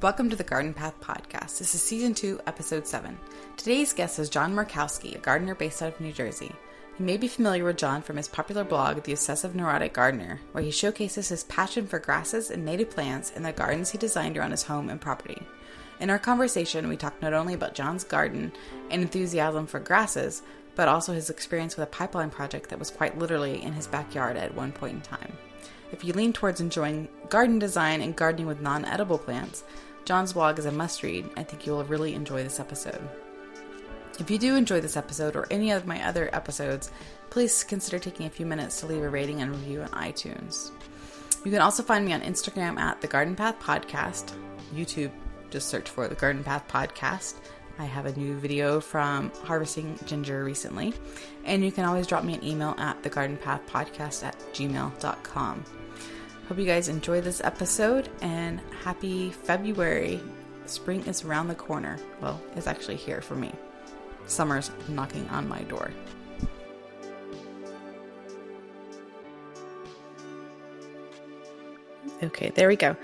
Welcome 0.00 0.30
to 0.30 0.36
the 0.36 0.44
Garden 0.44 0.74
Path 0.74 0.94
Podcast. 1.00 1.58
This 1.58 1.74
is 1.74 1.82
Season 1.82 2.14
2, 2.14 2.42
Episode 2.46 2.86
7. 2.86 3.18
Today's 3.56 3.92
guest 3.92 4.20
is 4.20 4.30
John 4.30 4.54
Markowski, 4.54 5.16
a 5.16 5.18
gardener 5.18 5.56
based 5.56 5.82
out 5.82 5.92
of 5.92 6.00
New 6.00 6.12
Jersey. 6.12 6.54
You 7.00 7.04
may 7.04 7.16
be 7.16 7.26
familiar 7.26 7.64
with 7.64 7.78
John 7.78 8.02
from 8.02 8.16
his 8.16 8.28
popular 8.28 8.62
blog, 8.62 9.02
The 9.02 9.10
Obsessive 9.10 9.56
Neurotic 9.56 9.92
Gardener, 9.92 10.40
where 10.52 10.62
he 10.62 10.70
showcases 10.70 11.30
his 11.30 11.42
passion 11.42 11.88
for 11.88 11.98
grasses 11.98 12.48
and 12.48 12.64
native 12.64 12.90
plants 12.90 13.32
in 13.32 13.42
the 13.42 13.50
gardens 13.50 13.90
he 13.90 13.98
designed 13.98 14.38
around 14.38 14.52
his 14.52 14.62
home 14.62 14.88
and 14.88 15.00
property. 15.00 15.42
In 15.98 16.10
our 16.10 16.18
conversation, 16.20 16.88
we 16.88 16.96
talked 16.96 17.20
not 17.20 17.34
only 17.34 17.54
about 17.54 17.74
John's 17.74 18.04
garden 18.04 18.52
and 18.92 19.02
enthusiasm 19.02 19.66
for 19.66 19.80
grasses, 19.80 20.42
but 20.76 20.86
also 20.86 21.12
his 21.12 21.28
experience 21.28 21.76
with 21.76 21.88
a 21.88 21.90
pipeline 21.90 22.30
project 22.30 22.70
that 22.70 22.78
was 22.78 22.92
quite 22.92 23.18
literally 23.18 23.60
in 23.64 23.72
his 23.72 23.88
backyard 23.88 24.36
at 24.36 24.54
one 24.54 24.70
point 24.70 24.94
in 24.94 25.00
time. 25.00 25.32
If 25.90 26.04
you 26.04 26.12
lean 26.12 26.32
towards 26.32 26.60
enjoying 26.60 27.08
garden 27.30 27.58
design 27.58 28.02
and 28.02 28.14
gardening 28.14 28.46
with 28.46 28.60
non 28.60 28.84
edible 28.84 29.18
plants, 29.18 29.64
John's 30.08 30.32
blog 30.32 30.58
is 30.58 30.64
a 30.64 30.72
must 30.72 31.02
read. 31.02 31.28
I 31.36 31.42
think 31.42 31.66
you 31.66 31.72
will 31.72 31.84
really 31.84 32.14
enjoy 32.14 32.42
this 32.42 32.58
episode. 32.58 32.98
If 34.18 34.30
you 34.30 34.38
do 34.38 34.56
enjoy 34.56 34.80
this 34.80 34.96
episode 34.96 35.36
or 35.36 35.46
any 35.50 35.70
of 35.70 35.86
my 35.86 36.02
other 36.02 36.30
episodes, 36.32 36.90
please 37.28 37.62
consider 37.62 37.98
taking 37.98 38.24
a 38.24 38.30
few 38.30 38.46
minutes 38.46 38.80
to 38.80 38.86
leave 38.86 39.02
a 39.02 39.10
rating 39.10 39.42
and 39.42 39.50
review 39.50 39.82
on 39.82 39.88
iTunes. 39.90 40.70
You 41.44 41.50
can 41.50 41.60
also 41.60 41.82
find 41.82 42.06
me 42.06 42.14
on 42.14 42.22
Instagram 42.22 42.78
at 42.78 43.02
the 43.02 43.06
Garden 43.06 43.36
Path 43.36 43.60
Podcast. 43.60 44.32
YouTube, 44.74 45.10
just 45.50 45.68
search 45.68 45.90
for 45.90 46.08
the 46.08 46.14
Garden 46.14 46.42
Path 46.42 46.66
Podcast. 46.68 47.34
I 47.78 47.84
have 47.84 48.06
a 48.06 48.18
new 48.18 48.34
video 48.38 48.80
from 48.80 49.30
harvesting 49.44 49.98
ginger 50.06 50.42
recently. 50.42 50.94
And 51.44 51.62
you 51.62 51.70
can 51.70 51.84
always 51.84 52.06
drop 52.06 52.24
me 52.24 52.32
an 52.32 52.42
email 52.42 52.74
at 52.78 53.02
thegardenpathpodcast 53.02 54.24
at 54.24 54.38
gmail.com. 54.54 55.64
Hope 56.48 56.58
you 56.58 56.64
guys 56.64 56.88
enjoy 56.88 57.20
this 57.20 57.42
episode 57.44 58.08
and 58.22 58.58
happy 58.82 59.30
February. 59.30 60.18
Spring 60.64 61.04
is 61.04 61.22
around 61.22 61.48
the 61.48 61.54
corner. 61.54 61.98
Well, 62.22 62.40
it's 62.56 62.66
actually 62.66 62.96
here 62.96 63.20
for 63.20 63.34
me. 63.34 63.52
Summer's 64.24 64.70
knocking 64.88 65.28
on 65.28 65.46
my 65.46 65.60
door. 65.64 65.90
Okay, 72.22 72.50
there 72.54 72.68
we 72.68 72.76
go. 72.76 72.96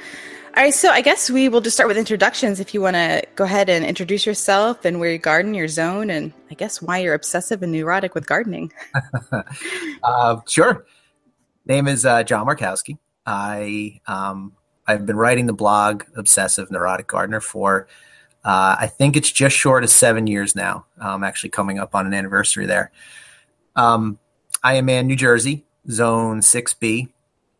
All 0.56 0.62
right, 0.62 0.72
so 0.72 0.88
I 0.88 1.02
guess 1.02 1.28
we 1.28 1.50
will 1.50 1.60
just 1.60 1.76
start 1.76 1.88
with 1.88 1.98
introductions. 1.98 2.60
If 2.60 2.72
you 2.72 2.80
want 2.80 2.96
to 2.96 3.24
go 3.34 3.44
ahead 3.44 3.68
and 3.68 3.84
introduce 3.84 4.24
yourself 4.24 4.86
and 4.86 5.00
where 5.00 5.10
you 5.12 5.18
garden, 5.18 5.52
your 5.52 5.68
zone, 5.68 6.08
and 6.08 6.32
I 6.50 6.54
guess 6.54 6.80
why 6.80 6.98
you're 6.98 7.12
obsessive 7.12 7.62
and 7.62 7.72
neurotic 7.72 8.14
with 8.14 8.26
gardening. 8.26 8.72
uh, 10.02 10.40
sure. 10.48 10.86
Name 11.66 11.88
is 11.88 12.06
uh, 12.06 12.22
John 12.22 12.46
Markowski. 12.46 12.96
I 13.26 14.00
um, 14.06 14.52
I've 14.86 15.06
been 15.06 15.16
writing 15.16 15.46
the 15.46 15.52
blog 15.52 16.04
Obsessive 16.16 16.70
Neurotic 16.70 17.06
Gardener 17.06 17.40
for 17.40 17.88
uh, 18.44 18.76
I 18.78 18.86
think 18.88 19.16
it's 19.16 19.30
just 19.30 19.56
short 19.56 19.84
of 19.84 19.90
seven 19.90 20.26
years 20.26 20.54
now. 20.54 20.84
I'm 21.00 21.24
actually 21.24 21.50
coming 21.50 21.78
up 21.78 21.94
on 21.94 22.06
an 22.06 22.12
anniversary 22.12 22.66
there. 22.66 22.92
Um, 23.74 24.18
I 24.62 24.74
am 24.74 24.88
in 24.90 25.06
New 25.06 25.16
Jersey, 25.16 25.64
Zone 25.90 26.40
6B, 26.40 27.08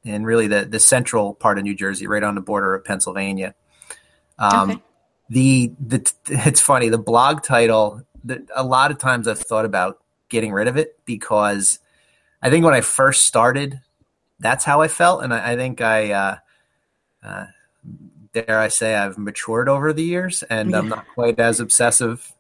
and 0.05 0.27
really 0.27 0.47
the 0.47 0.67
the 0.67 0.79
central 0.79 1.35
part 1.35 1.59
of 1.59 1.65
New 1.65 1.75
Jersey, 1.75 2.07
right 2.07 2.23
on 2.23 2.35
the 2.35 2.42
border 2.42 2.75
of 2.75 2.85
Pennsylvania. 2.85 3.55
Um, 4.39 4.70
okay. 4.70 4.83
The 5.31 5.73
the 5.81 6.12
it's 6.29 6.61
funny 6.61 6.91
the 6.91 6.98
blog 6.98 7.42
title. 7.42 8.03
The, 8.23 8.47
a 8.55 8.65
lot 8.65 8.91
of 8.91 8.98
times 8.98 9.27
I've 9.27 9.39
thought 9.39 9.65
about 9.65 10.03
getting 10.29 10.53
rid 10.53 10.69
of 10.69 10.77
it 10.77 10.98
because 11.05 11.79
I 12.42 12.51
think 12.51 12.65
when 12.65 12.75
I 12.75 12.83
first 12.83 13.27
started 13.27 13.81
that's 14.45 14.62
how 14.62 14.83
I 14.83 14.89
felt, 14.89 15.25
and 15.25 15.33
I, 15.33 15.53
I 15.53 15.56
think 15.56 15.81
I, 15.81 16.12
uh, 16.12 16.37
uh, 17.23 17.47
dare 18.35 18.58
I 18.58 18.69
say, 18.69 18.95
I've 18.95 19.17
matured 19.17 19.70
over 19.70 19.95
the 19.95 20.05
years, 20.05 20.42
and 20.42 20.70
yeah. 20.70 20.79
I'm 20.79 20.89
not 20.91 21.07
quite 21.14 21.41
as 21.41 21.61
obsessive. 21.61 22.30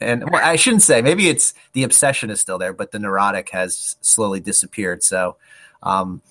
And 0.00 0.30
well, 0.30 0.40
I 0.44 0.54
shouldn't 0.54 0.82
say 0.82 1.02
maybe 1.02 1.28
it's 1.28 1.52
the 1.72 1.82
obsession 1.82 2.30
is 2.30 2.40
still 2.40 2.58
there, 2.58 2.72
but 2.72 2.92
the 2.92 3.00
neurotic 3.00 3.50
has 3.50 3.96
slowly 4.00 4.38
disappeared. 4.38 5.02
So, 5.02 5.36
um, 5.82 6.22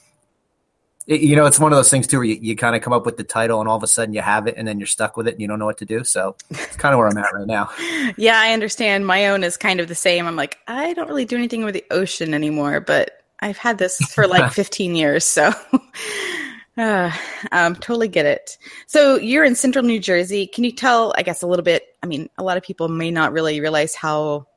it, 1.05 1.19
you 1.19 1.35
know, 1.35 1.47
it's 1.47 1.59
one 1.59 1.73
of 1.73 1.77
those 1.77 1.89
things 1.89 2.07
too 2.07 2.19
where 2.19 2.25
you, 2.25 2.37
you 2.41 2.55
kind 2.55 2.73
of 2.73 2.81
come 2.81 2.93
up 2.93 3.05
with 3.05 3.17
the 3.17 3.25
title 3.25 3.59
and 3.59 3.67
all 3.67 3.75
of 3.75 3.83
a 3.83 3.87
sudden 3.87 4.13
you 4.13 4.21
have 4.21 4.47
it 4.47 4.55
and 4.57 4.65
then 4.65 4.79
you're 4.79 4.87
stuck 4.87 5.17
with 5.17 5.27
it 5.27 5.33
and 5.33 5.41
you 5.41 5.49
don't 5.49 5.59
know 5.59 5.65
what 5.65 5.79
to 5.79 5.85
do. 5.85 6.05
So 6.05 6.37
it's 6.49 6.77
kind 6.77 6.93
of 6.93 6.99
where 6.99 7.09
I'm 7.09 7.17
at 7.17 7.33
right 7.33 7.47
now. 7.47 7.71
yeah, 8.17 8.39
I 8.39 8.53
understand. 8.53 9.05
My 9.05 9.27
own 9.27 9.43
is 9.43 9.57
kind 9.57 9.81
of 9.81 9.89
the 9.89 9.95
same. 9.95 10.27
I'm 10.27 10.37
like, 10.37 10.59
I 10.65 10.93
don't 10.93 11.09
really 11.09 11.25
do 11.25 11.35
anything 11.35 11.65
with 11.65 11.73
the 11.73 11.83
ocean 11.91 12.33
anymore, 12.33 12.79
but 12.79 13.22
I've 13.43 13.57
had 13.57 13.77
this 13.77 13.97
for 14.13 14.25
like 14.25 14.51
15 14.53 14.95
years, 14.95 15.25
so 15.25 15.51
uh, 16.77 17.11
um, 17.51 17.75
totally 17.75 18.07
get 18.07 18.25
it. 18.25 18.57
So 18.87 19.17
you're 19.17 19.43
in 19.43 19.55
central 19.55 19.83
New 19.83 19.99
Jersey. 19.99 20.47
Can 20.47 20.63
you 20.63 20.71
tell, 20.71 21.13
I 21.17 21.23
guess, 21.23 21.41
a 21.41 21.47
little 21.47 21.63
bit? 21.63 21.83
I 22.01 22.07
mean, 22.07 22.29
a 22.37 22.43
lot 22.43 22.57
of 22.57 22.63
people 22.63 22.87
may 22.87 23.11
not 23.11 23.33
really 23.33 23.59
realize 23.59 23.95
how 23.95 24.47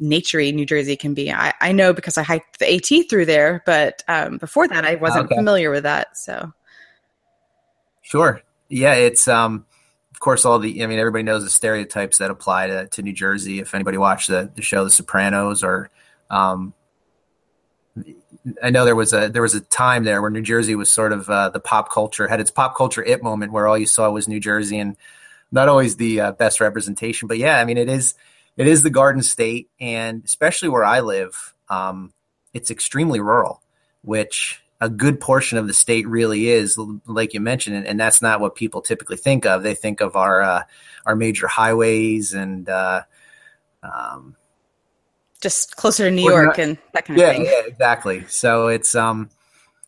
naturey 0.00 0.52
New 0.52 0.66
Jersey 0.66 0.96
can 0.96 1.14
be. 1.14 1.32
I, 1.32 1.54
I 1.60 1.70
know 1.70 1.92
because 1.92 2.18
I 2.18 2.24
hiked 2.24 2.58
the 2.58 2.74
AT 2.74 3.08
through 3.08 3.26
there, 3.26 3.62
but 3.64 4.02
um, 4.08 4.38
before 4.38 4.66
that, 4.66 4.84
I 4.84 4.96
wasn't 4.96 5.26
okay. 5.26 5.36
familiar 5.36 5.70
with 5.70 5.84
that. 5.84 6.18
So, 6.18 6.52
sure, 8.02 8.42
yeah, 8.68 8.94
it's 8.94 9.28
um, 9.28 9.64
of 10.12 10.18
course 10.18 10.44
all 10.44 10.58
the. 10.58 10.82
I 10.82 10.86
mean, 10.86 10.98
everybody 10.98 11.22
knows 11.22 11.44
the 11.44 11.50
stereotypes 11.50 12.18
that 12.18 12.32
apply 12.32 12.66
to, 12.66 12.88
to 12.88 13.02
New 13.02 13.12
Jersey. 13.12 13.60
If 13.60 13.76
anybody 13.76 13.96
watched 13.96 14.26
the, 14.26 14.50
the 14.52 14.62
show 14.62 14.82
The 14.82 14.90
Sopranos 14.90 15.62
or 15.62 15.88
um, 16.30 16.74
I 18.62 18.70
know 18.70 18.84
there 18.84 18.96
was 18.96 19.12
a 19.12 19.28
there 19.28 19.42
was 19.42 19.54
a 19.54 19.60
time 19.60 20.04
there 20.04 20.20
where 20.20 20.30
New 20.30 20.42
Jersey 20.42 20.74
was 20.74 20.90
sort 20.90 21.12
of 21.12 21.28
uh, 21.30 21.50
the 21.50 21.60
pop 21.60 21.92
culture 21.92 22.26
had 22.26 22.40
its 22.40 22.50
pop 22.50 22.76
culture 22.76 23.02
it 23.02 23.22
moment 23.22 23.52
where 23.52 23.68
all 23.68 23.78
you 23.78 23.86
saw 23.86 24.10
was 24.10 24.28
New 24.28 24.40
Jersey 24.40 24.78
and 24.78 24.96
not 25.52 25.68
always 25.68 25.96
the 25.96 26.20
uh, 26.20 26.32
best 26.32 26.60
representation. 26.60 27.28
But 27.28 27.38
yeah, 27.38 27.58
I 27.58 27.64
mean 27.64 27.78
it 27.78 27.88
is 27.88 28.14
it 28.56 28.66
is 28.66 28.82
the 28.82 28.90
Garden 28.90 29.22
State, 29.22 29.70
and 29.80 30.22
especially 30.24 30.68
where 30.68 30.84
I 30.84 31.00
live, 31.00 31.54
um, 31.68 32.12
it's 32.52 32.70
extremely 32.70 33.20
rural, 33.20 33.62
which 34.02 34.62
a 34.80 34.90
good 34.90 35.20
portion 35.20 35.58
of 35.58 35.68
the 35.68 35.74
state 35.74 36.08
really 36.08 36.48
is, 36.48 36.76
like 37.06 37.34
you 37.34 37.40
mentioned, 37.40 37.76
and, 37.76 37.86
and 37.86 38.00
that's 38.00 38.20
not 38.20 38.40
what 38.40 38.56
people 38.56 38.82
typically 38.82 39.16
think 39.16 39.46
of. 39.46 39.62
They 39.62 39.76
think 39.76 40.00
of 40.00 40.16
our 40.16 40.42
uh, 40.42 40.62
our 41.06 41.14
major 41.14 41.46
highways 41.46 42.34
and 42.34 42.68
uh, 42.68 43.02
um, 43.82 44.36
just 45.42 45.76
closer 45.76 46.04
to 46.04 46.10
New 46.10 46.24
York 46.24 46.46
not, 46.46 46.58
and 46.58 46.78
that 46.94 47.04
kind 47.04 47.18
yeah, 47.18 47.26
of 47.26 47.36
thing. 47.36 47.44
Yeah, 47.46 47.62
exactly. 47.66 48.24
So 48.28 48.68
it's 48.68 48.94
um 48.94 49.28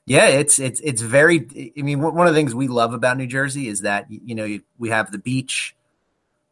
yeah, 0.05 0.27
it's 0.27 0.59
it's 0.59 0.81
it's 0.81 1.01
very 1.01 1.73
I 1.79 1.83
mean 1.83 2.01
one 2.03 2.27
of 2.27 2.35
the 2.35 2.39
things 2.39 2.55
we 2.55 2.69
love 2.69 2.93
about 2.93 3.17
New 3.17 3.27
Jersey 3.27 3.69
is 3.69 3.81
that 3.81 4.07
you 4.11 4.35
know 4.35 4.59
we 4.77 4.91
have 4.91 5.11
the 5.13 5.19
beach, 5.19 5.75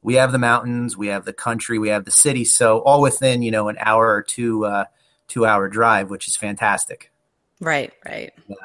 we 0.01 0.15
have 0.15 0.33
the 0.33 0.39
mountains, 0.39 0.97
we 0.97 1.09
have 1.09 1.27
the 1.27 1.33
country, 1.35 1.79
we 1.79 1.91
have 1.91 2.07
the 2.07 2.11
city, 2.11 2.45
so 2.45 2.79
all 2.79 3.03
within, 3.03 3.43
you 3.43 3.51
know, 3.51 3.69
an 3.69 3.77
hour 3.79 4.09
or 4.09 4.23
two 4.23 4.65
uh 4.65 4.85
2 5.29 5.45
hour 5.45 5.69
drive, 5.69 6.11
which 6.11 6.29
is 6.29 6.37
fantastic. 6.37 7.11
Right, 7.61 7.93
right. 8.05 8.33
Yeah. 8.49 8.57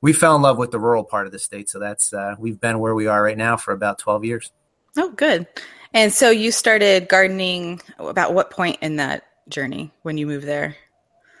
We 0.00 0.12
fell 0.12 0.36
in 0.36 0.42
love 0.42 0.58
with 0.58 0.70
the 0.70 0.78
rural 0.78 1.04
part 1.04 1.26
of 1.26 1.32
the 1.32 1.38
state, 1.38 1.68
so 1.68 1.78
that's 1.78 2.12
uh 2.12 2.34
we've 2.38 2.60
been 2.60 2.80
where 2.80 2.94
we 2.94 3.06
are 3.06 3.22
right 3.22 3.38
now 3.38 3.56
for 3.56 3.72
about 3.72 3.98
12 3.98 4.24
years. 4.24 4.52
Oh, 4.96 5.10
good. 5.10 5.46
And 5.94 6.12
so 6.12 6.30
you 6.30 6.50
started 6.50 7.08
gardening 7.08 7.80
about 7.98 8.34
what 8.34 8.50
point 8.50 8.78
in 8.82 8.96
that 8.96 9.27
journey 9.48 9.92
when 10.02 10.18
you 10.18 10.26
moved 10.26 10.46
there? 10.46 10.76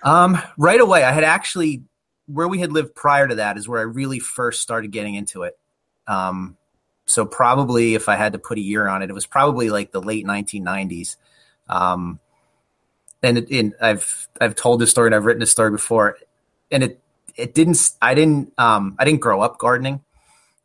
Um, 0.02 0.40
right 0.56 0.80
away. 0.80 1.04
I 1.04 1.12
had 1.12 1.24
actually 1.24 1.82
where 2.26 2.46
we 2.46 2.60
had 2.60 2.72
lived 2.72 2.94
prior 2.94 3.26
to 3.26 3.36
that 3.36 3.56
is 3.56 3.66
where 3.66 3.80
I 3.80 3.84
really 3.84 4.18
first 4.18 4.60
started 4.60 4.92
getting 4.92 5.14
into 5.14 5.42
it. 5.44 5.58
Um, 6.06 6.56
so 7.06 7.24
probably 7.24 7.94
if 7.94 8.08
I 8.08 8.16
had 8.16 8.34
to 8.34 8.38
put 8.38 8.58
a 8.58 8.62
year 8.62 8.86
on 8.86 9.02
it, 9.02 9.10
it 9.10 9.14
was 9.14 9.26
probably 9.26 9.70
like 9.70 9.92
the 9.92 10.00
late 10.00 10.26
1990s. 10.26 11.16
Um, 11.68 12.20
and, 13.22 13.38
it, 13.38 13.72
I've 13.80 14.28
I've 14.40 14.54
told 14.54 14.80
this 14.80 14.90
story 14.90 15.08
and 15.08 15.14
I've 15.14 15.24
written 15.24 15.40
this 15.40 15.50
story 15.50 15.70
before, 15.70 16.18
and 16.70 16.84
it 16.84 17.00
it 17.34 17.54
didn't 17.54 17.90
I 18.00 18.14
didn't 18.14 18.52
um, 18.58 18.94
I 18.98 19.04
didn't 19.04 19.20
grow 19.20 19.40
up 19.40 19.58
gardening. 19.58 20.02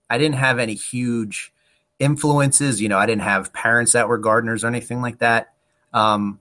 I 0.09 0.17
didn't 0.17 0.35
have 0.35 0.59
any 0.59 0.75
huge 0.75 1.51
influences. 1.97 2.81
You 2.81 2.89
know, 2.89 2.97
I 2.97 3.05
didn't 3.05 3.23
have 3.23 3.53
parents 3.53 3.93
that 3.93 4.07
were 4.07 4.17
gardeners 4.17 4.63
or 4.63 4.67
anything 4.67 5.01
like 5.01 5.19
that. 5.19 5.53
Um, 5.93 6.39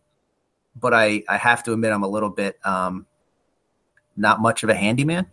but 0.74 0.94
I, 0.94 1.22
I 1.28 1.36
have 1.36 1.62
to 1.64 1.72
admit 1.72 1.92
I'm 1.92 2.02
a 2.02 2.08
little 2.08 2.30
bit 2.30 2.58
um, 2.64 3.06
not 4.16 4.40
much 4.40 4.62
of 4.62 4.68
a 4.68 4.74
handyman. 4.74 5.26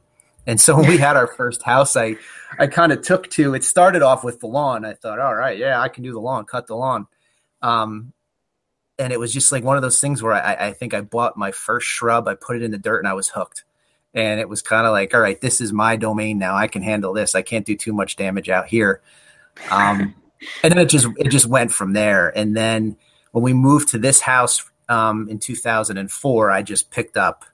And 0.48 0.60
so 0.60 0.78
when 0.78 0.88
we 0.88 0.98
had 0.98 1.16
our 1.16 1.28
first 1.38 1.64
house, 1.64 1.96
I 1.96 2.16
I 2.58 2.68
kind 2.68 2.92
of 2.92 3.02
took 3.02 3.30
to 3.32 3.54
it. 3.54 3.64
Started 3.64 4.02
off 4.02 4.24
with 4.24 4.40
the 4.40 4.48
lawn. 4.48 4.86
I 4.86 4.94
thought, 4.94 5.20
all 5.20 5.36
right, 5.36 5.58
yeah, 5.58 5.80
I 5.80 5.90
can 5.90 6.04
do 6.04 6.12
the 6.12 6.20
lawn, 6.20 6.46
cut 6.46 6.68
the 6.68 6.76
lawn. 6.76 7.08
Um, 7.62 8.14
and 8.98 9.14
it 9.14 9.20
was 9.20 9.32
just 9.32 9.52
like 9.52 9.64
one 9.64 9.78
of 9.78 9.82
those 9.82 10.02
things 10.02 10.22
where 10.22 10.34
I, 10.34 10.68
I 10.68 10.74
think 10.74 10.94
I 10.94 11.02
bought 11.02 11.38
my 11.38 11.52
first 11.52 11.88
shrub. 11.88 12.28
I 12.28 12.36
put 12.36 12.56
it 12.56 12.64
in 12.64 12.72
the 12.72 12.78
dirt, 12.78 13.00
and 13.00 13.08
I 13.08 13.14
was 13.14 13.30
hooked. 13.30 13.64
And 14.14 14.40
it 14.40 14.50
was 14.50 14.64
kind 14.64 14.88
of 14.88 14.92
like, 14.92 15.14
all 15.14 15.20
right, 15.20 15.40
this 15.40 15.62
is 15.62 15.72
my 15.72 15.96
domain 15.96 16.40
now. 16.40 16.56
I 16.56 16.68
can 16.68 16.82
handle 16.82 17.14
this. 17.14 17.36
I 17.36 17.44
can't 17.44 17.66
do 17.66 17.76
too 17.76 17.94
much 17.94 18.16
damage 18.16 18.50
out 18.50 18.68
here. 18.68 19.02
Um, 19.70 20.16
and 20.64 20.72
then 20.72 20.80
it 20.80 20.90
just 20.90 21.08
it 21.18 21.30
just 21.30 21.46
went 21.46 21.72
from 21.72 21.94
there. 21.94 22.36
And 22.36 22.56
then 22.58 22.98
when 23.32 23.44
we 23.44 23.54
moved 23.54 23.90
to 23.90 24.00
this 24.00 24.22
house 24.22 24.66
um, 24.90 25.30
in 25.30 25.40
2004, 25.40 26.52
I 26.52 26.62
just 26.62 26.92
picked 26.92 27.16
up 27.16 27.46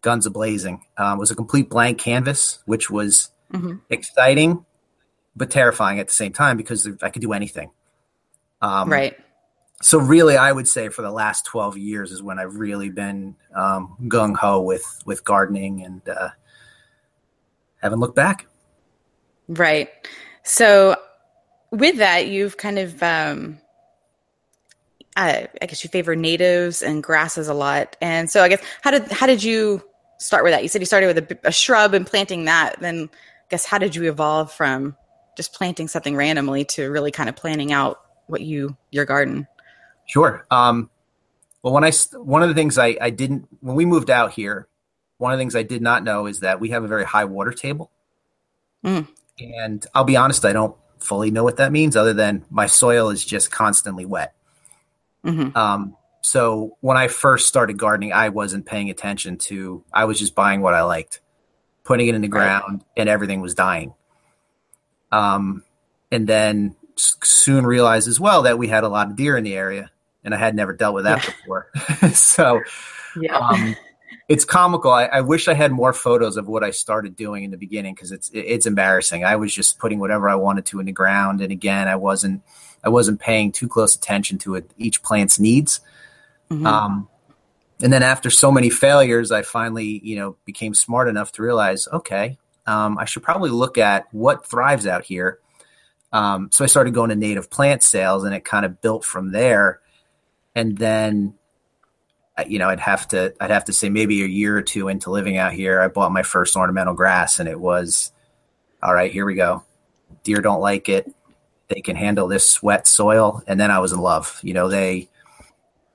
Guns 0.00 0.24
a 0.26 0.30
Blazing. 0.30 0.84
Um, 0.96 1.18
it 1.18 1.20
was 1.20 1.30
a 1.30 1.34
complete 1.34 1.68
blank 1.68 1.98
canvas, 1.98 2.60
which 2.64 2.90
was 2.90 3.30
mm-hmm. 3.52 3.76
exciting 3.90 4.64
but 5.36 5.50
terrifying 5.50 5.98
at 5.98 6.06
the 6.06 6.12
same 6.12 6.32
time 6.32 6.56
because 6.56 6.88
I 7.02 7.10
could 7.10 7.22
do 7.22 7.32
anything. 7.32 7.70
Um, 8.62 8.90
right. 8.90 9.16
So 9.82 9.98
really, 9.98 10.36
I 10.36 10.52
would 10.52 10.68
say 10.68 10.88
for 10.88 11.02
the 11.02 11.10
last 11.10 11.44
twelve 11.44 11.76
years 11.76 12.12
is 12.12 12.22
when 12.22 12.38
I've 12.38 12.56
really 12.56 12.88
been 12.88 13.34
um, 13.54 13.96
gung 14.04 14.36
ho 14.36 14.60
with 14.62 15.02
with 15.04 15.24
gardening 15.24 15.82
and 15.82 16.08
uh, 16.08 16.30
haven't 17.82 17.98
looked 17.98 18.14
back. 18.14 18.46
Right. 19.48 19.90
So 20.44 20.96
with 21.70 21.96
that, 21.96 22.28
you've 22.28 22.56
kind 22.56 22.78
of 22.78 23.02
um, 23.02 23.58
I, 25.16 25.48
I 25.62 25.66
guess 25.66 25.84
you 25.84 25.90
favor 25.90 26.16
natives 26.16 26.82
and 26.82 27.02
grasses 27.02 27.48
a 27.48 27.54
lot. 27.54 27.96
And 28.00 28.30
so 28.30 28.42
I 28.42 28.48
guess 28.48 28.62
how 28.82 28.90
did 28.90 29.10
how 29.12 29.26
did 29.26 29.42
you 29.42 29.82
start 30.18 30.44
with 30.44 30.52
that? 30.52 30.62
You 30.62 30.68
said 30.68 30.80
you 30.80 30.86
started 30.86 31.14
with 31.14 31.18
a, 31.18 31.48
a 31.48 31.52
shrub 31.52 31.94
and 31.94 32.06
planting 32.06 32.46
that. 32.46 32.80
Then 32.80 33.08
I 33.12 33.46
guess 33.50 33.64
how 33.64 33.78
did 33.78 33.94
you 33.94 34.08
evolve 34.10 34.52
from 34.52 34.96
just 35.36 35.52
planting 35.52 35.88
something 35.88 36.16
randomly 36.16 36.64
to 36.64 36.90
really 36.90 37.10
kind 37.10 37.28
of 37.28 37.36
planning 37.36 37.72
out 37.72 38.00
what 38.26 38.40
you 38.40 38.76
your 38.90 39.04
garden? 39.04 39.46
Sure. 40.06 40.46
Um, 40.50 40.90
well, 41.62 41.72
when 41.72 41.84
I 41.84 41.92
one 42.12 42.42
of 42.42 42.48
the 42.48 42.54
things 42.54 42.76
I, 42.76 42.96
I 43.00 43.10
didn't 43.10 43.48
when 43.60 43.76
we 43.76 43.86
moved 43.86 44.10
out 44.10 44.32
here, 44.32 44.68
one 45.18 45.32
of 45.32 45.38
the 45.38 45.40
things 45.40 45.56
I 45.56 45.62
did 45.62 45.80
not 45.80 46.02
know 46.02 46.26
is 46.26 46.40
that 46.40 46.60
we 46.60 46.70
have 46.70 46.84
a 46.84 46.88
very 46.88 47.04
high 47.04 47.24
water 47.24 47.52
table. 47.52 47.90
Mm. 48.84 49.08
And 49.40 49.86
I'll 49.94 50.04
be 50.04 50.16
honest, 50.16 50.44
I 50.44 50.52
don't 50.52 50.76
fully 50.98 51.30
know 51.30 51.44
what 51.44 51.56
that 51.56 51.72
means, 51.72 51.96
other 51.96 52.12
than 52.12 52.44
my 52.50 52.66
soil 52.66 53.10
is 53.10 53.24
just 53.24 53.50
constantly 53.50 54.04
wet. 54.04 54.34
Mm-hmm. 55.24 55.56
Um, 55.56 55.96
so 56.22 56.76
when 56.80 56.96
I 56.96 57.08
first 57.08 57.48
started 57.48 57.78
gardening, 57.78 58.12
I 58.12 58.30
wasn't 58.30 58.66
paying 58.66 58.90
attention 58.90 59.38
to. 59.38 59.84
I 59.92 60.04
was 60.04 60.18
just 60.18 60.34
buying 60.34 60.62
what 60.62 60.74
I 60.74 60.82
liked, 60.82 61.20
putting 61.84 62.08
it 62.08 62.14
in 62.14 62.22
the 62.22 62.28
ground, 62.28 62.80
right. 62.80 62.86
and 62.96 63.08
everything 63.08 63.40
was 63.40 63.54
dying. 63.54 63.94
Um, 65.12 65.64
and 66.10 66.26
then 66.26 66.76
soon 66.96 67.66
realized 67.66 68.08
as 68.08 68.18
well 68.18 68.42
that 68.42 68.58
we 68.58 68.68
had 68.68 68.84
a 68.84 68.88
lot 68.88 69.08
of 69.08 69.16
deer 69.16 69.36
in 69.36 69.44
the 69.44 69.54
area, 69.54 69.90
and 70.24 70.34
I 70.34 70.38
had 70.38 70.54
never 70.54 70.72
dealt 70.72 70.94
with 70.94 71.04
that 71.04 71.24
yeah. 71.24 71.30
before. 71.30 71.70
so, 72.14 72.62
yeah. 73.20 73.36
Um, 73.36 73.76
it's 74.28 74.44
comical. 74.44 74.90
I, 74.90 75.04
I, 75.04 75.20
wish 75.20 75.48
I 75.48 75.54
had 75.54 75.70
more 75.70 75.92
photos 75.92 76.36
of 76.36 76.48
what 76.48 76.64
I 76.64 76.70
started 76.70 77.14
doing 77.14 77.44
in 77.44 77.50
the 77.50 77.58
beginning 77.58 77.94
because 77.94 78.10
it's 78.10 78.30
it's 78.32 78.64
embarrassing. 78.64 79.24
I 79.24 79.36
was 79.36 79.54
just 79.54 79.78
putting 79.78 79.98
whatever 79.98 80.28
I 80.28 80.36
wanted 80.36 80.64
to 80.66 80.80
in 80.80 80.86
the 80.86 80.92
ground, 80.92 81.40
and 81.40 81.52
again, 81.52 81.88
I 81.88 81.96
wasn't 81.96 82.42
I 82.84 82.88
wasn't 82.88 83.20
paying 83.20 83.50
too 83.52 83.68
close 83.68 83.96
attention 83.96 84.38
to 84.38 84.56
it, 84.56 84.70
each 84.76 85.02
plant's 85.02 85.38
needs. 85.38 85.80
Mm-hmm. 86.50 86.66
Um, 86.66 87.08
and 87.82 87.92
then 87.92 88.02
after 88.02 88.30
so 88.30 88.52
many 88.52 88.70
failures, 88.70 89.32
I 89.32 89.42
finally 89.42 90.00
you 90.04 90.16
know 90.16 90.36
became 90.44 90.74
smart 90.74 91.08
enough 91.08 91.32
to 91.32 91.42
realize, 91.42 91.88
okay, 91.92 92.38
um, 92.66 92.98
I 92.98 93.04
should 93.04 93.22
probably 93.22 93.50
look 93.50 93.78
at 93.78 94.06
what 94.12 94.46
thrives 94.46 94.86
out 94.86 95.04
here. 95.04 95.38
Um, 96.12 96.48
so 96.52 96.62
I 96.62 96.68
started 96.68 96.94
going 96.94 97.10
to 97.10 97.16
native 97.16 97.50
plant 97.50 97.82
sales, 97.82 98.24
and 98.24 98.34
it 98.34 98.44
kind 98.44 98.64
of 98.64 98.80
built 98.80 99.04
from 99.04 99.32
there. 99.32 99.80
And 100.54 100.78
then 100.78 101.34
you 102.48 102.58
know, 102.58 102.68
I'd 102.68 102.80
have 102.80 103.06
to 103.08 103.34
I'd 103.40 103.50
have 103.50 103.64
to 103.66 103.72
say 103.72 103.88
maybe 103.88 104.22
a 104.22 104.26
year 104.26 104.56
or 104.56 104.62
two 104.62 104.88
into 104.88 105.10
living 105.10 105.36
out 105.36 105.52
here, 105.52 105.80
I 105.80 105.88
bought 105.88 106.12
my 106.12 106.22
first 106.22 106.56
ornamental 106.56 106.94
grass, 106.94 107.38
and 107.38 107.48
it 107.48 107.58
was 107.58 108.12
all 108.82 108.92
right. 108.92 109.12
Here 109.12 109.24
we 109.24 109.34
go. 109.34 109.62
Deer 110.24 110.40
don't 110.40 110.60
like 110.60 110.88
it. 110.88 111.12
They 111.68 111.80
can 111.80 111.96
handle 111.96 112.28
this 112.28 112.62
wet 112.62 112.86
soil, 112.86 113.42
and 113.46 113.58
then 113.58 113.70
I 113.70 113.78
was 113.78 113.92
in 113.92 114.00
love. 114.00 114.38
You 114.42 114.54
know, 114.54 114.68
they, 114.68 115.08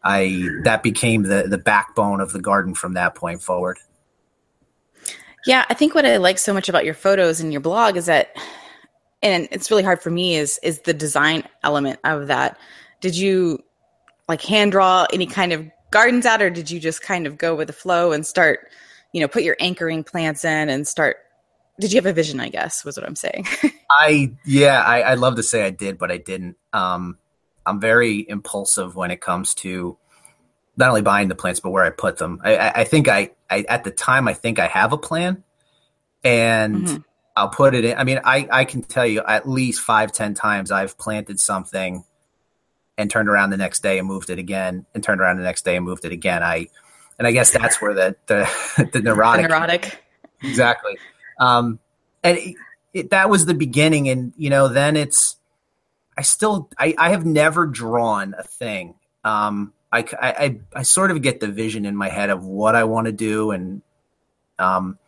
I 0.03 0.47
that 0.63 0.81
became 0.83 1.23
the 1.23 1.43
the 1.47 1.57
backbone 1.57 2.21
of 2.21 2.33
the 2.33 2.41
garden 2.41 2.73
from 2.73 2.93
that 2.93 3.15
point 3.15 3.41
forward. 3.41 3.77
Yeah, 5.45 5.65
I 5.69 5.73
think 5.73 5.95
what 5.95 6.05
I 6.05 6.17
like 6.17 6.37
so 6.37 6.53
much 6.53 6.69
about 6.69 6.85
your 6.85 6.93
photos 6.93 7.39
and 7.39 7.51
your 7.51 7.61
blog 7.61 7.97
is 7.97 8.07
that, 8.07 8.35
and 9.21 9.47
it's 9.51 9.71
really 9.71 9.83
hard 9.83 10.01
for 10.01 10.09
me 10.09 10.35
is 10.35 10.59
is 10.63 10.81
the 10.81 10.93
design 10.93 11.43
element 11.63 11.99
of 12.03 12.27
that. 12.27 12.57
Did 12.99 13.15
you 13.15 13.63
like 14.27 14.41
hand 14.41 14.71
draw 14.71 15.05
any 15.13 15.25
kind 15.25 15.53
of 15.53 15.65
gardens 15.91 16.25
out, 16.25 16.41
or 16.41 16.49
did 16.49 16.69
you 16.69 16.79
just 16.79 17.01
kind 17.01 17.25
of 17.25 17.37
go 17.37 17.55
with 17.55 17.67
the 17.67 17.73
flow 17.73 18.11
and 18.11 18.25
start, 18.25 18.69
you 19.13 19.21
know, 19.21 19.27
put 19.27 19.43
your 19.43 19.55
anchoring 19.59 20.03
plants 20.03 20.43
in 20.43 20.69
and 20.69 20.87
start? 20.87 21.17
Did 21.79 21.93
you 21.93 21.97
have 21.97 22.05
a 22.05 22.13
vision? 22.13 22.39
I 22.39 22.49
guess 22.49 22.83
was 22.83 22.97
what 22.97 23.05
I'm 23.05 23.15
saying. 23.15 23.47
I 23.91 24.33
yeah, 24.45 24.81
I, 24.81 25.01
I 25.01 25.13
love 25.15 25.35
to 25.37 25.43
say 25.43 25.63
I 25.63 25.69
did, 25.69 25.97
but 25.97 26.11
I 26.11 26.17
didn't. 26.17 26.57
Um, 26.73 27.17
I'm 27.65 27.79
very 27.79 28.25
impulsive 28.27 28.95
when 28.95 29.11
it 29.11 29.21
comes 29.21 29.53
to 29.55 29.97
not 30.75 30.89
only 30.89 31.01
buying 31.01 31.27
the 31.27 31.35
plants 31.35 31.59
but 31.59 31.71
where 31.71 31.83
I 31.83 31.89
put 31.89 32.17
them. 32.17 32.41
I, 32.43 32.55
I, 32.55 32.71
I 32.81 32.83
think 32.83 33.07
I, 33.07 33.31
I 33.49 33.65
at 33.67 33.83
the 33.83 33.91
time 33.91 34.27
I 34.27 34.33
think 34.33 34.59
I 34.59 34.67
have 34.67 34.93
a 34.93 34.97
plan, 34.97 35.43
and 36.23 36.85
mm-hmm. 36.85 36.97
I'll 37.35 37.49
put 37.49 37.75
it 37.75 37.85
in. 37.85 37.97
I 37.97 38.03
mean, 38.03 38.19
I 38.23 38.47
I 38.51 38.65
can 38.65 38.81
tell 38.81 39.05
you 39.05 39.21
at 39.21 39.47
least 39.47 39.81
five 39.81 40.11
ten 40.11 40.33
times 40.33 40.71
I've 40.71 40.97
planted 40.97 41.39
something 41.39 42.03
and 42.97 43.09
turned 43.09 43.29
around 43.29 43.51
the 43.51 43.57
next 43.57 43.81
day 43.81 43.97
and 43.97 44.07
moved 44.07 44.29
it 44.29 44.39
again 44.39 44.85
and 44.93 45.01
turned 45.01 45.21
around 45.21 45.37
the 45.37 45.43
next 45.43 45.63
day 45.63 45.77
and 45.77 45.85
moved 45.85 46.03
it 46.03 46.11
again. 46.11 46.43
I 46.43 46.67
and 47.17 47.27
I 47.27 47.31
guess 47.31 47.51
that's 47.51 47.81
where 47.81 47.93
the 47.93 48.15
the, 48.27 48.89
the 48.93 49.01
neurotic 49.01 49.43
the 49.43 49.49
neurotic 49.49 50.03
exactly. 50.41 50.97
Um, 51.39 51.79
and 52.23 52.37
it, 52.37 52.55
it, 52.93 53.09
that 53.11 53.29
was 53.29 53.45
the 53.45 53.53
beginning, 53.53 54.09
and 54.09 54.33
you 54.37 54.49
know, 54.49 54.67
then 54.67 54.95
it's 54.97 55.37
I 56.17 56.21
still 56.21 56.69
I, 56.77 56.93
I 56.97 57.09
have 57.11 57.25
never 57.25 57.65
drawn 57.65 58.35
a 58.37 58.43
thing. 58.43 58.95
Um, 59.23 59.73
I, 59.91 60.05
I 60.21 60.59
I 60.75 60.83
sort 60.83 61.11
of 61.11 61.21
get 61.21 61.39
the 61.39 61.47
vision 61.47 61.85
in 61.85 61.95
my 61.95 62.09
head 62.09 62.29
of 62.29 62.45
what 62.45 62.75
I 62.75 62.83
want 62.83 63.05
to 63.05 63.11
do, 63.11 63.51
and 63.51 63.81
um, 64.59 64.99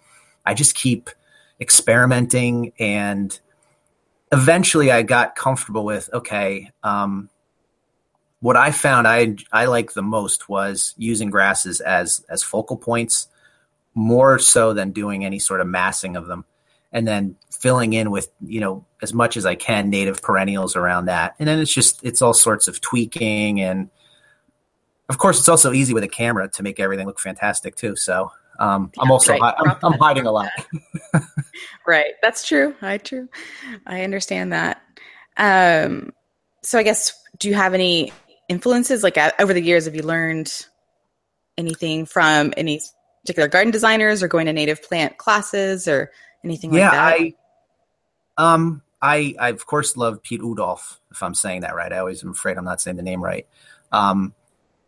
I 0.45 0.53
just 0.53 0.73
keep 0.73 1.09
experimenting 1.59 2.73
and 2.79 3.39
eventually 4.31 4.91
I 4.91 5.03
got 5.03 5.35
comfortable 5.35 5.85
with 5.85 6.09
okay, 6.13 6.71
um, 6.83 7.29
what 8.39 8.57
I 8.57 8.71
found 8.71 9.07
I 9.07 9.35
I 9.51 9.65
like 9.65 9.93
the 9.93 10.01
most 10.01 10.49
was 10.49 10.95
using 10.97 11.29
grasses 11.29 11.81
as 11.81 12.25
as 12.29 12.41
focal 12.41 12.77
points, 12.77 13.27
more 13.93 14.39
so 14.39 14.73
than 14.73 14.91
doing 14.91 15.25
any 15.25 15.39
sort 15.39 15.61
of 15.61 15.67
massing 15.67 16.15
of 16.15 16.27
them, 16.27 16.45
and 16.91 17.07
then 17.07 17.35
filling 17.51 17.93
in 17.93 18.11
with 18.11 18.29
you 18.41 18.59
know 18.59 18.85
as 19.01 19.13
much 19.13 19.37
as 19.37 19.45
I 19.45 19.55
can 19.55 19.89
native 19.89 20.21
perennials 20.21 20.75
around 20.75 21.05
that, 21.05 21.35
and 21.39 21.47
then 21.47 21.59
it's 21.59 21.73
just 21.73 22.03
it's 22.03 22.21
all 22.21 22.33
sorts 22.33 22.67
of 22.67 22.81
tweaking 22.81 23.61
and. 23.61 23.89
Of 25.09 25.17
course, 25.17 25.39
it's 25.39 25.49
also 25.49 25.73
easy 25.73 25.93
with 25.93 26.05
a 26.05 26.07
camera 26.07 26.47
to 26.51 26.63
make 26.63 26.79
everything 26.79 27.05
look 27.05 27.19
fantastic 27.19 27.75
too. 27.75 27.97
So 27.97 28.31
um, 28.59 28.91
I'm 28.99 29.11
also 29.11 29.37
right. 29.37 29.55
I'm, 29.57 29.75
I'm 29.83 29.99
hiding 29.99 30.25
a 30.25 30.31
lot. 30.31 30.51
right, 31.87 32.13
that's 32.21 32.47
true. 32.47 32.75
I 32.81 32.97
true. 32.97 33.27
I 33.87 34.03
understand 34.03 34.53
that. 34.53 34.81
Um, 35.35 36.13
so 36.61 36.77
I 36.77 36.83
guess 36.83 37.11
do 37.39 37.49
you 37.49 37.55
have 37.55 37.73
any 37.73 38.13
influences? 38.49 39.03
Like 39.03 39.17
uh, 39.17 39.31
over 39.39 39.53
the 39.53 39.61
years, 39.61 39.85
have 39.85 39.95
you 39.95 40.03
learned 40.03 40.53
anything 41.57 42.05
from 42.05 42.53
any 42.55 42.81
particular 43.21 43.47
garden 43.47 43.71
designers 43.71 44.21
or 44.21 44.27
going 44.27 44.45
to 44.45 44.53
native 44.53 44.81
plant 44.83 45.17
classes 45.17 45.87
or 45.87 46.11
anything 46.43 46.73
yeah, 46.73 46.89
like 46.89 46.91
that? 46.91 47.33
I, 48.37 48.53
um, 48.53 48.81
I, 49.01 49.35
I 49.39 49.49
of 49.49 49.65
course 49.65 49.97
love 49.97 50.21
Piet 50.21 50.41
Oudolf, 50.41 50.99
if 51.11 51.23
I'm 51.23 51.33
saying 51.33 51.61
that 51.61 51.75
right. 51.75 51.91
I 51.91 51.99
always 51.99 52.23
am 52.23 52.31
afraid 52.31 52.57
I'm 52.57 52.65
not 52.65 52.81
saying 52.81 52.97
the 52.97 53.03
name 53.03 53.23
right. 53.23 53.47
Um, 53.91 54.33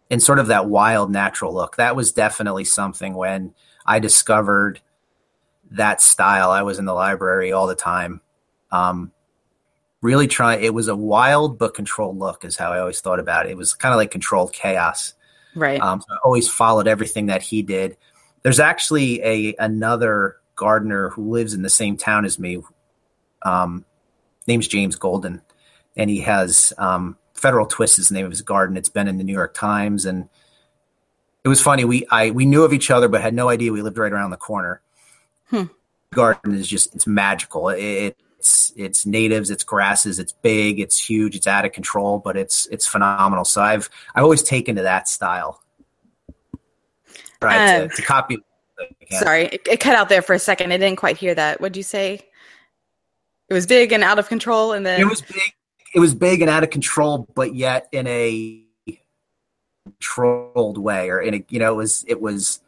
and 0.10 0.22
sort 0.22 0.40
of 0.40 0.48
that 0.48 0.68
wild 0.68 1.12
natural 1.12 1.54
look. 1.54 1.78
That 1.78 1.96
was 1.96 2.12
definitely 2.12 2.66
something 2.66 3.13
when 3.13 3.54
I 3.86 4.00
discovered 4.00 4.80
that 5.72 6.02
style. 6.02 6.52
I 6.52 6.62
was 6.62 6.78
in 6.80 6.86
the 6.86 6.94
library 6.94 7.52
all 7.52 7.68
the 7.68 7.75
time. 7.75 8.22
Um, 8.72 9.12
really 10.02 10.28
trying. 10.28 10.63
It 10.63 10.74
was 10.74 10.88
a 10.88 10.96
wild 10.96 11.58
but 11.58 11.74
controlled 11.74 12.20
look, 12.20 12.46
is 12.46 12.58
how 12.58 12.72
I 12.72 12.80
always 12.80 13.02
thought 13.02 13.20
about 13.20 13.48
it. 13.48 13.52
It 13.52 13.58
was 13.58 13.74
kind 13.74 13.94
of 13.94 13.98
like 13.98 14.12
controlled 14.12 14.54
chaos. 14.54 15.13
Right. 15.56 15.82
Um, 15.82 16.02
so 16.02 16.13
I 16.13 16.18
always 16.24 16.48
followed 16.48 16.88
everything 16.88 17.28
that 17.28 17.42
he 17.42 17.62
did. 17.62 17.98
There's 18.43 18.59
actually 18.59 19.21
a 19.23 19.55
another 19.57 20.38
gardener 20.55 21.09
who 21.09 21.31
lives 21.31 21.53
in 21.53 21.62
the 21.62 21.69
same 21.69 21.97
town 21.97 22.25
as 22.25 22.38
me. 22.38 22.62
Um, 23.41 23.85
name's 24.47 24.67
James 24.67 24.95
Golden, 24.95 25.41
and 25.95 26.09
he 26.09 26.21
has 26.21 26.73
um, 26.77 27.17
Federal 27.33 27.65
Twist 27.65 28.00
is 28.00 28.09
the 28.09 28.15
name 28.15 28.25
of 28.25 28.31
his 28.31 28.41
garden. 28.41 28.77
It's 28.77 28.89
been 28.89 29.07
in 29.07 29.17
the 29.17 29.23
New 29.23 29.33
York 29.33 29.53
Times, 29.53 30.05
and 30.05 30.29
it 31.43 31.47
was 31.47 31.62
funny. 31.62 31.85
We 31.85 32.05
I 32.12 32.31
we 32.31 32.45
knew 32.45 32.63
of 32.63 32.73
each 32.73 32.91
other, 32.91 33.07
but 33.07 33.21
had 33.21 33.33
no 33.33 33.50
idea 33.50 33.71
we 33.71 33.81
lived 33.81 33.97
right 33.97 34.12
around 34.12 34.31
the 34.31 34.38
corner. 34.38 34.81
Hmm. 35.50 35.63
Garden 36.13 36.53
is 36.53 36.67
just 36.67 36.93
it's 36.95 37.07
magical. 37.07 37.69
It, 37.69 38.15
it's 38.43 38.73
it's 38.75 39.05
natives, 39.05 39.50
it's 39.50 39.63
grasses, 39.63 40.19
it's 40.19 40.33
big, 40.33 40.79
it's 40.79 41.00
huge, 41.00 41.35
it's 41.35 41.47
out 41.47 41.65
of 41.65 41.71
control, 41.71 42.19
but 42.19 42.35
it's 42.35 42.65
it's 42.67 42.85
phenomenal. 42.85 43.45
So 43.45 43.62
I've 43.62 43.89
I've 44.13 44.23
always 44.23 44.43
taken 44.43 44.75
to 44.75 44.83
that 44.83 45.07
style. 45.07 45.62
Um, 47.50 47.89
to, 47.89 47.95
to, 47.95 48.01
copy. 48.01 48.38
Sorry, 49.12 49.45
it, 49.45 49.67
it, 49.69 49.79
cut 49.79 49.95
out 49.95 50.09
there 50.09 50.21
for 50.21 50.33
a 50.33 50.39
second. 50.39 50.71
I 50.71 50.77
didn't 50.77 50.97
quite 50.97 51.17
hear 51.17 51.35
that. 51.35 51.62
What'd 51.62 51.77
you 51.77 51.83
say? 51.83 52.21
It 53.50 53.53
was 53.53 53.67
big 53.67 53.91
and 53.91 54.03
out 54.03 54.19
of 54.19 54.29
control, 54.29 54.73
and 54.73 54.85
then 54.85 55.00
it 55.00 55.07
was 55.07 55.21
big. 55.21 55.53
It 55.93 56.00
was 56.00 56.15
big 56.15 56.41
and 56.41 56.50
out 56.50 56.63
of 56.63 56.69
control, 56.69 57.27
but 57.35 57.53
yet 57.53 57.88
in 57.91 58.07
a 58.07 58.63
controlled 59.85 60.77
way, 60.77 61.09
or 61.09 61.19
in 61.19 61.35
a 61.35 61.45
you 61.50 61.59
know, 61.59 61.73
it 61.73 61.75
was 61.75 62.05
it 62.07 62.21
was 62.21 62.62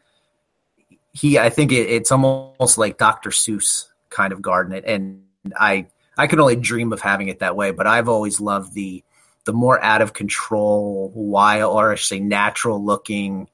he. 1.14 1.40
I 1.40 1.50
think 1.50 1.72
it, 1.72 1.90
it's 1.90 2.12
almost 2.12 2.78
like 2.78 2.98
Dr. 2.98 3.32
Seuss 3.32 3.88
kind 4.10 4.32
of 4.32 4.42
garden, 4.42 4.74
and 4.86 5.24
I 5.58 5.88
I 6.18 6.28
can 6.28 6.40
only 6.40 6.56
dream 6.56 6.94
of 6.94 7.02
having 7.02 7.30
it 7.30 7.40
that 7.40 7.56
way. 7.56 7.72
But 7.72 7.88
I've 7.88 8.10
always 8.10 8.40
loved 8.40 8.74
the 8.74 9.04
the 9.46 9.54
more 9.54 9.82
out 9.84 10.02
of 10.02 10.14
control, 10.14 11.12
wild, 11.16 11.76
or 11.76 11.92
I 11.92 11.96
should 11.96 12.08
say, 12.08 12.20
natural 12.20 12.84
looking, 12.84 13.48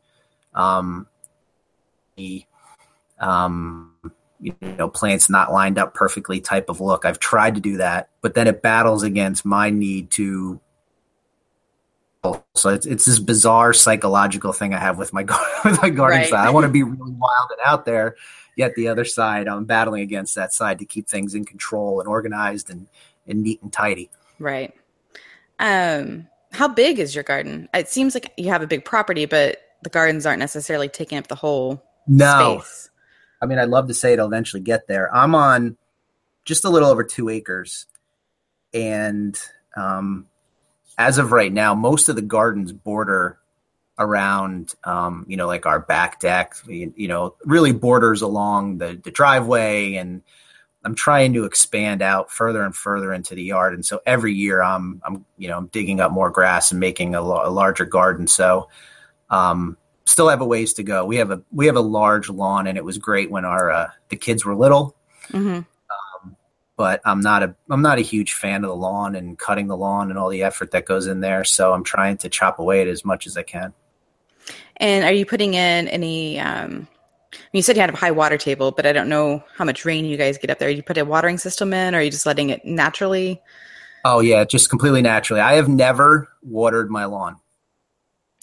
um, 0.53 1.05
um, 3.20 3.94
you 4.39 4.56
know, 4.62 4.89
plants 4.89 5.30
not 5.30 5.51
lined 5.51 5.77
up 5.77 5.94
perfectly 5.94 6.41
type 6.41 6.70
of 6.70 6.82
look. 6.82 7.06
I've 7.06 7.20
tried 7.20 7.56
to 7.56 7.62
do 7.62 7.77
that, 7.77 8.10
but 8.22 8.34
then 8.34 8.48
it 8.48 8.62
battles 8.62 9.03
against 9.03 9.46
my 9.46 9.70
need 9.70 10.12
to 10.12 10.60
so 12.53 12.70
it's, 12.70 12.86
it's 12.86 13.06
this 13.06 13.20
bizarre 13.20 13.74
psychological 13.74 14.53
thing 14.53 14.74
I 14.74 14.80
have 14.80 14.98
with 14.98 15.12
my 15.13 15.24
with 15.65 15.82
my 15.82 15.89
gardening 15.89 16.22
right. 16.22 16.27
style. 16.27 16.48
I 16.48 16.51
want 16.51 16.65
to 16.65 16.70
be 16.72 16.84
really 16.84 17.12
wild 17.12 17.50
and 17.51 17.60
out 17.65 17.86
there, 17.86 18.15
yet 18.56 18.75
the 18.75 18.88
other 18.88 19.06
side 19.06 19.48
I'm 19.48 19.65
battling 19.65 20.01
against 20.01 20.36
that 20.36 20.53
side 20.53 20.80
to 20.80 20.86
keep 20.86 21.08
things 21.08 21.34
in 21.36 21.46
control 21.46 22.00
and 22.00 22.08
organized 22.08 22.70
and 22.70 22.88
and 23.27 23.41
neat 23.41 23.62
and 23.62 23.72
tidy. 23.72 24.10
Right. 24.39 24.74
Um, 25.60 26.27
how 26.51 26.68
big 26.68 27.00
is 27.00 27.13
your 27.15 27.24
garden? 27.24 27.70
It 27.74 27.88
seems 27.88 28.13
like 28.13 28.32
you 28.38 28.50
have 28.50 28.62
a 28.62 28.68
big 28.68 28.84
property, 28.84 29.25
but 29.25 29.58
the 29.84 29.89
gardens 29.89 30.25
aren't 30.25 30.39
necessarily 30.39 30.89
taking 30.89 31.18
up 31.18 31.27
the 31.27 31.36
whole 31.36 31.84
no. 32.12 32.60
space. 32.60 32.89
I 33.41 33.46
mean, 33.46 33.58
I'd 33.58 33.70
love 33.70 33.88
to 33.88 33.94
say 33.94 34.13
it'll 34.13 34.27
eventually 34.27 34.62
get 34.62 34.88
there. 34.88 35.13
I'm 35.13 35.34
on 35.34 35.77
just 36.46 36.65
a 36.65 36.70
little 36.70 36.89
over 36.89 37.03
two 37.03 37.30
acres, 37.30 37.86
and 38.74 39.39
um, 39.75 40.27
as 40.98 41.18
of 41.18 41.32
right 41.32 41.51
now, 41.51 41.74
most 41.74 42.10
of 42.10 42.15
the 42.15 42.22
gardens 42.22 42.72
border 42.72 43.39
around, 43.98 44.74
um, 44.84 45.25
you 45.27 45.38
know, 45.38 45.48
like 45.48 45.65
our 45.65 45.80
back 45.80 46.20
deck, 46.20 46.56
you, 46.68 46.94
you 46.96 47.08
know, 47.08 47.36
really 47.46 47.72
borders 47.72 48.22
along 48.22 48.77
the, 48.80 49.00
the 49.03 49.12
driveway. 49.12 49.96
And 49.96 50.22
I'm 50.84 50.96
trying 50.96 51.34
to 51.34 51.46
expand 51.46 52.01
out 52.01 52.32
further 52.32 52.63
and 52.63 52.75
further 52.75 53.13
into 53.13 53.36
the 53.36 53.44
yard. 53.44 53.74
And 53.74 53.86
so 53.86 54.01
every 54.06 54.34
year 54.34 54.62
I'm, 54.62 55.01
I'm, 55.06 55.25
you 55.38 55.48
know, 55.48 55.58
I'm 55.58 55.68
digging 55.68 56.00
up 56.00 56.12
more 56.12 56.32
grass 56.32 56.72
and 56.72 56.80
making 56.80 57.15
a, 57.15 57.22
a 57.22 57.51
larger 57.51 57.86
garden. 57.86 58.27
So, 58.27 58.70
um, 59.30 59.77
still 60.12 60.30
have 60.30 60.41
a 60.41 60.46
ways 60.46 60.74
to 60.74 60.84
go. 60.84 61.06
We 61.06 61.18
have 61.18 61.32
a, 61.32 61.41
we 61.51 61.65
have 61.68 61.75
a 61.75 61.82
large 61.82 62.30
lawn 62.30 62.68
and 62.68 62.77
it 62.77 62.86
was 62.86 62.98
great 62.98 63.32
when 63.32 63.46
our, 63.46 63.72
uh, 63.72 63.89
the 64.10 64.18
kids 64.18 64.46
were 64.46 64.56
little. 64.56 64.96
Mm-hmm 65.30 65.62
but 66.82 67.00
I'm 67.06 67.22
not 67.22 67.44
a 67.44 67.56
I'm 67.70 67.84
not 67.84 68.00
a 68.00 68.01
huge 68.01 68.34
fan 68.34 68.63
of 68.63 68.70
the 68.70 68.75
lawn 68.75 69.15
and 69.15 69.38
cutting 69.38 69.68
the 69.68 69.77
lawn 69.77 70.10
and 70.10 70.18
all 70.18 70.30
the 70.30 70.41
effort 70.41 70.72
that 70.72 70.88
goes 70.88 71.06
in 71.06 71.20
there. 71.20 71.44
So 71.44 71.74
I'm 71.74 71.84
trying 71.84 72.18
to 72.18 72.27
chop 72.27 72.58
away 72.58 72.82
at 72.82 72.88
as 72.88 73.06
much 73.06 73.27
as 73.27 73.38
I 73.38 73.44
can. 73.44 73.75
And 74.77 75.06
are 75.06 75.13
you 75.13 75.27
putting 75.27 75.53
in 75.53 75.88
any? 75.89 76.39
Um, 76.39 76.88
you 77.53 77.62
said 77.62 77.75
you 77.75 77.82
had 77.82 77.94
a 77.94 77.96
high 77.96 78.10
water 78.10 78.36
table, 78.36 78.72
but 78.72 78.88
I 78.88 78.94
don't 78.94 79.10
know 79.10 79.44
how 79.56 79.63
much 79.63 79.86
rain 79.86 80.06
you 80.06 80.18
guys 80.18 80.39
get 80.39 80.50
up 80.50 80.58
there. 80.58 80.72
You 80.72 80.82
put 80.82 80.98
a 80.98 81.06
watering 81.06 81.38
system 81.38 81.72
in, 81.72 81.94
or 81.94 82.00
are 82.00 82.01
you 82.01 82.10
just 82.10 82.25
letting 82.25 82.50
it 82.50 82.65
naturally? 82.65 83.39
Oh 84.03 84.20
yeah, 84.20 84.44
just 84.44 84.72
completely 84.72 85.03
naturally. 85.03 85.39
I 85.39 85.53
have 85.53 85.70
never 85.70 86.30
watered 86.41 86.89
my 86.89 87.06
lawn. 87.06 87.36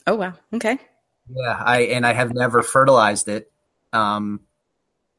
Oh 0.07 0.15
wow. 0.15 0.35
Okay. 0.55 0.79
Yeah, 1.35 1.63
I 1.65 1.81
and 1.83 2.07
I 2.07 2.13
have 2.13 2.33
never 2.35 2.63
fertilized 2.63 3.29
it. 3.29 3.51
Um, 3.93 4.41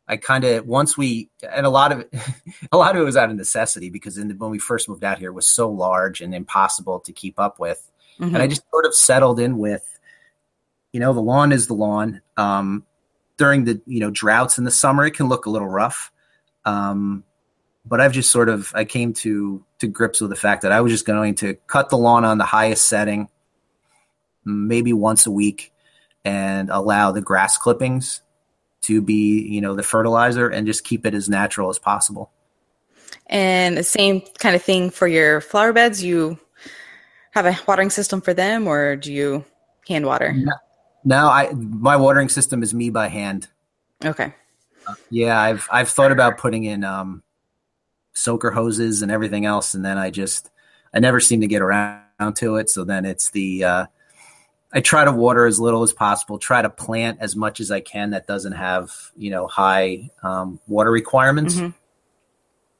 I 0.07 0.17
kind 0.17 0.43
of 0.43 0.65
once 0.65 0.97
we 0.97 1.29
and 1.47 1.65
a 1.65 1.69
lot 1.69 1.91
of 1.91 1.99
it, 1.99 2.13
a 2.71 2.77
lot 2.77 2.95
of 2.95 3.01
it 3.01 3.05
was 3.05 3.15
out 3.15 3.29
of 3.29 3.35
necessity 3.35 3.89
because 3.89 4.15
the, 4.15 4.23
when 4.37 4.49
we 4.49 4.59
first 4.59 4.89
moved 4.89 5.03
out 5.03 5.19
here, 5.19 5.29
it 5.29 5.33
was 5.33 5.47
so 5.47 5.69
large 5.69 6.21
and 6.21 6.33
impossible 6.33 6.99
to 7.01 7.13
keep 7.13 7.39
up 7.39 7.59
with, 7.59 7.89
mm-hmm. 8.19 8.33
and 8.33 8.43
I 8.43 8.47
just 8.47 8.63
sort 8.71 8.85
of 8.85 8.95
settled 8.95 9.39
in 9.39 9.57
with, 9.59 9.99
you 10.91 10.99
know, 10.99 11.13
the 11.13 11.21
lawn 11.21 11.51
is 11.51 11.67
the 11.67 11.75
lawn. 11.75 12.21
Um, 12.37 12.85
during 13.37 13.65
the 13.65 13.81
you 13.85 13.99
know 13.99 14.09
droughts 14.09 14.57
in 14.57 14.63
the 14.63 14.71
summer, 14.71 15.05
it 15.05 15.11
can 15.11 15.27
look 15.27 15.45
a 15.45 15.49
little 15.49 15.67
rough, 15.67 16.11
um, 16.65 17.23
but 17.85 18.01
I've 18.01 18.11
just 18.11 18.31
sort 18.31 18.49
of 18.49 18.71
I 18.73 18.85
came 18.85 19.13
to 19.13 19.63
to 19.77 19.87
grips 19.87 20.21
with 20.21 20.31
the 20.31 20.35
fact 20.35 20.63
that 20.63 20.71
I 20.71 20.81
was 20.81 20.91
just 20.91 21.05
going 21.05 21.35
to 21.35 21.53
cut 21.67 21.89
the 21.89 21.97
lawn 21.97 22.25
on 22.25 22.39
the 22.39 22.45
highest 22.45 22.87
setting, 22.87 23.29
maybe 24.43 24.91
once 24.91 25.27
a 25.27 25.31
week, 25.31 25.71
and 26.25 26.69
allow 26.69 27.11
the 27.11 27.21
grass 27.21 27.57
clippings 27.57 28.21
to 28.81 29.01
be, 29.01 29.41
you 29.47 29.61
know, 29.61 29.75
the 29.75 29.83
fertilizer 29.83 30.47
and 30.47 30.65
just 30.65 30.83
keep 30.83 31.05
it 31.05 31.13
as 31.13 31.29
natural 31.29 31.69
as 31.69 31.79
possible. 31.79 32.31
And 33.27 33.77
the 33.77 33.83
same 33.83 34.21
kind 34.39 34.55
of 34.55 34.63
thing 34.63 34.89
for 34.89 35.07
your 35.07 35.41
flower 35.41 35.73
beds. 35.73 36.03
You 36.03 36.39
have 37.31 37.45
a 37.45 37.57
watering 37.67 37.89
system 37.89 38.21
for 38.21 38.33
them, 38.33 38.67
or 38.67 38.95
do 38.95 39.13
you 39.13 39.45
hand 39.87 40.05
water? 40.05 40.33
No, 40.33 40.53
no 41.03 41.27
I 41.27 41.51
my 41.53 41.95
watering 41.95 42.29
system 42.29 42.63
is 42.63 42.73
me 42.73 42.89
by 42.89 43.07
hand. 43.07 43.47
Okay. 44.03 44.33
Uh, 44.87 44.95
yeah, 45.11 45.39
I've 45.39 45.67
I've 45.71 45.89
thought 45.89 46.11
about 46.11 46.37
putting 46.37 46.63
in 46.63 46.83
um, 46.83 47.21
soaker 48.13 48.51
hoses 48.51 49.01
and 49.01 49.11
everything 49.11 49.45
else, 49.45 49.73
and 49.75 49.85
then 49.85 49.97
I 49.97 50.09
just 50.09 50.49
I 50.93 50.99
never 50.99 51.19
seem 51.19 51.41
to 51.41 51.47
get 51.47 51.61
around 51.61 52.35
to 52.35 52.55
it. 52.55 52.69
So 52.69 52.83
then 52.83 53.05
it's 53.05 53.29
the 53.29 53.63
uh, 53.63 53.85
I 54.71 54.81
try 54.81 55.03
to 55.03 55.11
water 55.11 55.45
as 55.45 55.59
little 55.59 55.81
as 55.83 55.93
possible. 55.93 56.37
Try 56.37 56.61
to 56.61 56.69
plant 56.69 57.19
as 57.21 57.35
much 57.35 57.59
as 57.59 57.71
I 57.71 57.79
can 57.79 58.11
that 58.11 58.27
doesn't 58.27 58.53
have 58.53 58.91
you 59.17 59.31
know 59.31 59.47
high 59.47 60.09
um, 60.21 60.59
water 60.67 60.91
requirements. 60.91 61.55
Mm-hmm. 61.55 61.69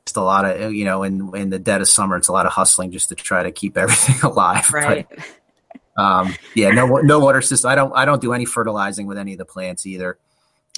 Just 0.05 0.17
a 0.17 0.22
lot 0.22 0.46
of 0.46 0.74
you 0.74 0.86
know 0.86 1.03
in 1.03 1.36
in 1.36 1.50
the 1.50 1.60
dead 1.60 1.81
of 1.81 1.88
summer, 1.88 2.17
it's 2.17 2.27
a 2.27 2.31
lot 2.31 2.46
of 2.46 2.51
hustling 2.51 2.91
just 2.91 3.10
to 3.10 3.15
try 3.15 3.43
to 3.43 3.51
keep 3.51 3.77
everything 3.77 4.22
alive. 4.22 4.72
Right. 4.72 5.08
But, 5.10 6.03
um, 6.03 6.36
yeah, 6.55 6.69
no 6.72 6.86
no 6.98 7.19
water 7.19 7.41
system. 7.41 7.72
I 7.72 7.75
don't 7.75 7.91
I 7.96 8.05
don't 8.05 8.22
do 8.22 8.34
any 8.34 8.46
fertilizing 8.46 9.08
with 9.08 9.17
any 9.17 9.34
of 9.34 9.39
the 9.39 9.46
plants 9.46 9.86
either. 9.86 10.17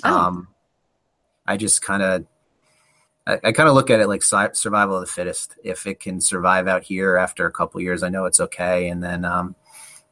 Oh. 0.04 0.18
Um, 0.18 0.48
I 1.46 1.58
just 1.58 1.82
kind 1.82 2.02
of 2.02 2.26
I, 3.28 3.40
I 3.44 3.52
kind 3.52 3.70
of 3.70 3.76
look 3.76 3.90
at 3.90 4.00
it 4.00 4.08
like 4.08 4.24
survival 4.24 4.96
of 4.96 5.02
the 5.02 5.12
fittest. 5.12 5.56
If 5.64 5.86
it 5.86 6.00
can 6.00 6.22
survive 6.22 6.68
out 6.68 6.84
here 6.84 7.18
after 7.18 7.46
a 7.46 7.52
couple 7.52 7.82
years, 7.82 8.04
I 8.04 8.10
know 8.10 8.26
it's 8.26 8.40
okay. 8.40 8.90
And 8.90 9.04
then 9.04 9.26
um, 9.26 9.56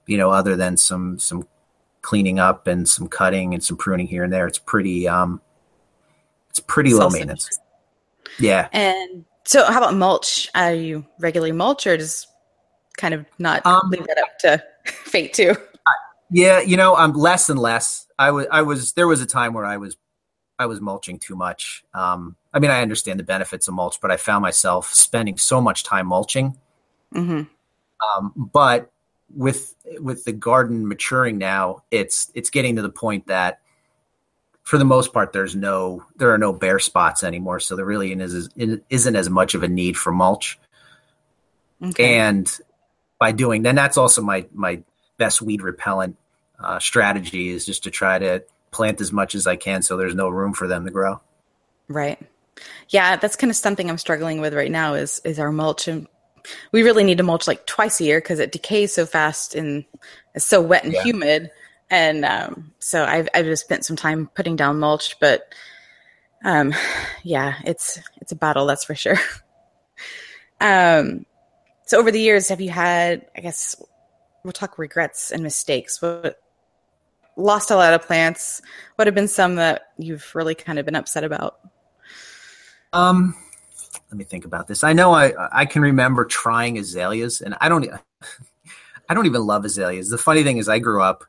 you 0.10 0.18
know, 0.18 0.32
other 0.32 0.56
than 0.56 0.76
some 0.76 1.20
some 1.20 1.48
cleaning 2.02 2.40
up 2.40 2.66
and 2.66 2.90
some 2.90 3.08
cutting 3.08 3.54
and 3.54 3.64
some 3.64 3.78
pruning 3.78 4.08
here 4.08 4.24
and 4.24 4.34
there, 4.34 4.48
it's 4.48 4.58
pretty 4.58 5.08
um, 5.08 5.40
it's 6.50 6.60
pretty 6.60 6.94
low 6.94 7.10
maintenance. 7.10 7.60
Yeah. 8.40 8.70
And 8.72 9.26
so, 9.46 9.66
how 9.66 9.78
about 9.78 9.96
mulch? 9.96 10.50
Are 10.56 10.74
you 10.74 11.06
regularly 11.20 11.52
mulch 11.52 11.86
or 11.86 11.96
just 11.96 12.28
kind 12.98 13.14
of 13.14 13.26
not 13.38 13.66
um, 13.66 13.90
leave 13.90 14.08
that 14.08 14.18
up 14.18 14.40
to 14.40 14.64
fate 14.92 15.34
too? 15.34 15.56
Yeah, 16.32 16.60
you 16.60 16.78
know, 16.78 16.96
I'm 16.96 17.14
less 17.14 17.50
and 17.50 17.60
less. 17.60 18.08
I 18.18 18.32
was, 18.32 18.48
I 18.52 18.62
was. 18.64 18.94
There 18.94 19.08
was 19.08 19.22
a 19.22 19.26
time 19.26 19.54
where 19.54 19.66
I 19.66 19.78
was, 19.78 19.98
I 20.58 20.66
was 20.66 20.82
mulching 20.82 21.20
too 21.20 21.36
much. 21.36 21.84
Um, 21.94 22.36
I 22.54 22.60
mean, 22.60 22.72
I 22.72 22.82
understand 22.82 23.20
the 23.20 23.24
benefits 23.24 23.68
of 23.68 23.74
mulch, 23.76 24.00
but 24.02 24.12
I 24.12 24.18
found 24.18 24.42
myself 24.42 24.92
spending 24.94 25.38
so 25.38 25.62
much 25.62 25.84
time 25.84 26.08
mulching. 26.08 26.58
Mm-hmm. 27.14 27.44
Um, 28.18 28.34
but 28.36 28.92
with 29.36 29.76
with 30.00 30.26
the 30.26 30.32
garden 30.32 30.88
maturing 30.88 31.38
now, 31.38 31.84
it's 31.92 32.32
it's 32.34 32.50
getting 32.50 32.76
to 32.78 32.82
the 32.82 32.90
point 32.90 33.28
that 33.28 33.60
for 34.64 34.78
the 34.78 34.86
most 34.86 35.14
part 35.14 35.34
there's 35.34 35.56
no 35.56 36.06
there 36.18 36.32
are 36.32 36.38
no 36.38 36.54
bare 36.54 36.80
spots 36.80 37.24
anymore, 37.24 37.60
so 37.60 37.76
there 37.76 37.86
really 37.86 38.12
isn't, 38.12 38.84
isn't 38.90 39.16
as 39.16 39.30
much 39.30 39.56
of 39.56 39.64
a 39.64 39.68
need 39.68 39.98
for 39.98 40.12
mulch. 40.12 40.60
Okay. 41.84 42.18
And 42.18 42.52
by 43.20 43.32
doing 43.32 43.64
then 43.64 43.76
that's 43.76 43.98
also 43.98 44.22
my 44.22 44.46
my 44.54 44.84
best 45.18 45.42
weed 45.42 45.62
repellent 45.62 46.18
uh, 46.60 46.80
strategy 46.80 47.50
is 47.50 47.66
just 47.66 47.84
to 47.84 47.92
try 47.92 48.20
to 48.20 48.44
plant 48.72 49.02
as 49.02 49.12
much 49.12 49.34
as 49.34 49.48
I 49.48 49.56
can 49.56 49.82
so 49.82 49.98
there's 49.98 50.16
no 50.16 50.30
room 50.30 50.54
for 50.54 50.68
them 50.68 50.86
to 50.86 50.92
grow. 50.92 51.20
Right. 51.88 52.20
Yeah, 52.90 53.16
that's 53.16 53.36
kind 53.36 53.50
of 53.50 53.56
something 53.56 53.90
I'm 53.90 53.98
struggling 53.98 54.42
with 54.42 54.54
right 54.54 54.72
now 54.72 54.94
is 54.94 55.22
is 55.24 55.40
our 55.40 55.52
mulch 55.52 55.88
and 55.88 56.08
we 56.72 56.84
really 56.84 57.04
need 57.04 57.18
to 57.18 57.24
mulch 57.24 57.48
like 57.48 57.66
twice 57.66 58.00
a 58.00 58.04
year 58.04 58.20
because 58.20 58.40
it 58.40 58.52
decays 58.52 58.94
so 58.94 59.06
fast 59.06 59.56
and 59.56 59.86
it's 60.36 60.46
so 60.46 60.62
wet 60.62 60.84
and 60.84 60.94
yeah. 60.94 61.04
humid. 61.04 61.52
And 61.90 62.24
um, 62.24 62.74
so 62.80 63.04
I've 63.04 63.30
I've 63.34 63.46
just 63.46 63.66
spent 63.66 63.86
some 63.86 63.96
time 63.96 64.30
putting 64.36 64.56
down 64.56 64.80
mulch, 64.80 65.20
but 65.20 65.54
um, 66.46 66.74
yeah, 67.24 67.56
it's 67.66 68.00
it's 68.22 68.32
a 68.32 68.36
battle 68.36 68.66
that's 68.66 68.86
for 68.86 68.96
sure. 68.96 69.18
um, 70.62 71.26
so 71.86 72.00
over 72.00 72.12
the 72.12 72.22
years, 72.22 72.50
have 72.50 72.62
you 72.62 72.70
had? 72.70 73.26
I 73.36 73.42
guess 73.42 73.76
we'll 74.44 74.54
talk 74.54 74.78
regrets 74.78 75.32
and 75.32 75.42
mistakes. 75.42 76.02
What 76.02 76.40
lost 77.36 77.72
a 77.72 77.76
lot 77.76 77.94
of 77.94 78.04
plants? 78.04 78.62
What 78.96 79.08
have 79.08 79.16
been 79.16 79.28
some 79.28 79.56
that 79.56 79.88
you've 79.98 80.34
really 80.36 80.56
kind 80.56 80.78
of 80.78 80.86
been 80.86 80.96
upset 80.96 81.24
about? 81.24 81.60
Um, 82.94 83.36
let 84.10 84.18
me 84.18 84.24
think 84.24 84.46
about 84.46 84.68
this. 84.68 84.84
I 84.84 84.94
know 84.94 85.14
I 85.14 85.34
I 85.52 85.66
can 85.66 85.82
remember 85.82 86.26
trying 86.26 86.78
azaleas, 86.78 87.42
and 87.42 87.56
I 87.62 87.70
don't 87.70 87.86
I 89.10 89.14
don't 89.14 89.26
even 89.26 89.46
love 89.46 89.66
azaleas. 89.66 90.10
The 90.10 90.18
funny 90.18 90.44
thing 90.44 90.58
is, 90.58 90.68
I 90.68 90.80
grew 90.80 91.02
up. 91.02 91.26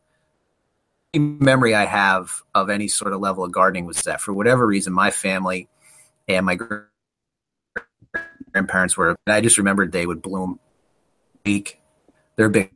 Memory 1.14 1.75
I 1.75 1.87
have 1.87 2.30
of 2.54 2.70
any 2.70 2.87
sort 2.87 3.12
of 3.12 3.20
level 3.20 3.44
of 3.44 3.50
gardening 3.50 3.84
was 3.84 4.02
that 4.02 4.20
for 4.20 4.32
whatever 4.32 4.64
reason, 4.66 4.92
my 4.92 5.10
family 5.10 5.68
and 6.28 6.46
my 6.46 6.56
grandparents 8.52 8.96
were. 8.96 9.16
And 9.26 9.34
I 9.34 9.40
just 9.40 9.58
remembered 9.58 9.90
they 9.90 10.06
would 10.06 10.22
bloom 10.22 10.60
week. 11.44 11.80
They're 12.37 12.49
big. 12.49 12.70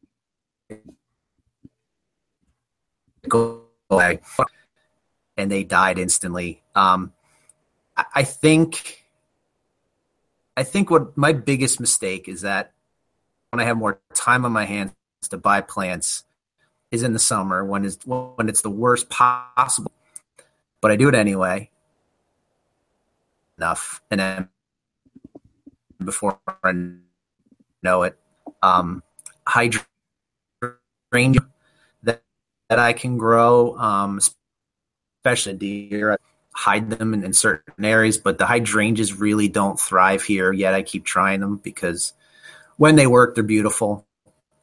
Go 3.28 3.62
away, 3.88 4.20
and 5.36 5.50
they 5.50 5.62
died 5.64 5.98
instantly. 5.98 6.62
Um, 6.74 7.12
I 7.96 8.24
think 8.24 9.03
I 10.56 10.62
think 10.62 10.90
what 10.90 11.16
my 11.16 11.32
biggest 11.32 11.80
mistake 11.80 12.28
is 12.28 12.42
that 12.42 12.72
when 13.50 13.60
I 13.60 13.64
have 13.64 13.76
more 13.76 14.00
time 14.14 14.44
on 14.44 14.52
my 14.52 14.64
hands 14.64 14.92
to 15.30 15.36
buy 15.36 15.60
plants 15.60 16.24
is 16.90 17.02
in 17.02 17.12
the 17.12 17.18
summer 17.18 17.64
when 17.64 17.84
is 17.84 17.98
when 18.04 18.48
it's 18.48 18.62
the 18.62 18.70
worst 18.70 19.08
possible. 19.10 19.92
But 20.80 20.90
I 20.90 20.96
do 20.96 21.08
it 21.08 21.14
anyway. 21.14 21.70
Enough, 23.58 24.02
and 24.10 24.20
then 24.20 24.48
before 26.04 26.38
I 26.62 26.72
know 27.82 28.02
it, 28.02 28.18
um, 28.62 29.02
hydrangea 29.46 29.80
that 32.02 32.22
that 32.68 32.78
I 32.78 32.92
can 32.92 33.16
grow, 33.16 33.76
um, 33.78 34.20
especially 35.24 35.54
deer. 35.54 36.18
Hide 36.54 36.90
them 36.90 37.14
in, 37.14 37.24
in, 37.24 37.32
certain 37.32 37.84
areas, 37.84 38.16
but 38.16 38.38
the 38.38 38.46
hydrangeas 38.46 39.18
really 39.18 39.48
don't 39.48 39.78
thrive 39.78 40.22
here 40.22 40.52
yet. 40.52 40.74
I 40.74 40.82
keep 40.82 41.04
trying 41.04 41.40
them 41.40 41.56
because 41.56 42.12
when 42.76 42.96
they 42.96 43.06
work, 43.06 43.34
they're 43.34 43.44
beautiful. 43.44 44.06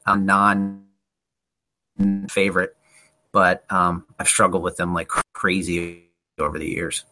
I'm 0.06 0.26
non 0.26 0.86
favorite, 2.30 2.76
but 3.32 3.66
um, 3.70 4.06
I've 4.18 4.28
struggled 4.28 4.64
with 4.64 4.78
them 4.78 4.94
like 4.94 5.10
crazy 5.34 6.10
over 6.40 6.58
the 6.58 6.68
years. 6.68 7.06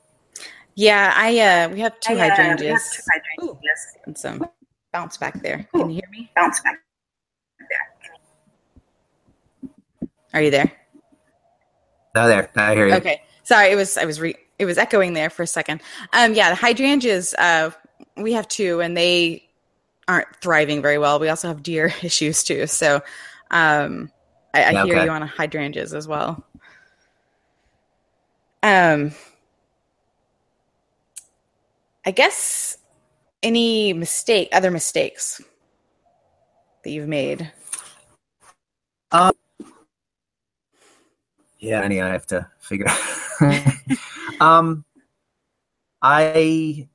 Yeah, 0.76 1.14
I 1.16 1.40
uh, 1.40 1.70
we 1.70 1.82
have 1.82 2.00
two 2.00 2.14
I, 2.14 2.28
uh, 2.28 2.30
hydrangeas. 2.30 2.82
Have 2.82 2.82
two 2.82 3.02
hydrangeas. 3.12 3.96
Ooh, 3.96 4.02
and 4.06 4.18
some 4.18 4.50
bounce 4.94 5.18
back 5.18 5.42
there. 5.42 5.68
Can 5.76 5.90
you 5.90 5.96
hear 5.96 6.10
me? 6.10 6.32
Bounce 6.36 6.62
back 6.62 6.80
there. 7.60 8.10
Are 10.34 10.42
you 10.42 10.52
there? 10.52 10.72
No, 12.16 12.28
there. 12.28 12.50
I 12.56 12.76
hear 12.76 12.88
you. 12.88 12.94
Okay. 12.96 13.22
Sorry, 13.44 13.72
it 13.72 13.76
was 13.76 13.98
I 13.98 14.06
was 14.06 14.22
re- 14.22 14.36
it 14.60 14.66
was 14.66 14.78
echoing 14.78 15.14
there 15.14 15.30
for 15.30 15.44
a 15.44 15.48
second. 15.48 15.82
Um, 16.14 16.34
yeah, 16.34 16.50
the 16.50 16.56
hydrangeas. 16.56 17.34
Uh, 17.34 17.72
we 18.18 18.34
have 18.34 18.48
two, 18.48 18.82
and 18.82 18.96
they 18.96 19.48
aren't 20.08 20.28
thriving 20.42 20.82
very 20.82 20.98
well. 20.98 21.20
We 21.20 21.30
also 21.30 21.48
have 21.48 21.64
deer 21.64 21.94
issues 22.04 22.44
too. 22.44 22.68
So, 22.68 23.02
um, 23.50 24.12
I, 24.54 24.76
I 24.76 24.86
hear 24.86 25.04
you 25.04 25.10
on 25.10 25.22
hydrangeas 25.22 25.94
as 25.94 26.08
well. 26.08 26.44
Um, 28.62 29.14
I 32.06 32.12
guess 32.12 32.78
any 33.42 33.94
mistake, 33.94 34.50
other 34.52 34.72
mistakes 34.72 35.42
that 36.84 36.90
you've 36.90 37.08
made. 37.08 37.52
Um, 39.12 39.32
yeah, 41.60 41.82
any 41.82 42.02
I 42.02 42.10
have 42.10 42.26
to 42.28 42.48
figure 42.60 42.88
out. 43.42 43.64
Um, 44.40 44.86
I 46.02 46.88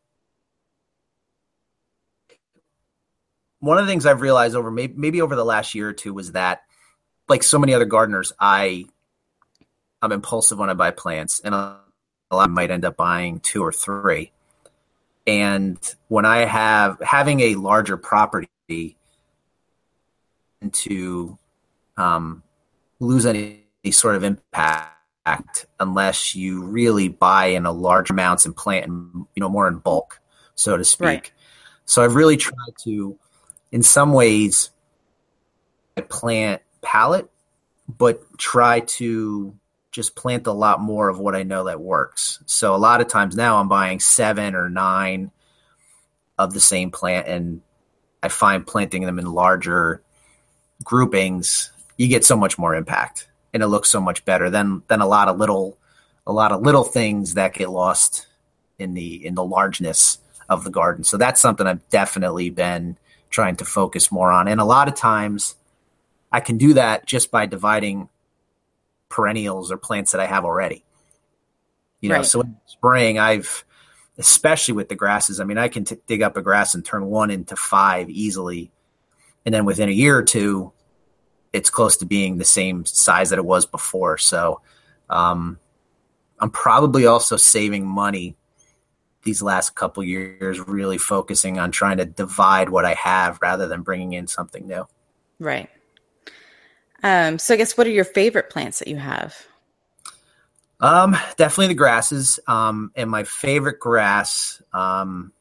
one 3.61 3.79
of 3.79 3.87
the 3.87 3.91
things 3.91 4.05
I've 4.05 4.21
realized 4.21 4.55
over 4.55 4.71
maybe, 4.71 4.95
maybe 4.97 5.23
over 5.23 5.35
the 5.35 5.45
last 5.45 5.75
year 5.75 5.89
or 5.89 5.93
two 5.93 6.13
was 6.13 6.33
that 6.33 6.63
like 7.29 7.43
so 7.43 7.59
many 7.59 7.73
other 7.73 7.87
gardeners, 7.87 8.33
I 8.39 8.87
I'm 10.03 10.13
impulsive 10.13 10.59
when 10.59 10.69
I 10.69 10.75
buy 10.75 10.91
plants, 10.91 11.41
and 11.41 11.55
lot 12.35 12.51
might 12.51 12.71
end 12.71 12.85
up 12.85 12.97
buying 12.97 13.41
two 13.41 13.63
or 13.63 13.73
three. 13.73 14.33
And 15.27 15.79
when 16.09 16.27
I 16.27 16.45
have 16.45 17.01
having 17.01 17.41
a 17.41 17.55
larger 17.55 17.97
property 17.97 18.97
to 20.71 21.39
um, 21.97 22.43
lose 23.01 23.25
any 23.25 23.65
sort 23.91 24.17
of 24.17 24.25
impact 24.25 24.94
unless 25.81 26.35
you 26.35 26.65
really 26.65 27.09
buy 27.09 27.47
in 27.47 27.67
a 27.67 27.73
large 27.73 28.11
amounts 28.11 28.45
and 28.45 28.55
plant, 28.55 28.87
in, 28.87 29.27
you 29.35 29.41
know, 29.41 29.49
more 29.49 29.69
in 29.69 29.79
bulk, 29.79 30.21
so 30.55 30.77
to 30.77 30.85
speak. 30.85 31.07
Right. 31.07 31.33
So 31.87 32.03
I've 32.05 32.15
really 32.15 32.37
tried 32.37 32.75
to, 32.85 33.19
in 33.73 33.83
some 33.83 34.13
ways, 34.13 34.71
plant 36.09 36.63
palette, 36.83 37.31
but 37.89 38.39
try 38.39 38.81
to 38.81 39.55
just 39.93 40.17
plant 40.17 40.47
a 40.47 40.53
lot 40.53 40.81
more 40.81 41.09
of 41.09 41.19
what 41.19 41.37
I 41.37 41.43
know 41.43 41.65
that 41.65 41.81
works. 41.81 42.43
So 42.47 42.75
a 42.75 42.79
lot 42.79 43.01
of 43.01 43.09
times 43.09 43.37
now 43.37 43.59
I'm 43.59 43.69
buying 43.69 44.01
seven 44.01 44.55
or 44.55 44.69
nine 44.69 45.31
of 46.37 46.53
the 46.53 46.61
same 46.61 46.91
plant, 46.91 47.29
and 47.29 47.63
I 48.23 48.29
find 48.29 48.67
planting 48.67 49.03
them 49.03 49.19
in 49.19 49.27
larger 49.27 50.03
groupings, 50.83 51.71
you 51.97 52.09
get 52.09 52.25
so 52.25 52.37
much 52.37 52.59
more 52.59 52.75
impact, 52.75 53.29
and 53.55 53.63
it 53.63 53.69
looks 53.69 53.89
so 53.89 54.01
much 54.01 54.25
better 54.25 54.51
than 54.51 54.83
than 54.89 55.01
a 55.01 55.07
lot 55.07 55.29
of 55.29 55.39
little 55.39 55.79
a 56.27 56.33
lot 56.33 56.53
of 56.53 56.61
little 56.63 56.85
things 56.85 57.35
that 57.35 57.55
get 57.55 57.71
lost 57.71 58.27
in 58.79 58.93
the 58.93 59.25
in 59.25 59.35
the 59.35 59.45
largeness 59.45 60.19
of 60.49 60.65
the 60.65 60.71
garden. 60.71 61.05
So 61.05 61.17
that's 61.17 61.41
something 61.41 61.67
I've 61.67 61.89
definitely 61.89 62.51
been 62.51 62.99
trying 63.31 63.57
to 63.57 63.65
focus 63.65 64.13
more 64.13 64.31
on, 64.31 64.49
and 64.49 64.61
a 64.61 64.65
lot 64.65 64.89
of 64.89 64.95
times 64.95 65.55
I 66.31 66.41
can 66.41 66.59
do 66.59 66.75
that 66.75 67.07
just 67.07 67.31
by 67.31 67.47
dividing 67.47 68.09
perennials 69.09 69.71
or 69.71 69.77
plants 69.77 70.11
that 70.13 70.21
I 70.21 70.27
have 70.27 70.45
already. 70.45 70.85
You 72.01 72.09
know, 72.09 72.17
right. 72.17 72.27
so 72.27 72.41
in 72.41 72.57
spring, 72.67 73.19
I've, 73.19 73.65
especially 74.19 74.75
with 74.75 74.89
the 74.89 74.97
grasses, 74.97 75.41
I 75.41 75.45
mean, 75.45 75.57
I 75.57 75.69
can 75.69 75.85
t- 75.85 75.97
dig 76.07 76.23
up 76.23 76.37
a 76.37 76.43
grass 76.43 76.75
and 76.75 76.85
turn 76.85 77.07
one 77.07 77.31
into 77.31 77.55
five 77.55 78.11
easily. 78.11 78.73
And 79.47 79.55
then 79.55 79.65
within 79.65 79.89
a 79.89 79.93
year 79.93 80.19
or 80.19 80.25
two, 80.25 80.73
it's 81.55 81.71
close 81.71 81.97
to 81.99 82.05
being 82.05 82.37
the 82.37 82.45
same 82.45 82.85
size 82.85 83.31
that 83.31 83.39
it 83.39 83.45
was 83.45 83.65
before. 83.65 84.19
So, 84.19 84.61
um, 85.09 85.59
I'm 86.41 86.51
probably 86.51 87.07
also 87.07 87.37
saving 87.37 87.87
money 87.87 88.37
these 89.23 89.41
last 89.41 89.75
couple 89.75 90.03
years, 90.03 90.61
really 90.61 90.99
focusing 90.99 91.59
on 91.59 91.71
trying 91.71 91.97
to 91.99 92.05
divide 92.05 92.69
what 92.69 92.85
I 92.85 92.95
have 92.95 93.39
rather 93.41 93.69
than 93.69 93.83
bringing 93.83 94.13
in 94.13 94.27
something 94.27 94.67
new. 94.67 94.87
Right. 95.39 95.71
Um, 97.03 97.39
so 97.39 97.55
I 97.55 97.57
guess 97.57 97.79
what 97.79 97.87
are 97.87 97.91
your 97.91 98.05
favorite 98.05 98.51
plants 98.51 98.81
that 98.81 98.89
you 98.89 98.97
have? 98.97 99.47
Um, 100.81 101.17
definitely 101.37 101.69
the 101.69 101.75
grasses. 101.75 102.41
Um, 102.47 102.91
and 102.97 103.09
my 103.09 103.25
favorite 103.25 103.79
grass, 103.79 104.61
um, 104.73 105.33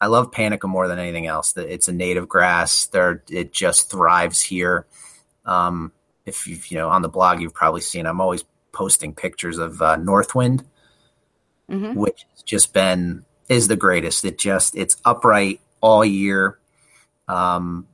I 0.00 0.06
love 0.06 0.32
Panicum 0.32 0.70
more 0.70 0.88
than 0.88 0.98
anything 0.98 1.26
else. 1.26 1.56
It's 1.56 1.88
a 1.88 1.92
native 1.92 2.28
grass. 2.28 2.86
There, 2.86 3.22
it 3.28 3.52
just 3.52 3.90
thrives 3.90 4.40
here. 4.40 4.86
Um, 5.44 5.92
if 6.26 6.46
you've, 6.46 6.70
you 6.70 6.78
know, 6.78 6.88
on 6.88 7.02
the 7.02 7.08
blog, 7.08 7.40
you've 7.40 7.54
probably 7.54 7.80
seen, 7.80 8.06
I'm 8.06 8.20
always 8.20 8.44
posting 8.72 9.14
pictures 9.14 9.58
of, 9.58 9.82
uh, 9.82 9.96
Northwind, 9.96 10.64
mm-hmm. 11.70 11.94
which 11.94 12.24
has 12.30 12.42
just 12.42 12.72
been, 12.72 13.24
is 13.48 13.68
the 13.68 13.76
greatest. 13.76 14.24
It 14.24 14.38
just, 14.38 14.76
it's 14.76 14.96
upright 15.04 15.60
all 15.80 16.04
year. 16.04 16.58
Um, 17.28 17.86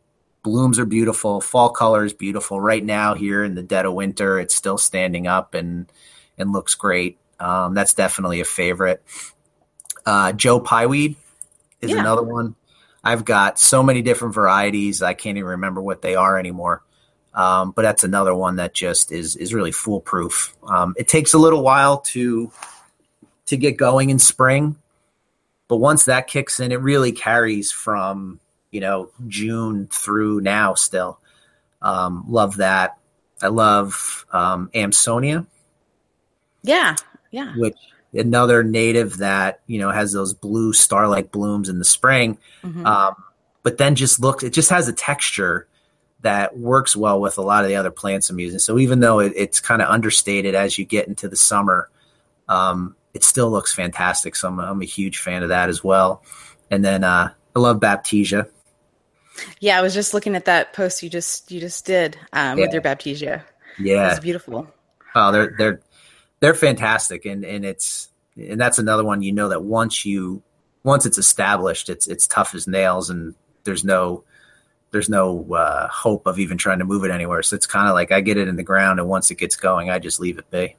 blooms 0.43 0.79
are 0.79 0.87
beautiful. 0.87 1.41
Fall 1.41 1.71
color 1.71 2.05
is 2.05 2.13
beautiful. 2.13 2.61
Right 2.61 2.85
now, 2.85 3.15
here 3.15 3.45
in 3.45 3.55
the 3.55 3.63
dead 3.63 3.87
of 3.87 3.95
winter, 3.95 4.39
it's 4.39 4.55
still 4.55 4.79
standing 4.79 5.27
up 5.27 5.55
and 5.55 5.91
and 6.39 6.53
looks 6.53 6.75
great. 6.75 7.19
Um, 7.41 7.75
that's 7.75 7.95
definitely 7.95 8.41
a 8.41 8.45
favorite. 8.45 9.03
Uh, 10.07 10.33
Joe 10.33 10.61
Pye 10.61 10.87
weed 10.87 11.17
is 11.81 11.91
yeah. 11.91 12.01
another 12.01 12.23
one. 12.23 12.55
I've 13.03 13.25
got 13.25 13.59
so 13.59 13.83
many 13.83 14.03
different 14.03 14.35
varieties. 14.35 15.03
I 15.03 15.15
can't 15.15 15.37
even 15.37 15.51
remember 15.51 15.83
what 15.83 16.03
they 16.03 16.15
are 16.15 16.39
anymore. 16.39 16.83
Um, 17.39 17.71
but 17.71 17.83
that's 17.83 18.03
another 18.03 18.35
one 18.35 18.57
that 18.57 18.75
just 18.75 19.13
is 19.13 19.37
is 19.37 19.55
really 19.55 19.73
foolproof. 19.73 20.57
Um, 20.65 20.95
it 20.99 21.07
takes 21.07 21.35
a 21.35 21.39
little 21.39 21.63
while 21.63 22.01
to 22.01 22.51
to 23.47 23.57
get 23.57 23.77
going 23.77 24.11
in 24.11 24.19
spring, 24.19 24.77
but 25.69 25.77
once 25.77 26.07
that 26.07 26.27
kicks 26.27 26.59
in, 26.59 26.73
it 26.73 26.81
really 26.81 27.13
carries 27.13 27.71
from 27.71 28.41
you 28.71 28.81
know, 28.81 29.11
June 29.27 29.89
through 29.91 30.41
now 30.41 30.75
still. 30.75 31.19
Um, 31.81 32.25
love 32.29 32.57
that. 32.57 32.99
I 33.41 33.49
love 33.49 34.27
um, 34.33 34.71
Amsonia. 34.75 35.47
Yeah, 36.63 36.97
yeah. 37.31 37.55
Which 37.57 37.77
another 38.13 38.65
native 38.65 39.19
that 39.19 39.61
you 39.67 39.79
know 39.79 39.91
has 39.91 40.13
those 40.13 40.35
blue 40.35 40.73
starlight 40.73 41.31
blooms 41.31 41.69
in 41.69 41.79
the 41.79 41.85
spring, 41.85 42.39
mm-hmm. 42.63 42.85
um, 42.85 43.15
but 43.63 43.79
then 43.79 43.95
just 43.95 44.21
looks. 44.21 44.43
It 44.43 44.53
just 44.53 44.71
has 44.71 44.89
a 44.89 44.93
texture 44.93 45.68
that 46.21 46.57
works 46.57 46.97
well 46.97 47.21
with 47.21 47.39
a 47.39 47.43
lot 47.43 47.65
of 47.65 47.69
the 47.69 47.77
other 47.77 47.91
plants 47.91 48.29
I'm 48.29 48.39
using. 48.39 48.59
So 48.59 48.79
even 48.79 49.01
though 49.01 49.21
it, 49.21 49.33
it's 49.37 49.61
kind 49.61 49.81
of 49.81 49.89
understated 49.89 50.55
as 50.55 50.77
you 50.79 50.85
get 50.85 51.07
into 51.07 51.29
the 51.29 51.37
summer, 51.37 51.89
um, 52.49 52.97
it 53.15 53.23
still 53.25 53.51
looks 53.51 53.75
fantastic. 53.75 54.35
So 54.35 54.49
I'm, 54.49 54.59
I'm, 54.59 54.83
a 54.83 54.87
huge 54.87 55.19
fan 55.19 55.43
of 55.43 55.51
that 55.51 55.69
as 55.69 55.85
well. 55.85 56.23
And 56.71 56.85
then 56.85 57.05
uh, 57.05 57.31
I 57.55 57.59
love 57.59 57.79
Baptisia. 57.79 58.49
Yeah, 59.61 59.79
I 59.79 59.83
was 59.83 59.95
just 59.95 60.15
looking 60.15 60.35
at 60.35 60.47
that 60.47 60.73
post 60.73 61.03
you 61.03 61.09
just 61.09 61.51
you 61.53 61.61
just 61.61 61.87
did 61.87 62.17
um, 62.33 62.59
yeah. 62.59 62.65
with 62.65 62.73
your 62.73 62.83
baptisia. 62.83 63.43
Yeah, 63.79 64.11
it's 64.11 64.21
beautiful. 64.21 64.67
Oh, 65.15 65.31
they're 65.31 65.55
they're 65.57 65.81
they're 66.41 66.55
fantastic, 66.55 67.25
and 67.25 67.45
and 67.45 67.65
it's 67.65 68.09
and 68.37 68.61
that's 68.61 68.79
another 68.79 69.05
one. 69.05 69.23
You 69.23 69.33
know 69.33 69.49
that 69.51 69.63
once 69.63 70.05
you 70.05 70.43
once 70.83 71.07
it's 71.07 71.19
established, 71.19 71.89
it's 71.89 72.07
it's 72.07 72.27
tough 72.27 72.55
as 72.55 72.67
nails, 72.67 73.11
and 73.11 73.35
there's 73.65 73.85
no 73.85 74.25
there's 74.91 75.09
no 75.09 75.53
uh, 75.53 75.89
hope 75.89 76.27
of 76.27 76.39
even 76.39 76.57
trying 76.57 76.79
to 76.79 76.85
move 76.85 77.05
it 77.05 77.11
anywhere. 77.11 77.43
So 77.43 77.57
it's 77.57 77.67
kind 77.67 77.89
of 77.89 77.95
like 77.95 78.13
I 78.13 78.21
get 78.21 78.37
it 78.37 78.49
in 78.49 78.57
the 78.57 78.63
ground, 78.63 79.01
and 79.01 79.09
once 79.09 79.31
it 79.31 79.37
gets 79.37 79.57
going, 79.57 79.91
I 79.91 79.99
just 79.99 80.21
leave 80.21 80.39
it 80.39 80.51
be. 80.51 80.77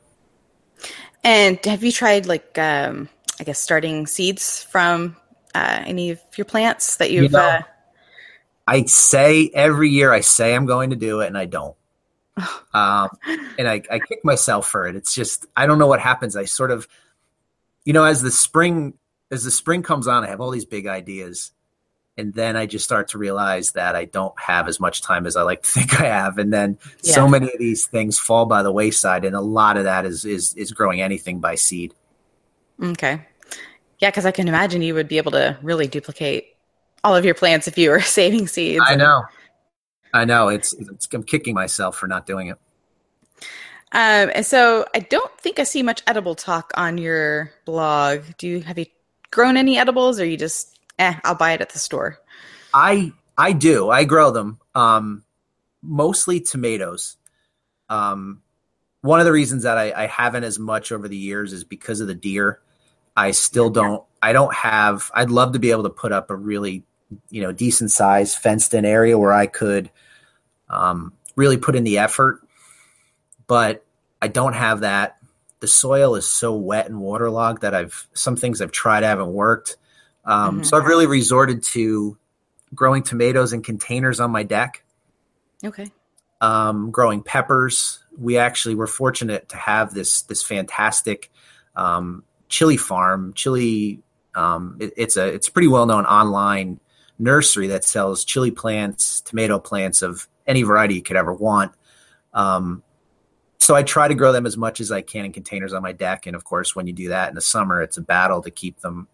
And 1.24 1.64
have 1.66 1.84
you 1.84 1.92
tried 1.92 2.26
like 2.26 2.58
um, 2.58 3.10
I 3.40 3.44
guess 3.44 3.60
starting 3.60 4.08
seeds 4.08 4.64
from 4.64 5.16
uh, 5.54 5.84
any 5.86 6.12
of 6.12 6.22
your 6.38 6.46
plants 6.46 6.98
that 6.98 7.12
you've? 7.12 7.24
You 7.24 7.30
know, 7.30 7.40
uh, 7.40 7.62
I 8.68 8.86
say 8.86 9.50
every 9.54 9.90
year, 9.90 10.14
I 10.14 10.22
say 10.22 10.56
I'm 10.56 10.66
going 10.66 10.92
to 10.92 10.96
do 10.96 11.22
it, 11.22 11.28
and 11.28 11.38
I 11.38 11.46
don't. 11.46 11.76
um, 12.74 13.10
and 13.58 13.68
I, 13.68 13.82
I 13.92 14.00
kick 14.00 14.24
myself 14.24 14.68
for 14.68 14.88
it. 14.88 14.96
It's 14.96 15.14
just 15.14 15.46
I 15.56 15.66
don't 15.66 15.80
know 15.80 15.88
what 15.88 16.00
happens. 16.00 16.36
I 16.36 16.46
sort 16.46 16.72
of, 16.72 16.88
you 17.86 17.94
know, 17.94 18.06
as 18.06 18.22
the 18.22 18.32
spring 18.32 18.94
as 19.32 19.44
the 19.44 19.52
spring 19.52 19.84
comes 19.84 20.08
on, 20.08 20.24
I 20.24 20.28
have 20.28 20.42
all 20.42 20.52
these 20.52 20.66
big 20.66 20.88
ideas, 20.88 21.52
and 22.20 22.34
then 22.34 22.56
I 22.56 22.66
just 22.68 22.86
start 22.86 23.08
to 23.10 23.18
realize 23.18 23.72
that 23.72 23.96
I 23.96 24.06
don't 24.06 24.38
have 24.40 24.68
as 24.68 24.80
much 24.80 25.02
time 25.02 25.26
as 25.26 25.36
I 25.36 25.42
like 25.44 25.64
to 25.64 25.70
think 25.78 26.00
I 26.00 26.06
have, 26.06 26.38
and 26.38 26.54
then 26.54 26.78
Yeah. 27.04 27.14
so 27.14 27.28
many 27.28 27.48
of 27.52 27.58
these 27.58 27.88
things 27.88 28.20
fall 28.20 28.46
by 28.46 28.62
the 28.62 28.72
wayside, 28.72 29.26
and 29.26 29.36
a 29.36 29.42
lot 29.42 29.78
of 29.78 29.86
that 29.86 30.06
is 30.06 30.26
is 30.26 30.54
is 30.56 30.72
growing 30.72 31.02
anything 31.02 31.40
by 31.40 31.56
seed. 31.56 31.94
okay, 32.84 33.22
yeah, 34.00 34.10
because 34.12 34.26
I 34.26 34.32
can 34.32 34.48
imagine 34.48 34.82
you 34.82 34.94
would 34.94 35.08
be 35.08 35.18
able 35.18 35.32
to 35.32 35.58
really 35.64 35.88
duplicate 35.88 36.56
all 37.04 37.16
of 37.16 37.26
your 37.26 37.34
plants 37.36 37.68
if 37.68 37.78
you 37.78 37.90
were 37.90 38.02
saving 38.20 38.48
seeds. 38.48 38.84
I 38.86 38.96
know, 38.96 39.24
I 40.14 40.26
know. 40.26 40.50
It's, 40.50 40.74
it's 40.74 41.08
I'm 41.14 41.24
kicking 41.24 41.56
myself 41.56 41.98
for 41.98 42.08
not 42.08 42.26
doing 42.26 42.48
it. 42.48 42.58
Um, 43.92 44.32
and 44.36 44.46
so 44.46 44.86
I 44.94 45.00
don't 45.00 45.36
think 45.40 45.58
I 45.60 45.64
see 45.64 45.82
much 45.82 46.04
edible 46.06 46.36
talk 46.36 46.72
on 46.76 46.98
your 47.00 47.52
blog. 47.66 48.22
Do 48.38 48.48
you 48.48 48.62
have 48.62 48.78
you 48.78 48.86
grown 49.32 49.58
any 49.58 49.78
edibles, 49.78 50.20
or 50.20 50.26
you 50.26 50.38
just 50.38 50.79
eh? 51.00 51.16
I'll 51.24 51.36
buy 51.36 51.54
it 51.54 51.62
at 51.62 51.70
the 51.70 51.80
store. 51.80 52.20
I 52.74 53.14
I 53.38 53.54
do. 53.54 53.90
I 53.90 54.04
grow 54.04 54.32
them. 54.32 54.60
Um, 54.76 55.24
mostly 55.82 56.42
tomatoes. 56.42 57.18
Um, 57.90 58.42
one 59.02 59.20
of 59.20 59.26
the 59.26 59.32
reasons 59.32 59.64
that 59.64 59.78
I, 59.78 59.94
I 59.94 60.08
haven't 60.08 60.44
as 60.44 60.60
much 60.60 60.92
over 60.92 61.08
the 61.08 61.18
years 61.18 61.54
is 61.54 61.64
because 61.64 62.02
of 62.02 62.08
the 62.08 62.16
deer. 62.16 62.60
I 63.16 63.32
still 63.32 63.70
don't. 63.70 64.04
I 64.22 64.34
don't 64.34 64.54
have. 64.54 65.10
I'd 65.14 65.32
love 65.32 65.54
to 65.54 65.60
be 65.60 65.72
able 65.72 65.84
to 65.84 65.90
put 65.90 66.12
up 66.12 66.30
a 66.30 66.36
really, 66.36 66.84
you 67.30 67.42
know, 67.42 67.52
decent 67.52 67.92
size 67.92 68.36
fenced 68.36 68.74
in 68.74 68.86
area 68.86 69.18
where 69.18 69.34
I 69.34 69.48
could 69.48 69.90
um, 70.70 71.14
really 71.36 71.58
put 71.58 71.76
in 71.76 71.84
the 71.84 71.98
effort. 71.98 72.42
But 73.48 73.86
I 74.22 74.28
don't 74.28 74.54
have 74.54 74.82
that. 74.82 75.18
The 75.60 75.68
soil 75.68 76.16
is 76.16 76.28
so 76.28 76.56
wet 76.56 76.88
and 76.88 77.00
waterlogged 77.00 77.62
that 77.62 77.74
I've 77.74 78.08
some 78.14 78.36
things 78.36 78.62
I've 78.62 78.72
tried 78.72 79.04
haven't 79.04 79.34
worked. 79.34 79.78
Um, 80.30 80.62
Mhm. 80.62 80.66
So 80.66 80.78
I've 80.78 80.86
really 80.86 81.08
resorted 81.08 81.64
to 81.64 82.16
growing 82.76 83.02
tomatoes 83.02 83.52
in 83.52 83.64
containers 83.64 84.20
on 84.20 84.30
my 84.32 84.44
deck, 84.44 84.84
Okay. 85.66 85.92
um, 86.40 86.92
growing 86.92 87.24
peppers. 87.24 88.00
We 88.18 88.38
actually 88.38 88.76
were 88.76 88.86
fortunate 88.88 89.50
to 89.50 89.58
have 89.58 89.94
this 89.94 90.22
this 90.22 90.44
fantastic 90.44 91.32
um, 91.76 92.24
chili 92.48 92.78
farm. 92.78 93.34
Chili, 93.34 94.02
um, 94.36 94.76
it- 94.80 94.94
it's 94.98 95.18
a 95.18 95.26
it's 95.28 95.48
a 95.48 95.52
pretty 95.52 95.68
well 95.68 95.86
known 95.88 96.06
online 96.06 96.80
nursery 97.18 97.68
that 97.68 97.84
sells 97.84 98.24
chili 98.24 98.52
plants, 98.52 99.22
tomato 99.22 99.60
plants 99.60 100.02
of 100.04 100.28
any 100.46 100.62
variety 100.64 100.94
you 100.96 101.02
could 101.02 101.18
ever 101.18 101.34
want. 101.34 101.72
Um, 102.34 102.84
so 103.60 103.76
I 103.76 103.82
try 103.84 104.08
to 104.08 104.14
grow 104.16 104.32
them 104.32 104.46
as 104.46 104.56
much 104.58 104.80
as 104.80 104.92
I 104.92 105.02
can 105.02 105.26
in 105.26 105.32
containers 105.34 105.74
on 105.74 105.82
my 105.82 105.92
deck, 105.92 106.28
and 106.28 106.36
of 106.36 106.44
course, 106.44 106.76
when 106.76 106.86
you 106.86 106.94
do 106.94 107.10
that 107.10 107.30
in 107.30 107.36
the 107.36 107.42
summer, 107.42 107.82
it's 107.82 107.98
a 107.98 108.02
battle 108.02 108.42
to 108.44 108.52
keep 108.52 108.80
them 108.82 109.08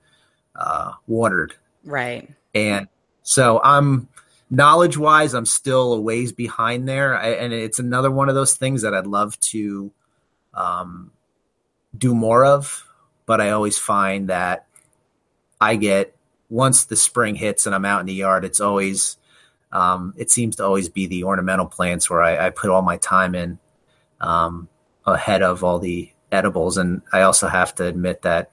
uh, 0.55 0.93
watered. 1.07 1.55
Right. 1.83 2.29
And 2.53 2.87
so 3.23 3.59
I'm 3.63 4.07
knowledge 4.49 4.97
wise, 4.97 5.33
I'm 5.33 5.45
still 5.45 5.93
a 5.93 5.99
ways 5.99 6.31
behind 6.31 6.87
there. 6.87 7.17
I, 7.17 7.29
and 7.29 7.53
it's 7.53 7.79
another 7.79 8.11
one 8.11 8.29
of 8.29 8.35
those 8.35 8.55
things 8.55 8.83
that 8.83 8.93
I'd 8.93 9.07
love 9.07 9.39
to 9.51 9.91
um, 10.53 11.11
do 11.97 12.15
more 12.15 12.45
of. 12.45 12.85
But 13.25 13.41
I 13.41 13.49
always 13.49 13.77
find 13.77 14.29
that 14.29 14.67
I 15.59 15.75
get, 15.75 16.15
once 16.47 16.85
the 16.85 16.95
spring 16.95 17.33
hits 17.33 17.65
and 17.65 17.73
I'm 17.73 17.85
out 17.85 18.01
in 18.01 18.05
the 18.05 18.13
yard, 18.13 18.45
it's 18.45 18.61
always, 18.61 19.17
um, 19.71 20.13
it 20.15 20.29
seems 20.29 20.57
to 20.57 20.63
always 20.63 20.89
be 20.89 21.07
the 21.07 21.23
ornamental 21.23 21.65
plants 21.65 22.07
where 22.07 22.21
I, 22.21 22.45
I 22.45 22.49
put 22.51 22.69
all 22.69 22.83
my 22.83 22.97
time 22.97 23.33
in 23.33 23.57
um, 24.21 24.69
ahead 25.07 25.41
of 25.41 25.63
all 25.63 25.79
the 25.79 26.11
edibles. 26.31 26.77
And 26.77 27.01
I 27.11 27.23
also 27.23 27.47
have 27.47 27.73
to 27.75 27.85
admit 27.85 28.21
that 28.21 28.51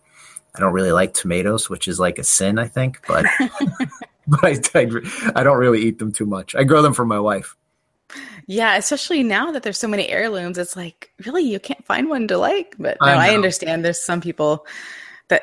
I 0.55 0.61
don't 0.61 0.73
really 0.73 0.93
like 0.93 1.15
tomatoes, 1.15 1.71
which 1.71 1.89
is 1.89 1.99
like 1.99 2.19
a 2.19 2.25
sin, 2.25 2.59
I 2.59 2.69
think. 2.69 3.01
But 3.07 3.27
but 4.27 4.45
I, 4.45 4.61
I, 4.75 5.33
I 5.37 5.43
don't 5.43 5.59
really 5.59 5.83
eat 5.83 5.99
them 5.99 6.13
too 6.13 6.27
much. 6.27 6.55
I 6.55 6.65
grow 6.65 6.83
them 6.83 6.95
for 6.95 7.05
my 7.05 7.19
wife. 7.19 7.57
Yeah, 8.47 8.77
especially 8.77 9.23
now 9.23 9.53
that 9.53 9.63
there's 9.63 9.79
so 9.79 9.89
many 9.89 10.09
heirlooms, 10.09 10.59
it's 10.59 10.77
like 10.77 11.13
really 11.25 11.43
you 11.43 11.61
can't 11.61 11.85
find 11.85 12.09
one 12.09 12.29
to 12.29 12.37
like. 12.37 12.75
But 12.79 12.99
no, 13.01 13.09
I 13.09 13.29
I, 13.29 13.35
understand. 13.35 13.85
There's 13.85 14.03
some 14.03 14.21
people 14.21 14.67
that 15.29 15.43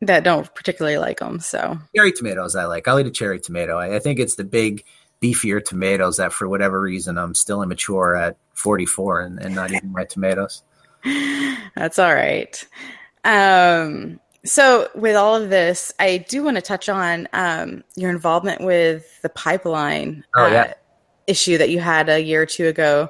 that 0.00 0.24
don't 0.24 0.52
particularly 0.54 0.98
like 0.98 1.20
them. 1.20 1.40
So 1.40 1.78
Cherry 1.94 2.12
tomatoes, 2.12 2.56
I 2.56 2.64
like. 2.66 2.88
I'll 2.88 2.98
eat 2.98 3.06
a 3.06 3.10
cherry 3.10 3.40
tomato. 3.40 3.78
I, 3.78 3.96
I 3.96 3.98
think 4.00 4.18
it's 4.18 4.34
the 4.34 4.44
big, 4.44 4.84
beefier 5.22 5.64
tomatoes 5.64 6.16
that, 6.16 6.32
for 6.32 6.48
whatever 6.48 6.80
reason, 6.80 7.16
I'm 7.16 7.34
still 7.34 7.62
immature 7.62 8.16
at 8.16 8.36
44 8.54 9.20
and, 9.20 9.38
and 9.38 9.54
not 9.54 9.72
eating 9.72 9.92
my 9.92 10.04
tomatoes. 10.04 10.62
that's 11.76 11.98
all 11.98 12.12
right. 12.12 12.66
Um, 13.24 14.20
so 14.44 14.88
with 14.94 15.16
all 15.16 15.36
of 15.36 15.50
this, 15.50 15.92
I 15.98 16.18
do 16.18 16.42
want 16.42 16.56
to 16.56 16.62
touch 16.62 16.88
on 16.88 17.28
um, 17.32 17.84
your 17.96 18.10
involvement 18.10 18.62
with 18.62 19.20
the 19.22 19.28
pipeline 19.28 20.24
Oh, 20.36 20.46
uh, 20.46 20.48
yeah. 20.48 20.74
issue 21.26 21.58
that 21.58 21.70
you 21.70 21.80
had 21.80 22.08
a 22.08 22.20
year 22.20 22.42
or 22.42 22.46
two 22.46 22.66
ago. 22.66 23.08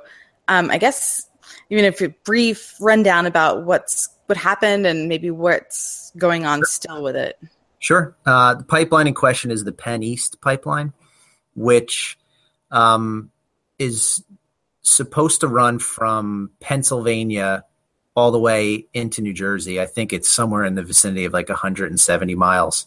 Um, 0.49 0.71
I 0.71 0.79
guess 0.79 1.27
even 1.71 1.85
if 1.85 2.01
a 2.03 2.09
brief 2.25 2.75
rundown 2.81 3.27
about 3.27 3.64
what's 3.64 4.09
what 4.27 4.37
happened 4.37 4.87
and 4.87 5.09
maybe 5.09 5.31
what's 5.31 6.12
going 6.16 6.45
on 6.47 6.62
still 6.64 7.03
with 7.03 7.16
it. 7.16 7.38
Sure. 7.79 8.14
Uh, 8.25 8.55
the 8.55 8.64
pipeline 8.64 9.07
in 9.07 9.14
question 9.14 9.51
is 9.51 9.64
the 9.64 9.73
PennEast 9.73 10.40
pipeline, 10.40 10.92
which 11.55 12.18
um, 12.71 13.31
is 13.79 14.23
supposed 14.83 15.40
to 15.40 15.49
run 15.49 15.79
from 15.79 16.51
Pennsylvania 16.61 17.64
all 18.14 18.31
the 18.31 18.38
way 18.38 18.87
into 18.92 19.22
New 19.22 19.33
Jersey. 19.33 19.81
I 19.81 19.87
think 19.87 20.12
it's 20.12 20.29
somewhere 20.29 20.64
in 20.64 20.75
the 20.75 20.83
vicinity 20.83 21.25
of 21.25 21.33
like 21.33 21.48
170 21.48 22.35
miles. 22.35 22.87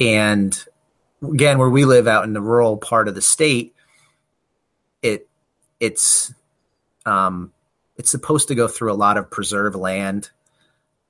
And 0.00 0.58
again, 1.22 1.58
where 1.58 1.68
we 1.68 1.84
live 1.84 2.06
out 2.06 2.24
in 2.24 2.32
the 2.32 2.40
rural 2.40 2.76
part 2.76 3.08
of 3.08 3.14
the 3.14 3.22
state, 3.22 3.74
it 5.02 5.28
it's 5.80 6.32
um, 7.06 7.52
it's 7.96 8.10
supposed 8.10 8.48
to 8.48 8.54
go 8.54 8.68
through 8.68 8.92
a 8.92 8.94
lot 8.94 9.16
of 9.16 9.30
preserved 9.30 9.76
land. 9.76 10.30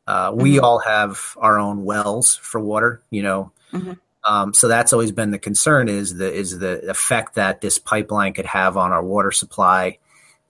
Uh, 0.06 0.32
we 0.34 0.56
Mhm. 0.56 0.62
all 0.62 0.78
have 0.78 1.37
our 1.38 1.58
own 1.58 1.84
wells 1.84 2.37
for 2.37 2.61
water, 2.61 3.02
you 3.11 3.22
know. 3.22 3.52
Mhm. 3.72 3.98
Um, 4.24 4.54
so 4.54 4.68
that's 4.68 4.92
always 4.92 5.12
been 5.12 5.30
the 5.30 5.38
concern 5.38 5.88
is 5.88 6.16
the 6.16 6.32
is 6.32 6.58
the 6.58 6.88
effect 6.90 7.34
that 7.34 7.61
this 7.61 7.78
pipeline 7.78 8.32
could 8.32 8.46
have 8.46 8.76
on 8.76 8.90
our 8.92 9.02
water 9.02 9.30
supply. 9.32 9.98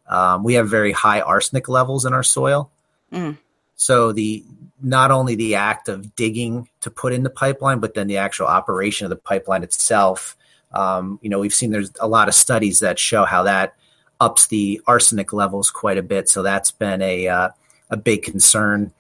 Um, 0.09 0.42
we 0.42 0.55
have 0.55 0.68
very 0.68 0.92
high 0.92 1.21
arsenic 1.21 1.68
levels 1.68 2.05
in 2.05 2.12
our 2.12 2.23
soil. 2.23 2.71
Mm. 3.12 3.38
So 3.77 4.12
the 4.12 4.44
not 4.81 5.11
only 5.11 5.35
the 5.35 5.57
act 5.57 5.88
of 5.88 6.14
digging 6.14 6.68
to 6.81 6.90
put 6.90 7.12
in 7.12 7.23
the 7.23 7.31
pipeline, 7.31 7.81
but 7.81 7.94
then 7.94 8.07
the 8.07 8.18
actual 8.18 8.47
operation 8.47 9.05
of 9.05 9.11
the 9.11 9.16
pipeline 9.16 9.62
itself. 9.62 10.37
Um, 10.73 11.18
you 11.23 11.31
know, 11.31 11.38
we've 11.38 11.55
seen 11.55 11.71
there's 11.71 11.92
a 12.01 12.09
lot 12.09 12.29
of 12.29 12.35
studies 12.35 12.81
that 12.81 12.99
show 12.99 13.25
how 13.25 13.44
that 13.44 13.75
ups 14.21 14.47
the 14.49 14.81
arsenic 14.87 15.33
levels 15.33 15.71
quite 15.71 15.99
a 15.99 16.03
bit. 16.03 16.29
So 16.29 16.42
that's 16.42 16.71
been 16.71 17.03
a 17.03 17.29
uh, 17.29 17.49
a 17.90 17.97
big 17.97 18.23
concern. 18.23 18.92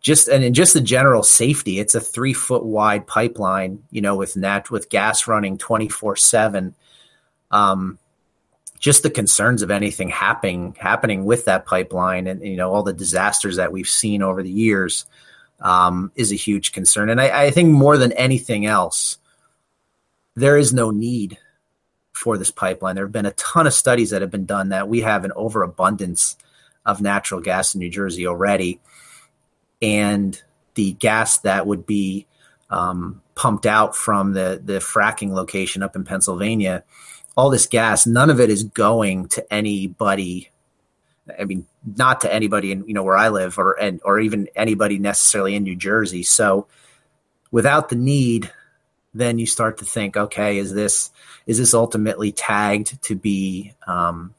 Just 0.00 0.28
and 0.28 0.44
in 0.44 0.54
just 0.54 0.74
the 0.74 0.80
general 0.80 1.22
safety, 1.22 1.78
it's 1.78 1.94
a 1.94 2.00
three 2.00 2.34
foot 2.34 2.64
wide 2.64 3.06
pipeline. 3.06 3.82
You 3.90 4.00
know, 4.00 4.16
with 4.16 4.36
nat 4.36 4.70
with 4.70 4.88
gas 4.88 5.26
running 5.26 5.58
twenty 5.58 5.88
four 5.88 6.16
seven. 6.16 6.74
Um, 7.50 7.98
just 8.78 9.02
the 9.02 9.10
concerns 9.10 9.62
of 9.62 9.70
anything 9.70 10.08
happening 10.08 10.76
happening 10.78 11.24
with 11.24 11.46
that 11.46 11.66
pipeline, 11.66 12.26
and 12.26 12.42
you 12.44 12.56
know 12.56 12.72
all 12.72 12.82
the 12.82 12.92
disasters 12.92 13.56
that 13.56 13.72
we've 13.72 13.88
seen 13.88 14.22
over 14.22 14.42
the 14.42 14.50
years 14.50 15.06
um, 15.60 16.12
is 16.14 16.32
a 16.32 16.36
huge 16.36 16.72
concern. 16.72 17.10
And 17.10 17.20
I, 17.20 17.46
I 17.46 17.50
think 17.50 17.70
more 17.70 17.96
than 17.96 18.12
anything 18.12 18.66
else, 18.66 19.18
there 20.34 20.56
is 20.56 20.72
no 20.72 20.90
need 20.90 21.38
for 22.12 22.38
this 22.38 22.50
pipeline. 22.50 22.94
There 22.94 23.04
have 23.04 23.12
been 23.12 23.26
a 23.26 23.32
ton 23.32 23.66
of 23.66 23.74
studies 23.74 24.10
that 24.10 24.22
have 24.22 24.30
been 24.30 24.46
done 24.46 24.70
that 24.70 24.88
we 24.88 25.00
have 25.00 25.24
an 25.24 25.32
overabundance 25.36 26.36
of 26.84 27.00
natural 27.00 27.40
gas 27.40 27.74
in 27.74 27.80
New 27.80 27.90
Jersey 27.90 28.26
already, 28.26 28.80
and 29.82 30.40
the 30.74 30.92
gas 30.92 31.38
that 31.38 31.66
would 31.66 31.86
be 31.86 32.26
um, 32.70 33.22
pumped 33.34 33.66
out 33.66 33.96
from 33.96 34.32
the 34.32 34.60
the 34.62 34.78
fracking 34.78 35.30
location 35.30 35.82
up 35.82 35.96
in 35.96 36.04
Pennsylvania, 36.04 36.84
all 37.36 37.50
this 37.50 37.66
gas, 37.66 38.06
none 38.06 38.30
of 38.30 38.40
it 38.40 38.50
is 38.50 38.64
going 38.64 39.28
to 39.28 39.52
anybody. 39.52 40.50
I 41.38 41.44
mean, 41.44 41.66
not 41.96 42.22
to 42.22 42.32
anybody 42.32 42.72
in 42.72 42.86
you 42.86 42.94
know 42.94 43.02
where 43.02 43.16
I 43.16 43.28
live, 43.28 43.58
or 43.58 43.78
and 43.78 44.00
or 44.04 44.18
even 44.20 44.48
anybody 44.56 44.98
necessarily 44.98 45.54
in 45.54 45.64
New 45.64 45.76
Jersey. 45.76 46.22
So, 46.22 46.66
without 47.50 47.88
the 47.88 47.96
need, 47.96 48.50
then 49.12 49.38
you 49.38 49.46
start 49.46 49.78
to 49.78 49.84
think, 49.84 50.16
okay, 50.16 50.58
is 50.58 50.72
this 50.72 51.10
is 51.46 51.58
this 51.58 51.74
ultimately 51.74 52.32
tagged 52.32 53.02
to 53.04 53.14
be 53.14 53.74
um, 53.86 54.34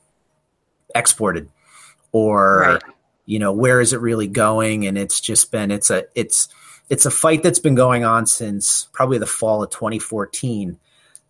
exported, 0.96 1.50
or 2.12 2.60
Right. 2.60 2.84
you 3.26 3.40
know 3.40 3.52
where 3.54 3.82
is 3.82 3.94
it 3.94 4.00
really 4.02 4.28
going? 4.28 4.88
And 4.88 4.98
it's 4.98 5.20
just 5.20 5.52
been 5.52 5.72
it's 5.72 5.90
a 5.90 6.06
it's 6.16 6.48
it's 6.90 7.06
a 7.06 7.12
fight 7.12 7.44
that's 7.44 7.60
been 7.60 7.76
going 7.76 8.06
on 8.06 8.26
since 8.28 8.88
probably 8.94 9.18
the 9.18 9.26
fall 9.26 9.62
of 9.62 9.70
2014. 9.72 10.80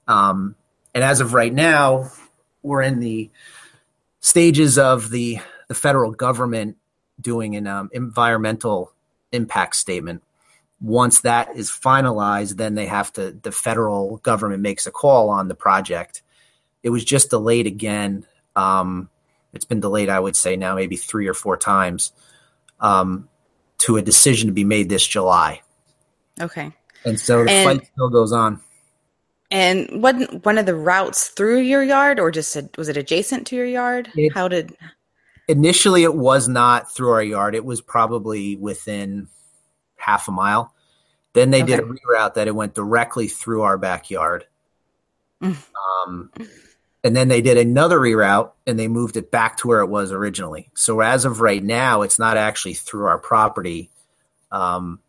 Um, 0.08 0.56
and 0.98 1.04
as 1.04 1.20
of 1.20 1.36
right 1.36 1.54
now, 1.54 2.10
we're 2.64 2.82
in 2.82 3.00
the 3.00 3.30
stages 4.20 4.80
of 4.80 5.12
the 5.12 5.38
the 5.68 5.76
federal 5.76 6.10
government 6.12 6.76
doing 7.22 7.56
an 7.56 7.68
um, 7.68 7.92
environmental 7.94 8.92
impact 9.32 9.76
statement. 9.76 10.24
Once 10.82 11.22
that 11.22 11.56
is 11.56 11.70
finalized, 11.70 12.58
then 12.58 12.74
they 12.74 12.88
have 12.88 13.14
to. 13.14 13.30
The 13.30 13.52
federal 13.52 14.18
government 14.18 14.64
makes 14.64 14.88
a 14.88 14.92
call 14.92 15.30
on 15.30 15.50
the 15.50 15.54
project. 15.54 16.24
It 16.82 16.90
was 16.90 17.06
just 17.06 17.30
delayed 17.30 17.68
again. 17.68 18.26
Um, 18.56 19.12
it's 19.54 19.66
been 19.66 19.82
delayed, 19.82 20.10
I 20.10 20.20
would 20.20 20.36
say 20.36 20.56
now 20.56 20.74
maybe 20.74 20.96
three 20.96 21.28
or 21.28 21.36
four 21.36 21.58
times 21.58 22.12
um, 22.80 23.30
to 23.78 23.98
a 23.98 24.02
decision 24.02 24.48
to 24.48 24.52
be 24.52 24.64
made 24.64 24.90
this 24.90 25.06
July. 25.06 25.62
Okay. 26.42 26.72
And 27.06 27.20
so 27.20 27.44
the 27.44 27.52
and, 27.52 27.82
fight 27.82 27.90
still 27.94 28.10
goes 28.10 28.32
on. 28.32 28.62
And 29.50 30.02
what 30.02 30.44
one 30.44 30.58
of 30.58 30.66
the 30.66 30.76
routes 30.76 31.30
through 31.30 31.60
your 31.60 31.84
yard, 31.84 32.20
or 32.20 32.32
just 32.32 32.56
a, 32.56 32.70
was 32.78 32.90
it 32.90 32.98
adjacent 32.98 33.48
to 33.48 33.56
your 33.56 33.66
yard? 33.66 34.10
It, 34.16 34.34
How 34.34 34.48
did? 34.48 34.76
Initially, 35.48 36.04
it 36.04 36.16
was 36.16 36.50
not 36.50 36.92
through 36.92 37.12
our 37.12 37.24
yard. 37.24 37.56
It 37.56 37.64
was 37.64 37.80
probably 37.80 38.58
within 38.58 39.30
half 39.96 40.28
a 40.28 40.32
mile. 40.32 40.74
Then 41.34 41.52
they 41.52 41.64
okay. 41.64 41.78
did 41.78 41.80
a 41.80 41.84
reroute 41.84 42.34
that 42.34 42.48
it 42.48 42.56
went 42.56 42.74
directly 42.74 43.28
through 43.28 43.62
our 43.62 43.78
backyard. 43.78 44.46
Mm. 45.42 45.56
Um, 46.06 46.32
and 47.04 47.16
then 47.16 47.28
they 47.28 47.42
did 47.42 47.58
another 47.58 48.00
reroute 48.00 48.52
and 48.66 48.78
they 48.78 48.88
moved 48.88 49.18
it 49.18 49.32
back 49.32 49.58
to 49.58 49.68
where 49.68 49.82
it 49.82 49.88
was 49.88 50.12
originally. 50.12 50.70
So 50.74 51.00
as 51.00 51.26
of 51.26 51.40
right 51.40 51.64
now, 51.64 52.02
it's 52.02 52.20
not 52.20 52.38
actually 52.38 52.74
through 52.74 53.06
our 53.06 53.20
property, 53.20 53.92
um, 54.52 55.00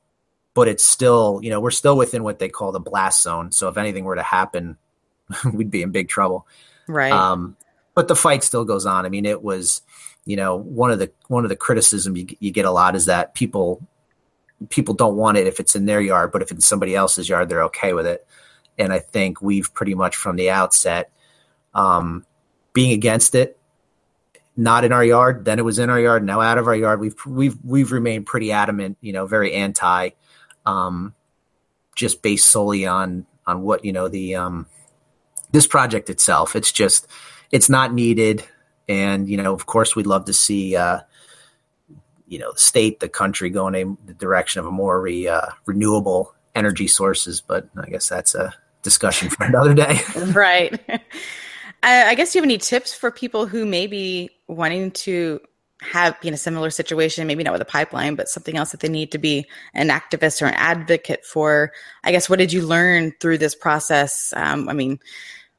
but 0.58 0.66
it's 0.66 0.82
still, 0.82 1.38
you 1.40 1.50
know, 1.50 1.60
we're 1.60 1.70
still 1.70 1.96
within 1.96 2.24
what 2.24 2.40
they 2.40 2.48
call 2.48 2.72
the 2.72 2.80
blast 2.80 3.22
zone. 3.22 3.52
So 3.52 3.68
if 3.68 3.76
anything 3.76 4.02
were 4.02 4.16
to 4.16 4.24
happen, 4.24 4.76
we'd 5.52 5.70
be 5.70 5.82
in 5.82 5.92
big 5.92 6.08
trouble. 6.08 6.48
Right. 6.88 7.12
Um, 7.12 7.56
but 7.94 8.08
the 8.08 8.16
fight 8.16 8.42
still 8.42 8.64
goes 8.64 8.84
on. 8.84 9.06
I 9.06 9.08
mean, 9.08 9.24
it 9.24 9.40
was, 9.40 9.82
you 10.24 10.34
know, 10.34 10.56
one 10.56 10.90
of 10.90 10.98
the 10.98 11.12
one 11.28 11.44
of 11.44 11.48
the 11.48 11.54
criticism 11.54 12.16
you, 12.16 12.26
you 12.40 12.50
get 12.50 12.64
a 12.64 12.72
lot 12.72 12.96
is 12.96 13.06
that 13.06 13.36
people 13.36 13.86
people 14.68 14.94
don't 14.94 15.14
want 15.14 15.38
it 15.38 15.46
if 15.46 15.60
it's 15.60 15.76
in 15.76 15.86
their 15.86 16.00
yard, 16.00 16.32
but 16.32 16.42
if 16.42 16.50
it's 16.50 16.66
somebody 16.66 16.96
else's 16.96 17.28
yard, 17.28 17.48
they're 17.48 17.62
okay 17.66 17.92
with 17.92 18.08
it. 18.08 18.26
And 18.78 18.92
I 18.92 18.98
think 18.98 19.40
we've 19.40 19.72
pretty 19.72 19.94
much 19.94 20.16
from 20.16 20.34
the 20.34 20.50
outset 20.50 21.12
um, 21.72 22.26
being 22.72 22.90
against 22.90 23.36
it, 23.36 23.60
not 24.56 24.82
in 24.82 24.90
our 24.90 25.04
yard. 25.04 25.44
Then 25.44 25.60
it 25.60 25.64
was 25.64 25.78
in 25.78 25.88
our 25.88 26.00
yard. 26.00 26.24
Now 26.24 26.40
out 26.40 26.58
of 26.58 26.66
our 26.66 26.74
yard. 26.74 26.98
We've 26.98 27.14
we've 27.24 27.56
we've 27.62 27.92
remained 27.92 28.26
pretty 28.26 28.50
adamant. 28.50 28.98
You 29.00 29.12
know, 29.12 29.24
very 29.24 29.54
anti, 29.54 30.10
um, 30.68 31.14
just 31.96 32.22
based 32.22 32.46
solely 32.46 32.86
on 32.86 33.26
on 33.46 33.62
what 33.62 33.84
you 33.84 33.92
know 33.92 34.08
the 34.08 34.36
um, 34.36 34.66
this 35.50 35.66
project 35.66 36.10
itself. 36.10 36.54
It's 36.54 36.70
just 36.70 37.08
it's 37.50 37.68
not 37.68 37.92
needed, 37.92 38.44
and 38.88 39.28
you 39.28 39.36
know, 39.36 39.54
of 39.54 39.66
course, 39.66 39.96
we'd 39.96 40.06
love 40.06 40.26
to 40.26 40.32
see. 40.32 40.76
Uh, 40.76 41.00
you 42.30 42.38
know, 42.38 42.52
the 42.52 42.58
state, 42.58 43.00
the 43.00 43.08
country 43.08 43.48
going 43.48 43.74
in 43.74 43.96
the 44.04 44.12
direction 44.12 44.60
of 44.60 44.66
a 44.66 44.70
more 44.70 45.00
re, 45.00 45.26
uh, 45.26 45.46
renewable 45.64 46.34
energy 46.54 46.86
sources, 46.86 47.40
but 47.40 47.66
I 47.74 47.88
guess 47.88 48.06
that's 48.06 48.34
a 48.34 48.52
discussion 48.82 49.30
for 49.30 49.44
another 49.46 49.72
day. 49.72 50.00
right. 50.34 50.78
I, 51.82 52.14
guess 52.16 52.34
you 52.34 52.40
have 52.42 52.46
any 52.46 52.58
tips 52.58 52.92
for 52.92 53.10
people 53.10 53.46
who 53.46 53.64
may 53.64 53.86
be 53.86 54.28
wanting 54.46 54.90
to 54.90 55.40
have 55.80 56.20
been 56.20 56.34
a 56.34 56.38
similar 56.38 56.70
situation, 56.70 57.26
maybe 57.26 57.44
not 57.44 57.52
with 57.52 57.62
a 57.62 57.66
pipeline, 57.66 58.16
but 58.16 58.28
something 58.28 58.56
else 58.56 58.72
that 58.72 58.80
they 58.80 58.88
need 58.88 59.12
to 59.12 59.18
be 59.18 59.46
an 59.74 59.88
activist 59.88 60.42
or 60.42 60.46
an 60.46 60.54
advocate 60.54 61.24
for. 61.24 61.72
I 62.02 62.10
guess 62.12 62.28
what 62.28 62.38
did 62.38 62.52
you 62.52 62.62
learn 62.62 63.12
through 63.20 63.38
this 63.38 63.54
process? 63.54 64.32
Um, 64.36 64.68
I 64.68 64.72
mean, 64.72 64.98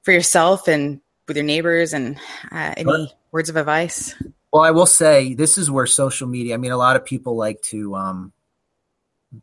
for 0.04 0.12
yourself 0.12 0.68
and 0.68 1.02
with 1.28 1.38
your 1.38 1.46
neighbors, 1.46 1.94
and 1.94 2.18
uh, 2.52 2.74
any 2.76 2.92
sure. 2.92 3.08
words 3.32 3.50
of 3.50 3.56
advice? 3.56 4.14
Well, 4.52 4.64
I 4.64 4.72
will 4.72 4.88
say 4.88 5.36
this 5.36 5.58
is 5.58 5.72
where 5.72 5.86
social 5.86 6.28
media. 6.28 6.56
I 6.56 6.58
mean, 6.58 6.72
a 6.72 6.78
lot 6.78 6.96
of 6.96 7.06
people 7.06 7.36
like 7.36 7.62
to 7.64 7.96
um, 7.96 8.34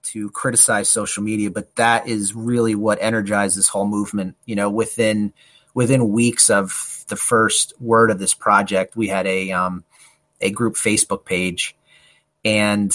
to 0.05 0.31
criticize 0.31 0.89
social 0.89 1.23
media, 1.23 1.51
but 1.51 1.75
that 1.77 2.09
is 2.09 2.35
really 2.35 2.75
what 2.75 2.99
energized 3.01 3.57
this 3.57 3.69
whole 3.69 3.87
movement. 3.87 4.37
You 4.45 4.57
know, 4.57 4.69
within 4.69 5.33
within 5.75 6.09
weeks 6.09 6.51
of 6.51 7.05
the 7.09 7.17
first 7.17 7.73
word 7.81 8.11
of 8.11 8.19
this 8.19 8.35
project, 8.35 8.97
we 8.97 9.09
had 9.09 9.27
a 9.27 9.53
um, 9.53 9.85
a 10.41 10.51
group 10.51 10.75
Facebook 10.75 11.25
page, 11.25 11.77
and 12.45 12.93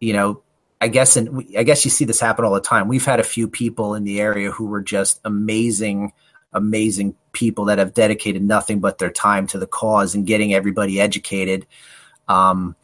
you 0.00 0.12
know, 0.12 0.42
I 0.80 0.88
guess 0.88 1.16
and 1.16 1.46
I 1.56 1.62
guess 1.62 1.84
you 1.84 1.90
see 1.90 2.04
this 2.04 2.20
happen 2.20 2.44
all 2.44 2.54
the 2.54 2.60
time. 2.60 2.88
We've 2.88 3.04
had 3.04 3.20
a 3.20 3.24
few 3.24 3.48
people 3.48 3.94
in 3.94 4.04
the 4.04 4.20
area 4.20 4.50
who 4.50 4.66
were 4.66 4.82
just 4.82 5.20
amazing, 5.24 6.12
amazing 6.52 7.16
people 7.32 7.66
that 7.66 7.78
have 7.78 7.94
dedicated 7.94 8.42
nothing 8.42 8.80
but 8.80 8.98
their 8.98 9.10
time 9.10 9.46
to 9.48 9.58
the 9.58 9.66
cause 9.66 10.14
and 10.14 10.26
getting 10.26 10.54
everybody 10.54 11.00
educated. 11.00 11.66
Um, 12.28 12.76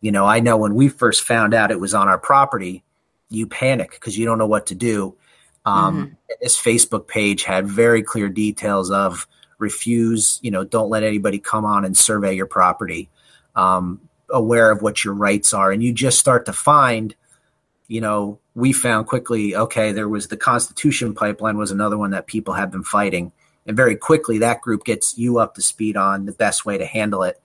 you 0.00 0.12
know, 0.12 0.26
I 0.26 0.40
know 0.40 0.56
when 0.56 0.74
we 0.74 0.88
first 0.88 1.22
found 1.22 1.54
out 1.54 1.70
it 1.70 1.80
was 1.80 1.94
on 1.94 2.08
our 2.08 2.18
property, 2.18 2.82
you 3.30 3.46
panic 3.46 3.92
because 3.92 4.18
you 4.18 4.26
don't 4.26 4.38
know 4.38 4.46
what 4.46 4.66
to 4.66 4.74
do. 4.74 5.14
Um, 5.64 5.96
mm-hmm. 5.96 6.14
This 6.40 6.60
Facebook 6.60 7.06
page 7.06 7.44
had 7.44 7.66
very 7.66 8.02
clear 8.02 8.28
details 8.28 8.90
of 8.90 9.26
refuse, 9.58 10.40
you 10.42 10.50
know, 10.50 10.64
don't 10.64 10.90
let 10.90 11.04
anybody 11.04 11.38
come 11.38 11.64
on 11.64 11.84
and 11.84 11.96
survey 11.96 12.34
your 12.34 12.46
property, 12.46 13.08
um, 13.54 14.00
aware 14.30 14.70
of 14.70 14.82
what 14.82 15.04
your 15.04 15.14
rights 15.14 15.52
are. 15.52 15.70
And 15.70 15.82
you 15.82 15.92
just 15.92 16.18
start 16.18 16.46
to 16.46 16.52
find, 16.52 17.14
you 17.88 18.00
know, 18.00 18.38
we 18.54 18.72
found 18.72 19.06
quickly, 19.06 19.56
okay, 19.56 19.92
there 19.92 20.08
was 20.08 20.28
the 20.28 20.36
Constitution 20.36 21.14
pipeline 21.14 21.56
was 21.56 21.70
another 21.70 21.98
one 21.98 22.10
that 22.10 22.26
people 22.26 22.54
have 22.54 22.70
been 22.70 22.84
fighting. 22.84 23.32
And 23.66 23.76
very 23.76 23.96
quickly, 23.96 24.38
that 24.38 24.60
group 24.60 24.84
gets 24.84 25.16
you 25.16 25.38
up 25.38 25.54
to 25.54 25.62
speed 25.62 25.96
on 25.96 26.26
the 26.26 26.32
best 26.32 26.64
way 26.64 26.78
to 26.78 26.84
handle 26.84 27.22
it. 27.22 27.40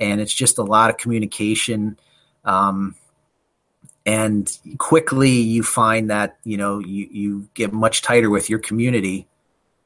And 0.00 0.20
it's 0.20 0.34
just 0.34 0.58
a 0.58 0.62
lot 0.62 0.90
of 0.90 0.96
communication. 0.96 1.98
Um, 2.44 2.96
and 4.04 4.58
quickly 4.78 5.30
you 5.30 5.62
find 5.62 6.10
that 6.10 6.36
you 6.44 6.56
know 6.56 6.80
you, 6.80 7.08
you 7.10 7.48
get 7.54 7.72
much 7.72 8.02
tighter 8.02 8.30
with 8.30 8.50
your 8.50 8.58
community 8.58 9.28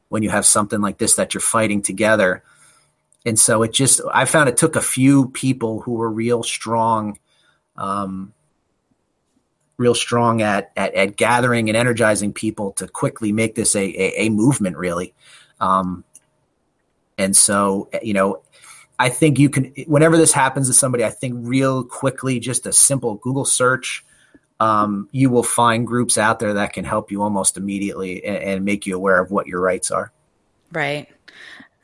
when 0.08 0.22
you 0.22 0.30
have 0.30 0.46
something 0.46 0.80
like 0.80 0.98
this 0.98 1.16
that 1.16 1.34
you're 1.34 1.40
fighting 1.40 1.82
together 1.82 2.42
and 3.26 3.38
so 3.38 3.62
it 3.62 3.72
just 3.72 4.00
i 4.14 4.24
found 4.24 4.48
it 4.48 4.56
took 4.56 4.76
a 4.76 4.80
few 4.80 5.28
people 5.28 5.80
who 5.82 5.92
were 5.92 6.10
real 6.10 6.42
strong 6.42 7.18
um, 7.76 8.32
real 9.76 9.94
strong 9.94 10.40
at, 10.40 10.72
at, 10.74 10.94
at 10.94 11.16
gathering 11.16 11.68
and 11.68 11.76
energizing 11.76 12.32
people 12.32 12.72
to 12.72 12.88
quickly 12.88 13.32
make 13.32 13.54
this 13.54 13.76
a, 13.76 13.84
a, 13.84 14.26
a 14.26 14.28
movement 14.30 14.78
really 14.78 15.12
um, 15.60 16.04
and 17.18 17.36
so 17.36 17.90
you 18.02 18.14
know 18.14 18.40
i 18.98 19.10
think 19.10 19.38
you 19.38 19.50
can 19.50 19.64
whenever 19.86 20.16
this 20.16 20.32
happens 20.32 20.68
to 20.68 20.72
somebody 20.72 21.04
i 21.04 21.10
think 21.10 21.34
real 21.38 21.84
quickly 21.84 22.40
just 22.40 22.64
a 22.64 22.72
simple 22.72 23.16
google 23.16 23.44
search 23.44 24.04
um, 24.58 25.08
you 25.12 25.28
will 25.30 25.42
find 25.42 25.86
groups 25.86 26.16
out 26.16 26.38
there 26.38 26.54
that 26.54 26.72
can 26.72 26.84
help 26.84 27.10
you 27.10 27.22
almost 27.22 27.56
immediately 27.56 28.24
and, 28.24 28.36
and 28.36 28.64
make 28.64 28.86
you 28.86 28.96
aware 28.96 29.20
of 29.20 29.30
what 29.30 29.46
your 29.46 29.60
rights 29.60 29.90
are. 29.90 30.12
Right. 30.72 31.08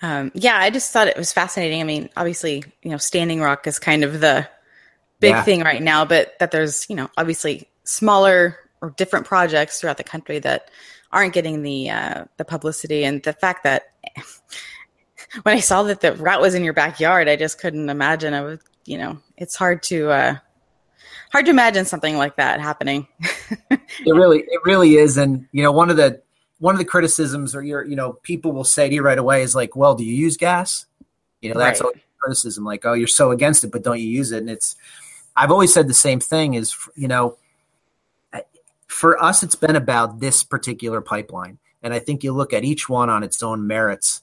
Um, 0.03 0.33
yeah, 0.35 0.57
I 0.57 0.71
just 0.71 0.93
thought 0.93 1.07
it 1.07 1.17
was 1.17 1.33
fascinating. 1.33 1.81
I 1.81 1.85
mean, 1.85 2.11
obviously, 2.17 2.65
you 2.83 2.91
know, 2.91 2.97
Standing 2.97 3.41
Rock 3.41 3.67
is 3.67 3.79
kind 3.79 4.03
of 4.03 4.21
the 4.21 4.49
big 5.21 5.31
yeah. 5.31 5.43
thing 5.45 5.61
right 5.61 5.81
now, 5.81 6.05
but 6.05 6.37
that 6.41 6.51
there's, 6.51 6.87
you 6.91 6.97
know, 6.97 7.09
obviously 7.17 7.69
smaller 7.85 8.59
or 8.81 8.91
different 8.91 9.27
projects 9.27 9.81
throughout 9.81 9.97
the 9.97 10.05
country 10.05 10.41
that 10.41 10.71
aren't 11.13 11.35
getting 11.35 11.63
the 11.63 11.91
uh, 11.91 12.25
the 12.37 12.45
publicity 12.45 13.05
and 13.05 13.23
the 13.23 13.33
fact 13.33 13.63
that 13.63 13.85
when 15.43 15.57
I 15.57 15.61
saw 15.61 15.85
that 15.85 16.01
the 16.01 16.15
route 16.15 16.41
was 16.41 16.55
in 16.55 16.65
your 16.65 16.75
backyard, 16.75 17.29
I 17.29 17.37
just 17.37 17.61
couldn't 17.61 17.89
imagine. 17.89 18.35
I 18.35 18.41
was, 18.41 18.59
you 18.85 18.99
know, 18.99 19.19
it's 19.37 19.55
hard 19.55 19.83
to 19.85 20.11
uh, 20.11 20.37
hard 21.31 21.45
to 21.47 21.51
imagine 21.51 21.85
something 21.85 22.17
like 22.17 22.37
that 22.37 22.61
happening. 22.61 23.07
it 23.71 23.81
really, 24.07 24.41
it 24.41 24.61
really 24.65 24.97
is. 24.97 25.17
And 25.17 25.47
you 25.53 25.63
know, 25.63 25.73
one 25.73 25.91
of 25.91 25.97
the 25.97 26.21
one 26.63 26.77
of 26.77 26.79
the 26.79 26.85
criticisms, 26.85 27.57
or 27.57 27.63
your, 27.65 27.85
you 27.85 27.97
know, 27.97 28.13
people 28.23 28.53
will 28.53 28.63
say 28.63 28.89
to 28.89 28.95
you 28.95 29.03
right 29.03 29.19
away 29.19 29.43
is 29.43 29.53
like, 29.53 29.75
"Well, 29.75 29.97
do 29.97 30.05
you 30.05 30.15
use 30.15 30.37
gas?" 30.37 30.87
You 31.41 31.53
know, 31.53 31.59
that's 31.59 31.83
right. 31.83 31.93
criticism. 32.19 32.63
Like, 32.63 32.87
"Oh, 32.87 32.93
you're 32.93 33.09
so 33.09 33.33
against 33.33 33.65
it, 33.65 33.73
but 33.73 33.83
don't 33.83 33.99
you 33.99 34.07
use 34.07 34.31
it?" 34.31 34.39
And 34.39 34.49
it's, 34.49 34.77
I've 35.35 35.51
always 35.51 35.75
said 35.75 35.89
the 35.89 35.95
same 35.95 36.21
thing. 36.21 36.55
Is 36.55 36.77
you 36.95 37.09
know, 37.09 37.37
for 38.87 39.21
us, 39.21 39.43
it's 39.43 39.57
been 39.57 39.75
about 39.75 40.21
this 40.21 40.45
particular 40.45 41.01
pipeline, 41.01 41.59
and 41.83 41.93
I 41.93 41.99
think 41.99 42.23
you 42.23 42.33
look 42.33 42.53
at 42.53 42.63
each 42.63 42.89
one 42.89 43.11
on 43.11 43.25
its 43.25 43.43
own 43.43 43.67
merits. 43.67 44.23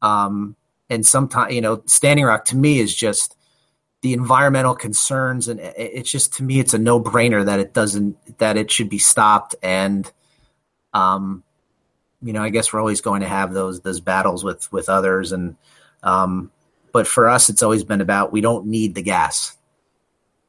Um, 0.00 0.54
and 0.88 1.04
sometimes, 1.04 1.52
you 1.52 1.60
know, 1.60 1.82
Standing 1.86 2.24
Rock 2.24 2.44
to 2.46 2.56
me 2.56 2.78
is 2.78 2.94
just 2.94 3.36
the 4.02 4.12
environmental 4.12 4.76
concerns 4.76 5.48
and 5.48 5.58
it's 5.60 6.10
just 6.10 6.34
to 6.34 6.42
me 6.42 6.58
it's 6.58 6.72
a 6.72 6.78
no-brainer 6.78 7.44
that 7.44 7.60
it 7.60 7.74
doesn't 7.74 8.16
that 8.38 8.56
it 8.56 8.70
should 8.70 8.88
be 8.88 8.96
stopped 8.98 9.54
and 9.62 10.10
um 10.94 11.44
you 12.22 12.32
know 12.32 12.42
i 12.42 12.50
guess 12.50 12.72
we're 12.72 12.80
always 12.80 13.00
going 13.00 13.20
to 13.20 13.28
have 13.28 13.52
those 13.52 13.80
those 13.80 14.00
battles 14.00 14.44
with 14.44 14.70
with 14.72 14.88
others. 14.88 15.32
And 15.32 15.56
um 16.02 16.50
but 16.92 17.06
for 17.06 17.28
us 17.28 17.48
it's 17.48 17.62
always 17.62 17.84
been 17.84 18.00
about 18.00 18.32
we 18.32 18.40
don't 18.40 18.66
need 18.66 18.94
the 18.94 19.02
gas. 19.02 19.56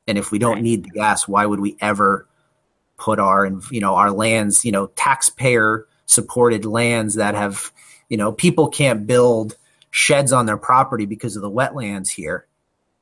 And 0.08 0.18
if 0.18 0.32
we 0.32 0.40
don't 0.40 0.56
right. 0.56 0.64
need 0.64 0.84
the 0.84 0.90
gas 0.90 1.28
why 1.28 1.46
would 1.46 1.60
we 1.60 1.78
ever 1.80 2.28
put 2.98 3.20
our 3.20 3.46
and 3.46 3.64
you 3.72 3.80
know 3.80 3.96
our 3.96 4.12
lands 4.12 4.66
you 4.66 4.72
know 4.72 4.88
taxpayer 4.88 5.88
supported 6.06 6.66
lands 6.66 7.16
that 7.16 7.36
have 7.36 7.72
you 8.10 8.18
know 8.18 8.32
people 8.32 8.68
can't 8.68 9.08
build 9.08 9.56
sheds 9.90 10.32
on 10.32 10.46
their 10.46 10.58
property 10.58 11.06
because 11.06 11.36
of 11.36 11.42
the 11.42 11.50
wetlands 11.50 12.10
here 12.10 12.46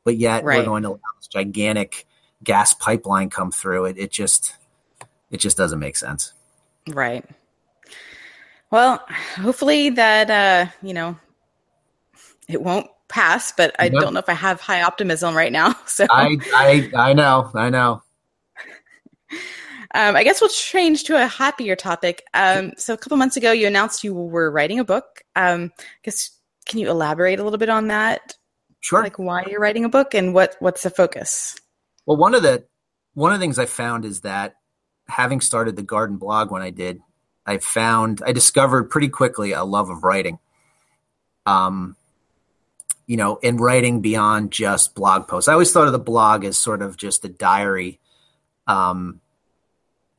but 0.03 0.17
yet 0.17 0.43
right. 0.43 0.59
we're 0.59 0.65
going 0.65 0.83
to 0.83 0.89
allow 0.89 0.99
this 1.17 1.27
gigantic 1.27 2.05
gas 2.43 2.73
pipeline 2.73 3.29
come 3.29 3.51
through. 3.51 3.85
It 3.85 3.97
it 3.97 4.11
just 4.11 4.55
it 5.31 5.37
just 5.37 5.57
doesn't 5.57 5.79
make 5.79 5.97
sense. 5.97 6.33
Right 6.87 7.25
well 8.71 9.03
hopefully 9.35 9.89
that 9.89 10.29
uh 10.29 10.71
you 10.81 10.93
know 10.93 11.17
it 12.47 12.61
won't 12.61 12.87
pass 13.07 13.51
but 13.51 13.75
i 13.79 13.89
don't 13.89 14.13
know 14.13 14.19
if 14.19 14.29
i 14.29 14.33
have 14.33 14.61
high 14.61 14.83
optimism 14.83 15.35
right 15.35 15.51
now 15.51 15.75
so 15.85 16.05
i 16.11 16.37
i 16.53 16.91
i 16.95 17.13
know 17.13 17.49
i 17.55 17.69
know 17.69 18.01
um, 19.95 20.15
I 20.15 20.23
guess 20.23 20.39
we'll 20.39 20.51
change 20.51 21.05
to 21.05 21.15
a 21.21 21.25
happier 21.25 21.75
topic. 21.75 22.23
Um, 22.35 22.73
so 22.77 22.93
a 22.93 22.97
couple 22.97 23.17
months 23.17 23.37
ago, 23.37 23.51
you 23.51 23.65
announced 23.65 24.03
you 24.03 24.13
were 24.13 24.51
writing 24.51 24.79
a 24.79 24.83
book. 24.83 25.23
Um, 25.35 25.71
I 25.79 25.83
guess 26.03 26.29
can 26.67 26.79
you 26.79 26.89
elaborate 26.89 27.39
a 27.39 27.43
little 27.43 27.57
bit 27.57 27.69
on 27.69 27.87
that? 27.87 28.35
Sure. 28.81 29.03
Like 29.03 29.17
why 29.17 29.43
you're 29.49 29.59
writing 29.59 29.85
a 29.85 29.89
book 29.89 30.13
and 30.13 30.33
what 30.33 30.55
what's 30.59 30.83
the 30.83 30.89
focus? 30.89 31.57
Well, 32.05 32.17
one 32.17 32.35
of 32.35 32.43
the 32.43 32.65
one 33.13 33.33
of 33.33 33.39
the 33.39 33.43
things 33.43 33.59
I 33.59 33.65
found 33.65 34.05
is 34.05 34.21
that 34.21 34.55
having 35.07 35.41
started 35.41 35.75
the 35.75 35.83
garden 35.83 36.17
blog 36.17 36.51
when 36.51 36.61
I 36.61 36.69
did, 36.69 36.99
I 37.49 37.57
found 37.57 38.21
I 38.23 38.31
discovered 38.31 38.91
pretty 38.91 39.09
quickly 39.09 39.53
a 39.53 39.63
love 39.63 39.89
of 39.89 40.03
writing. 40.03 40.37
Um, 41.47 41.95
you 43.07 43.17
know, 43.17 43.37
in 43.37 43.57
writing 43.57 44.01
beyond 44.01 44.51
just 44.51 44.93
blog 44.93 45.27
posts. 45.27 45.47
I 45.47 45.53
always 45.53 45.71
thought 45.71 45.87
of 45.87 45.93
the 45.93 45.97
blog 45.97 46.45
as 46.45 46.59
sort 46.59 46.83
of 46.83 46.95
just 46.95 47.25
a 47.25 47.27
diary 47.27 47.99
um, 48.67 49.19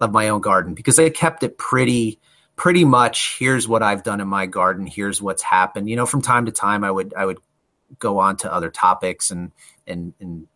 of 0.00 0.10
my 0.10 0.30
own 0.30 0.40
garden 0.40 0.74
because 0.74 0.98
I 0.98 1.08
kept 1.10 1.44
it 1.44 1.56
pretty 1.56 2.18
pretty 2.56 2.84
much 2.84 3.36
here's 3.38 3.68
what 3.68 3.84
I've 3.84 4.02
done 4.02 4.20
in 4.20 4.26
my 4.26 4.46
garden, 4.46 4.88
here's 4.88 5.22
what's 5.22 5.42
happened. 5.42 5.88
You 5.88 5.94
know, 5.94 6.04
from 6.04 6.20
time 6.20 6.46
to 6.46 6.52
time 6.52 6.82
I 6.82 6.90
would 6.90 7.14
I 7.14 7.26
would 7.26 7.38
go 8.00 8.18
on 8.18 8.38
to 8.38 8.52
other 8.52 8.70
topics 8.70 9.30
and 9.30 9.52
and 9.86 10.14
and 10.18 10.48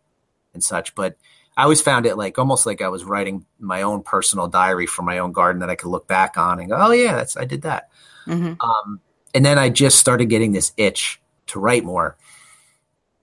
and 0.53 0.61
such, 0.61 0.93
but 0.93 1.15
I 1.57 1.63
always 1.63 1.81
found 1.81 2.05
it 2.05 2.17
like 2.17 2.37
almost 2.37 2.65
like 2.65 2.81
I 2.81 2.89
was 2.89 3.03
writing 3.03 3.45
my 3.59 3.83
own 3.83 4.03
personal 4.03 4.47
diary 4.47 4.87
for 4.87 5.03
my 5.03 5.19
own 5.19 5.31
garden 5.31 5.61
that 5.61 5.69
I 5.69 5.75
could 5.75 5.89
look 5.89 6.07
back 6.07 6.37
on 6.37 6.59
and 6.59 6.69
go, 6.69 6.77
"Oh 6.77 6.91
yeah, 6.91 7.15
that's 7.15 7.37
I 7.37 7.45
did 7.45 7.61
that." 7.63 7.89
Mm-hmm. 8.27 8.53
Um, 8.59 8.99
and 9.33 9.45
then 9.45 9.57
I 9.57 9.69
just 9.69 9.99
started 9.99 10.25
getting 10.25 10.51
this 10.51 10.73
itch 10.77 11.21
to 11.47 11.59
write 11.59 11.83
more 11.83 12.17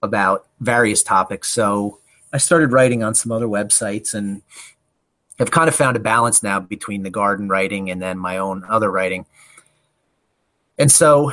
about 0.03 0.47
various 0.61 1.03
topics. 1.03 1.49
So 1.49 2.01
I 2.33 2.39
started 2.39 2.73
writing 2.73 3.03
on 3.03 3.15
some 3.15 3.33
other 3.33 3.47
websites 3.47 4.15
and 4.15 4.43
I've 5.39 5.51
kind 5.51 5.69
of 5.69 5.75
found 5.75 5.97
a 5.97 6.01
balance 6.01 6.43
now 6.43 6.61
between 6.61 7.03
the 7.03 7.11
garden 7.11 7.49
writing 7.49 7.91
and 7.91 8.01
then 8.01 8.19
my 8.19 8.39
own 8.39 8.65
other 8.69 8.91
writing. 8.91 9.27
And 10.79 10.91
so 10.91 11.33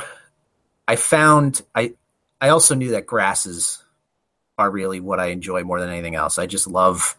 I 0.86 0.96
found 0.96 1.62
I 1.74 1.94
I 2.40 2.48
also 2.48 2.74
knew 2.74 2.92
that 2.92 3.06
grasses 3.06 3.84
are 4.60 4.70
really 4.70 5.00
what 5.00 5.20
I 5.20 5.26
enjoy 5.26 5.64
more 5.64 5.80
than 5.80 5.90
anything 5.90 6.14
else. 6.14 6.38
I 6.38 6.46
just 6.46 6.66
love 6.66 7.16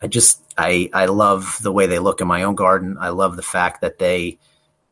I 0.00 0.06
just 0.06 0.42
I 0.56 0.90
I 0.92 1.06
love 1.06 1.58
the 1.62 1.72
way 1.72 1.86
they 1.86 1.98
look 1.98 2.20
in 2.20 2.28
my 2.28 2.42
own 2.42 2.54
garden. 2.54 2.96
I 3.00 3.08
love 3.08 3.36
the 3.36 3.42
fact 3.42 3.80
that 3.80 3.98
they 3.98 4.38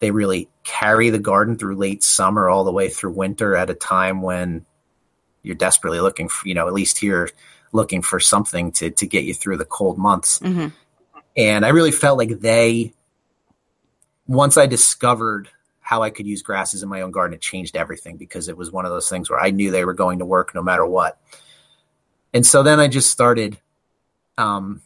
they 0.01 0.11
really 0.11 0.49
carry 0.65 1.11
the 1.11 1.19
garden 1.19 1.57
through 1.57 1.77
late 1.77 2.03
summer 2.03 2.49
all 2.49 2.65
the 2.65 2.73
way 2.73 2.89
through 2.89 3.13
winter 3.13 3.55
at 3.55 3.71
a 3.71 3.75
time 3.75 4.23
when 4.23 4.65
you're 5.43 5.55
desperately 5.55 6.01
looking 6.01 6.29
for, 6.29 6.49
you 6.49 6.55
know, 6.55 6.67
at 6.67 6.73
least 6.73 6.99
here 6.99 7.29
looking 7.73 8.03
for 8.03 8.21
something 8.21 8.73
to 8.73 8.91
to 8.91 9.07
get 9.07 9.25
you 9.25 9.35
through 9.35 9.59
the 9.59 9.65
cold 9.65 9.99
months. 9.99 10.39
Mm-hmm. 10.39 10.69
And 11.37 11.65
I 11.65 11.71
really 11.71 11.93
felt 11.93 12.19
like 12.19 12.41
they, 12.41 12.93
once 14.27 14.57
I 14.57 14.67
discovered 14.67 15.49
how 15.81 16.03
I 16.03 16.11
could 16.11 16.27
use 16.27 16.43
grasses 16.43 16.83
in 16.83 16.89
my 16.89 17.01
own 17.01 17.11
garden, 17.11 17.35
it 17.35 17.41
changed 17.41 17.77
everything 17.77 18.17
because 18.17 18.49
it 18.49 18.57
was 18.57 18.71
one 18.71 18.85
of 18.85 18.91
those 18.91 19.09
things 19.09 19.29
where 19.31 19.41
I 19.41 19.51
knew 19.51 19.71
they 19.71 19.85
were 19.85 19.95
going 19.95 20.19
to 20.21 20.25
work 20.25 20.55
no 20.55 20.63
matter 20.63 20.87
what. 20.87 21.19
And 22.35 22.47
so 22.47 22.63
then 22.63 22.81
I 22.81 22.89
just 22.89 23.11
started 23.11 23.59
um, 24.39 24.81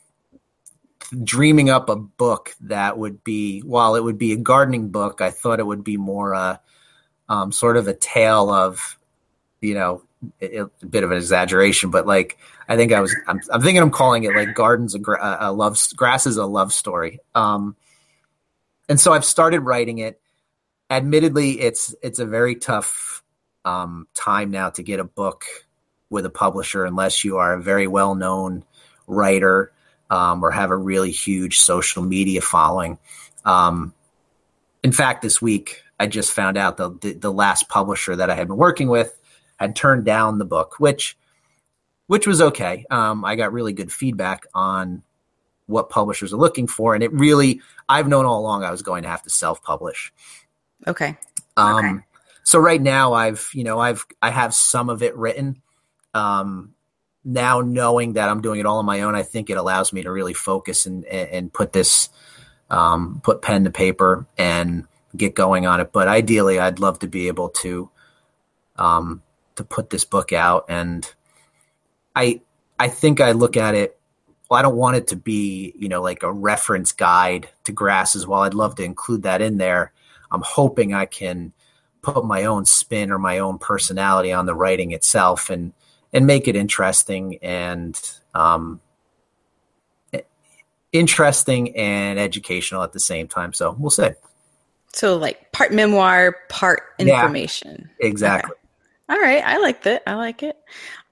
dreaming 1.22 1.70
up 1.70 1.88
a 1.88 1.96
book 1.96 2.54
that 2.62 2.98
would 2.98 3.22
be, 3.22 3.60
while 3.60 3.94
it 3.94 4.02
would 4.02 4.18
be 4.18 4.32
a 4.32 4.36
gardening 4.36 4.90
book, 4.90 5.20
I 5.20 5.30
thought 5.30 5.60
it 5.60 5.66
would 5.66 5.84
be 5.84 5.96
more 5.96 6.34
uh, 6.34 6.56
um, 7.28 7.52
sort 7.52 7.76
of 7.76 7.88
a 7.88 7.94
tale 7.94 8.50
of, 8.50 8.98
you 9.60 9.74
know, 9.74 10.02
a 10.40 10.64
bit 10.84 11.04
of 11.04 11.10
an 11.10 11.18
exaggeration, 11.18 11.90
but 11.90 12.06
like 12.06 12.38
I 12.68 12.76
think 12.76 12.92
I 12.92 13.00
was, 13.00 13.14
I'm, 13.28 13.40
I'm 13.52 13.62
thinking 13.62 13.82
I'm 13.82 13.90
calling 13.90 14.24
it 14.24 14.34
like 14.34 14.54
gardens 14.54 14.94
a, 14.94 15.00
a 15.40 15.52
love, 15.52 15.78
grass 15.94 16.26
is 16.26 16.36
a 16.36 16.46
love 16.46 16.72
story. 16.72 17.20
Um, 17.34 17.76
and 18.88 19.00
so 19.00 19.12
I've 19.12 19.24
started 19.24 19.60
writing 19.60 19.98
it. 19.98 20.20
Admittedly, 20.88 21.60
it's 21.60 21.96
it's 22.00 22.20
a 22.20 22.26
very 22.26 22.54
tough 22.54 23.22
um, 23.64 24.06
time 24.14 24.52
now 24.52 24.70
to 24.70 24.84
get 24.84 25.00
a 25.00 25.04
book 25.04 25.44
with 26.10 26.26
a 26.26 26.30
publisher 26.30 26.84
unless 26.84 27.24
you 27.24 27.38
are 27.38 27.54
a 27.54 27.62
very 27.62 27.86
well 27.86 28.14
known 28.14 28.64
writer 29.06 29.72
um, 30.10 30.42
or 30.44 30.50
have 30.50 30.70
a 30.70 30.76
really 30.76 31.10
huge 31.10 31.58
social 31.58 32.02
media 32.02 32.40
following. 32.40 32.98
Um, 33.44 33.92
in 34.82 34.92
fact, 34.92 35.22
this 35.22 35.42
week 35.42 35.82
I 35.98 36.06
just 36.06 36.32
found 36.32 36.56
out 36.56 36.76
the, 36.76 36.90
the 36.90 37.12
the 37.14 37.32
last 37.32 37.68
publisher 37.68 38.16
that 38.16 38.30
I 38.30 38.34
had 38.34 38.48
been 38.48 38.56
working 38.56 38.88
with 38.88 39.18
had 39.56 39.74
turned 39.74 40.04
down 40.04 40.38
the 40.38 40.44
book, 40.44 40.78
which 40.78 41.16
which 42.06 42.26
was 42.26 42.40
okay. 42.40 42.84
Um, 42.90 43.24
I 43.24 43.36
got 43.36 43.52
really 43.52 43.72
good 43.72 43.92
feedback 43.92 44.46
on 44.54 45.02
what 45.66 45.90
publishers 45.90 46.32
are 46.32 46.36
looking 46.36 46.66
for, 46.66 46.94
and 46.94 47.02
it 47.02 47.12
really 47.12 47.60
I've 47.88 48.08
known 48.08 48.26
all 48.26 48.40
along 48.40 48.64
I 48.64 48.70
was 48.70 48.82
going 48.82 49.02
to 49.02 49.08
have 49.08 49.22
to 49.22 49.30
self 49.30 49.62
publish. 49.62 50.12
Okay. 50.86 51.16
Um, 51.56 51.84
okay. 51.84 52.04
So 52.44 52.58
right 52.58 52.80
now 52.80 53.14
I've 53.14 53.48
you 53.54 53.64
know 53.64 53.78
I've 53.78 54.04
I 54.22 54.30
have 54.30 54.54
some 54.54 54.88
of 54.90 55.02
it 55.02 55.16
written. 55.16 55.62
Um, 56.16 56.74
now 57.24 57.60
knowing 57.60 58.14
that 58.14 58.28
I'm 58.28 58.40
doing 58.40 58.60
it 58.60 58.66
all 58.66 58.78
on 58.78 58.86
my 58.86 59.02
own, 59.02 59.14
I 59.14 59.22
think 59.22 59.50
it 59.50 59.56
allows 59.56 59.92
me 59.92 60.02
to 60.02 60.10
really 60.10 60.34
focus 60.34 60.86
and 60.86 61.04
and 61.04 61.52
put 61.52 61.72
this 61.72 62.08
um, 62.70 63.20
put 63.22 63.42
pen 63.42 63.64
to 63.64 63.70
paper 63.70 64.26
and 64.38 64.86
get 65.16 65.34
going 65.34 65.66
on 65.66 65.80
it. 65.80 65.92
But 65.92 66.08
ideally, 66.08 66.58
I'd 66.58 66.78
love 66.78 67.00
to 67.00 67.08
be 67.08 67.28
able 67.28 67.50
to 67.50 67.90
um, 68.76 69.22
to 69.56 69.64
put 69.64 69.90
this 69.90 70.04
book 70.04 70.32
out 70.32 70.66
and 70.68 71.12
I 72.14 72.40
I 72.78 72.88
think 72.88 73.20
I 73.20 73.32
look 73.32 73.56
at 73.56 73.74
it 73.74 73.98
well, 74.48 74.58
I 74.58 74.62
don't 74.62 74.76
want 74.76 74.96
it 74.96 75.08
to 75.08 75.16
be, 75.16 75.74
you 75.76 75.88
know, 75.88 76.00
like 76.00 76.22
a 76.22 76.32
reference 76.32 76.92
guide 76.92 77.48
to 77.64 77.72
grasses. 77.72 78.26
While 78.26 78.42
I'd 78.42 78.54
love 78.54 78.76
to 78.76 78.84
include 78.84 79.22
that 79.22 79.42
in 79.42 79.58
there, 79.58 79.92
I'm 80.30 80.42
hoping 80.42 80.94
I 80.94 81.06
can 81.06 81.52
put 82.02 82.24
my 82.24 82.44
own 82.44 82.64
spin 82.64 83.10
or 83.10 83.18
my 83.18 83.38
own 83.38 83.58
personality 83.58 84.32
on 84.32 84.46
the 84.46 84.54
writing 84.54 84.92
itself 84.92 85.50
and 85.50 85.72
and 86.12 86.26
make 86.26 86.48
it 86.48 86.56
interesting 86.56 87.38
and 87.42 88.00
um, 88.34 88.80
interesting 90.92 91.76
and 91.76 92.18
educational 92.18 92.82
at 92.82 92.92
the 92.92 93.00
same 93.00 93.28
time. 93.28 93.52
So 93.52 93.76
we'll 93.78 93.90
see. 93.90 94.10
So 94.92 95.16
like 95.16 95.52
part 95.52 95.72
memoir, 95.72 96.36
part 96.48 96.82
information. 96.98 97.90
Yeah, 98.00 98.06
exactly. 98.06 98.52
Okay. 98.52 98.60
All 99.08 99.20
right, 99.20 99.44
I 99.44 99.58
like 99.58 99.82
that. 99.84 100.02
I 100.06 100.14
like 100.14 100.42
it. 100.42 100.56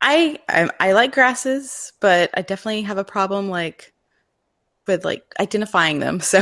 I, 0.00 0.38
I 0.48 0.68
I 0.80 0.92
like 0.92 1.12
grasses, 1.12 1.92
but 2.00 2.30
I 2.34 2.42
definitely 2.42 2.82
have 2.82 2.98
a 2.98 3.04
problem 3.04 3.48
like 3.50 3.92
with 4.86 5.04
like 5.04 5.24
identifying 5.38 6.00
them. 6.00 6.20
So, 6.30 6.40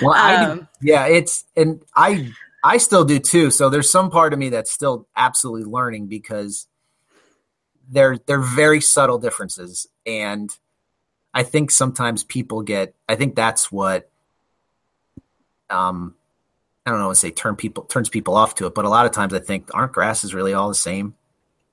well, 0.00 0.14
um, 0.14 0.60
I, 0.62 0.66
yeah, 0.80 1.06
it's 1.06 1.44
and 1.54 1.82
I 1.94 2.32
I 2.64 2.78
still 2.78 3.04
do 3.04 3.18
too. 3.18 3.50
So 3.50 3.68
there's 3.68 3.90
some 3.90 4.10
part 4.10 4.32
of 4.32 4.38
me 4.38 4.48
that's 4.48 4.72
still 4.72 5.06
absolutely 5.14 5.70
learning 5.70 6.06
because 6.06 6.66
they're 7.88 8.18
they're 8.26 8.40
very 8.40 8.80
subtle 8.80 9.18
differences, 9.18 9.86
and 10.06 10.50
I 11.34 11.42
think 11.42 11.70
sometimes 11.70 12.24
people 12.24 12.62
get. 12.62 12.94
I 13.08 13.16
think 13.16 13.34
that's 13.34 13.72
what 13.72 14.10
um 15.70 16.14
I 16.86 16.90
don't 16.90 17.00
know, 17.00 17.12
say 17.12 17.30
turn 17.30 17.56
people 17.56 17.84
turns 17.84 18.08
people 18.08 18.34
off 18.34 18.54
to 18.56 18.66
it, 18.66 18.74
but 18.74 18.84
a 18.84 18.88
lot 18.88 19.06
of 19.06 19.12
times 19.12 19.34
I 19.34 19.38
think 19.40 19.68
aren't 19.74 19.92
grasses 19.92 20.34
really 20.34 20.54
all 20.54 20.68
the 20.68 20.74
same? 20.74 21.14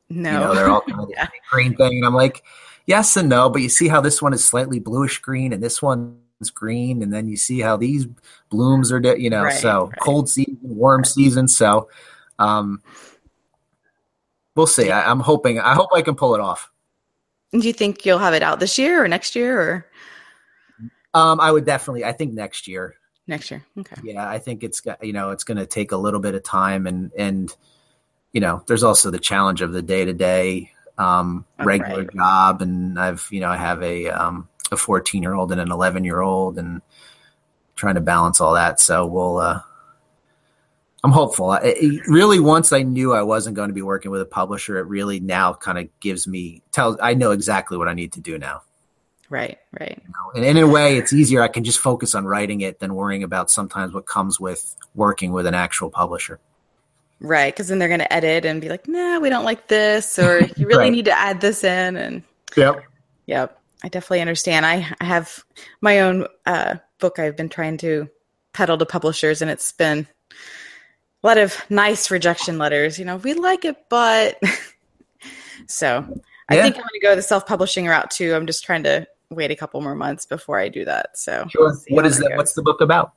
No, 0.09 0.31
you 0.31 0.39
know, 0.39 0.55
they're 0.55 0.69
all 0.69 0.81
kind 0.81 1.01
of 1.01 1.09
yeah. 1.15 1.27
green 1.49 1.75
thing, 1.75 1.97
and 1.97 2.05
I'm 2.05 2.13
like, 2.13 2.43
yes 2.85 3.15
and 3.17 3.29
no, 3.29 3.49
but 3.49 3.61
you 3.61 3.69
see 3.69 3.87
how 3.87 4.01
this 4.01 4.21
one 4.21 4.33
is 4.33 4.43
slightly 4.43 4.79
bluish 4.79 5.19
green, 5.19 5.53
and 5.53 5.63
this 5.63 5.81
one's 5.81 6.51
green, 6.53 7.01
and 7.01 7.13
then 7.13 7.27
you 7.27 7.37
see 7.37 7.59
how 7.59 7.77
these 7.77 8.07
blooms 8.49 8.91
are, 8.91 8.99
you 9.17 9.29
know, 9.29 9.43
right, 9.43 9.57
so 9.57 9.87
right. 9.87 9.99
cold 10.01 10.29
season, 10.29 10.57
warm 10.61 11.05
season, 11.05 11.47
so 11.47 11.89
um, 12.37 12.81
we'll 14.55 14.67
see. 14.67 14.91
I, 14.91 15.09
I'm 15.09 15.19
hoping, 15.19 15.59
I 15.59 15.73
hope 15.73 15.89
I 15.93 16.01
can 16.01 16.15
pull 16.15 16.35
it 16.35 16.41
off. 16.41 16.71
Do 17.51 17.59
you 17.59 17.73
think 17.73 18.05
you'll 18.05 18.19
have 18.19 18.33
it 18.33 18.43
out 18.43 18.59
this 18.59 18.77
year 18.77 19.03
or 19.03 19.07
next 19.07 19.35
year, 19.35 19.61
or? 19.61 19.85
Um, 21.13 21.39
I 21.39 21.51
would 21.51 21.65
definitely. 21.65 22.03
I 22.03 22.11
think 22.11 22.33
next 22.33 22.67
year 22.67 22.95
next 23.27 23.51
year. 23.51 23.65
Okay. 23.77 23.95
Yeah, 24.03 24.27
I 24.27 24.39
think 24.39 24.63
it's 24.63 24.81
got 24.81 25.03
you 25.03 25.13
know 25.13 25.31
it's 25.31 25.43
going 25.43 25.57
to 25.57 25.65
take 25.65 25.91
a 25.91 25.97
little 25.97 26.19
bit 26.19 26.35
of 26.35 26.43
time, 26.43 26.87
and 26.87 27.11
and 27.17 27.55
you 28.31 28.41
know 28.41 28.63
there's 28.67 28.83
also 28.83 29.11
the 29.11 29.19
challenge 29.19 29.61
of 29.61 29.73
the 29.73 29.81
day 29.81 30.05
to 30.05 30.13
day 30.13 30.71
regular 30.97 32.03
right. 32.03 32.13
job, 32.13 32.61
and 32.61 32.99
I've 32.99 33.27
you 33.31 33.39
know 33.39 33.49
I 33.49 33.57
have 33.57 33.81
a 33.83 34.09
um, 34.09 34.47
a 34.71 34.77
14 34.77 35.21
year 35.21 35.33
old 35.33 35.51
and 35.51 35.61
an 35.61 35.71
11 35.71 36.03
year 36.03 36.21
old 36.21 36.57
and 36.57 36.81
trying 37.75 37.95
to 37.95 38.01
balance 38.01 38.39
all 38.39 38.53
that. 38.53 38.79
So 38.79 39.05
we'll, 39.05 39.37
uh, 39.37 39.59
I'm 41.05 41.11
hopeful. 41.11 41.53
It, 41.53 42.07
really, 42.07 42.39
once 42.39 42.73
I 42.73 42.81
knew 42.81 43.13
I 43.13 43.21
wasn't 43.21 43.55
going 43.55 43.67
to 43.67 43.75
be 43.75 43.83
working 43.83 44.09
with 44.09 44.21
a 44.21 44.25
publisher, 44.25 44.79
it 44.79 44.87
really 44.87 45.19
now 45.19 45.53
kind 45.53 45.77
of 45.77 45.87
gives 45.99 46.27
me 46.27 46.63
tells 46.71 46.97
I 46.99 47.13
know 47.13 47.29
exactly 47.29 47.77
what 47.77 47.87
I 47.87 47.93
need 47.93 48.13
to 48.13 48.19
do 48.19 48.39
now. 48.39 48.63
Right, 49.29 49.59
right. 49.79 50.01
You 50.03 50.09
know, 50.09 50.31
and 50.33 50.43
in 50.43 50.57
a 50.57 50.67
way, 50.67 50.97
it's 50.97 51.13
easier. 51.13 51.43
I 51.43 51.47
can 51.47 51.63
just 51.63 51.77
focus 51.77 52.15
on 52.15 52.25
writing 52.25 52.61
it 52.61 52.79
than 52.79 52.95
worrying 52.95 53.21
about 53.21 53.51
sometimes 53.51 53.93
what 53.93 54.07
comes 54.07 54.39
with 54.39 54.75
working 54.95 55.31
with 55.31 55.45
an 55.45 55.53
actual 55.53 55.91
publisher. 55.91 56.39
Right, 57.19 57.53
because 57.53 57.67
then 57.67 57.77
they're 57.77 57.87
going 57.87 57.99
to 57.99 58.11
edit 58.11 58.43
and 58.43 58.59
be 58.59 58.69
like, 58.69 58.87
"Nah, 58.87 59.19
we 59.19 59.29
don't 59.29 59.45
like 59.45 59.67
this," 59.67 60.17
or 60.17 60.39
"You 60.57 60.65
really 60.65 60.85
right. 60.85 60.91
need 60.91 61.05
to 61.05 61.15
add 61.15 61.39
this 61.39 61.63
in." 61.63 61.97
And 61.97 62.23
yep, 62.57 62.83
yep, 63.27 63.61
I 63.83 63.89
definitely 63.89 64.21
understand. 64.21 64.65
I, 64.65 64.91
I 64.99 65.05
have 65.05 65.45
my 65.81 65.99
own 65.99 66.25
uh, 66.47 66.77
book 66.97 67.19
I've 67.19 67.37
been 67.37 67.49
trying 67.49 67.77
to 67.77 68.09
peddle 68.53 68.79
to 68.79 68.87
publishers, 68.87 69.43
and 69.43 69.51
it's 69.51 69.71
been 69.71 70.07
a 71.25 71.27
lot 71.27 71.37
of 71.39 71.59
nice 71.71 72.11
rejection 72.11 72.59
letters. 72.59 72.99
You 72.99 73.05
know, 73.05 73.17
we 73.17 73.33
like 73.33 73.65
it, 73.65 73.77
but 73.89 74.39
so 75.67 76.05
I 76.49 76.55
think 76.61 76.75
I'm 76.75 76.81
going 76.81 76.89
to 76.93 76.99
go 77.01 77.15
the 77.15 77.23
self-publishing 77.23 77.87
route 77.87 78.11
too. 78.11 78.35
I'm 78.35 78.45
just 78.45 78.63
trying 78.63 78.83
to 78.83 79.07
wait 79.31 79.49
a 79.49 79.55
couple 79.55 79.81
more 79.81 79.95
months 79.95 80.27
before 80.27 80.59
I 80.59 80.69
do 80.69 80.85
that. 80.85 81.17
So, 81.17 81.47
sure. 81.49 81.75
what 81.89 82.05
is 82.05 82.19
that? 82.19 82.33
What's 82.35 82.53
the 82.53 82.61
book 82.61 82.79
about? 82.79 83.13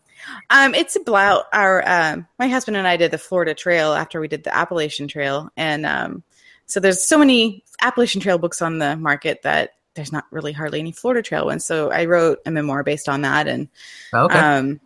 Um, 0.48 0.74
it's 0.74 0.96
about 0.96 1.44
our 1.52 1.86
um, 1.86 2.26
my 2.38 2.48
husband 2.48 2.78
and 2.78 2.88
I 2.88 2.96
did 2.96 3.10
the 3.10 3.18
Florida 3.18 3.52
Trail 3.52 3.92
after 3.92 4.20
we 4.20 4.28
did 4.28 4.42
the 4.42 4.56
Appalachian 4.56 5.06
Trail, 5.06 5.50
and 5.54 5.84
um, 5.84 6.22
so 6.64 6.80
there's 6.80 7.06
so 7.06 7.18
many 7.18 7.62
Appalachian 7.82 8.22
Trail 8.22 8.38
books 8.38 8.62
on 8.62 8.78
the 8.78 8.96
market 8.96 9.42
that 9.42 9.72
there's 9.94 10.12
not 10.12 10.24
really 10.30 10.52
hardly 10.52 10.80
any 10.80 10.92
Florida 10.92 11.20
Trail 11.20 11.44
ones. 11.44 11.66
So 11.66 11.90
I 11.90 12.06
wrote 12.06 12.38
a 12.46 12.50
memoir 12.50 12.82
based 12.84 13.06
on 13.06 13.20
that, 13.20 13.46
and 13.48 13.68
okay. 14.14 14.38
um, 14.38 14.80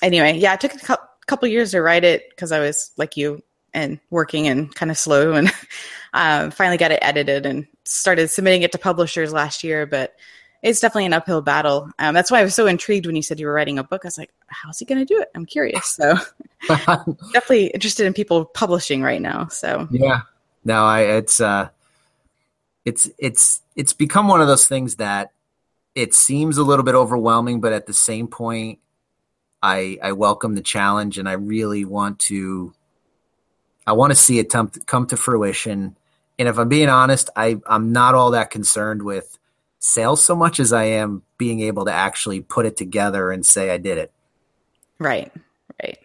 anyway, 0.00 0.38
yeah, 0.38 0.54
I 0.54 0.56
took 0.56 0.74
a 0.74 0.78
couple 0.78 1.06
years 1.42 1.72
to 1.72 1.82
write 1.82 2.04
it 2.04 2.30
because 2.30 2.52
I 2.52 2.60
was 2.60 2.92
like 2.96 3.16
you 3.16 3.42
and 3.74 3.98
working 4.10 4.48
and 4.48 4.74
kind 4.74 4.90
of 4.90 4.98
slow 4.98 5.32
and 5.32 5.50
um, 6.12 6.50
finally 6.50 6.76
got 6.76 6.92
it 6.92 6.98
edited 7.02 7.46
and 7.46 7.66
started 7.84 8.28
submitting 8.28 8.62
it 8.62 8.72
to 8.72 8.78
publishers 8.78 9.32
last 9.32 9.64
year. 9.64 9.86
But 9.86 10.14
it's 10.62 10.80
definitely 10.80 11.06
an 11.06 11.12
uphill 11.12 11.42
battle. 11.42 11.90
Um, 11.98 12.14
that's 12.14 12.30
why 12.30 12.40
I 12.40 12.44
was 12.44 12.54
so 12.54 12.66
intrigued 12.66 13.06
when 13.06 13.16
you 13.16 13.22
said 13.22 13.40
you 13.40 13.46
were 13.46 13.52
writing 13.52 13.78
a 13.78 13.84
book. 13.84 14.02
I 14.04 14.06
was 14.06 14.18
like, 14.18 14.32
how's 14.46 14.78
he 14.78 14.84
going 14.84 15.00
to 15.00 15.04
do 15.04 15.20
it? 15.20 15.28
I'm 15.34 15.44
curious. 15.44 15.86
So 15.86 16.14
definitely 16.68 17.66
interested 17.68 18.06
in 18.06 18.14
people 18.14 18.44
publishing 18.44 19.02
right 19.02 19.20
now. 19.20 19.48
So 19.48 19.88
yeah, 19.90 20.20
no, 20.64 20.84
I, 20.84 21.00
it's, 21.00 21.40
uh, 21.40 21.68
it's, 22.84 23.10
it's, 23.18 23.60
it's 23.74 23.92
become 23.92 24.28
one 24.28 24.40
of 24.40 24.46
those 24.46 24.66
things 24.66 24.96
that 24.96 25.32
it 25.94 26.14
seems 26.14 26.58
a 26.58 26.64
little 26.64 26.84
bit 26.84 26.94
overwhelming, 26.94 27.60
but 27.60 27.72
at 27.72 27.86
the 27.86 27.92
same 27.92 28.28
point, 28.28 28.78
I, 29.62 29.98
I 30.02 30.12
welcome 30.12 30.54
the 30.54 30.62
challenge 30.62 31.18
and 31.18 31.28
I 31.28 31.32
really 31.32 31.84
want 31.84 32.18
to 32.20 32.74
I 33.86 33.92
want 33.92 34.12
to 34.12 34.16
see 34.16 34.38
it 34.38 34.50
come 34.50 34.68
to, 34.70 34.80
come 34.80 35.06
to 35.08 35.16
fruition. 35.16 35.96
And 36.38 36.48
if 36.48 36.58
I'm 36.58 36.68
being 36.68 36.88
honest, 36.88 37.30
I, 37.36 37.60
I'm 37.66 37.92
not 37.92 38.14
all 38.14 38.30
that 38.32 38.50
concerned 38.50 39.02
with 39.02 39.38
sales 39.78 40.24
so 40.24 40.36
much 40.36 40.60
as 40.60 40.72
I 40.72 40.84
am 40.84 41.22
being 41.36 41.60
able 41.60 41.84
to 41.86 41.92
actually 41.92 42.40
put 42.40 42.66
it 42.66 42.76
together 42.76 43.30
and 43.30 43.44
say 43.44 43.70
I 43.70 43.78
did 43.78 43.98
it. 43.98 44.12
Right, 44.98 45.32
right. 45.82 45.98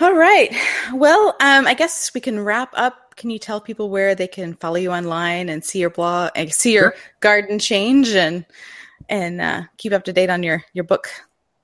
All 0.00 0.14
right. 0.14 0.54
Well, 0.94 1.36
um, 1.40 1.66
I 1.66 1.74
guess 1.74 2.12
we 2.14 2.20
can 2.20 2.40
wrap 2.40 2.70
up. 2.74 3.16
Can 3.16 3.30
you 3.30 3.38
tell 3.38 3.60
people 3.60 3.90
where 3.90 4.14
they 4.14 4.26
can 4.26 4.54
follow 4.54 4.76
you 4.76 4.90
online 4.90 5.48
and 5.48 5.64
see 5.64 5.80
your 5.80 5.90
blog, 5.90 6.30
and 6.34 6.52
see 6.52 6.72
your 6.72 6.92
sure. 6.92 7.00
garden 7.20 7.58
change, 7.58 8.08
and 8.10 8.46
and 9.08 9.40
uh, 9.40 9.62
keep 9.76 9.92
up 9.92 10.02
to 10.04 10.12
date 10.12 10.30
on 10.30 10.42
your 10.42 10.64
your 10.72 10.82
book? 10.84 11.08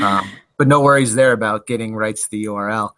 Um, 0.00 0.30
but 0.56 0.68
no 0.68 0.80
worries 0.80 1.14
there 1.14 1.32
about 1.32 1.66
getting 1.66 1.94
rights 1.94 2.24
to 2.24 2.30
the 2.30 2.44
URL. 2.44 2.92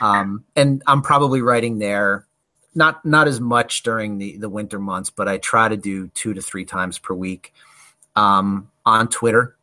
Um, 0.00 0.44
and 0.56 0.82
I'm 0.86 1.02
probably 1.02 1.42
writing 1.42 1.78
there 1.78 2.26
not 2.74 3.04
not 3.04 3.28
as 3.28 3.40
much 3.40 3.82
during 3.82 4.18
the, 4.18 4.36
the 4.36 4.48
winter 4.48 4.78
months, 4.78 5.10
but 5.10 5.28
I 5.28 5.38
try 5.38 5.68
to 5.68 5.76
do 5.76 6.08
two 6.08 6.34
to 6.34 6.42
three 6.42 6.64
times 6.64 6.98
per 6.98 7.14
week. 7.14 7.52
Um, 8.16 8.70
on 8.84 9.08
Twitter, 9.08 9.56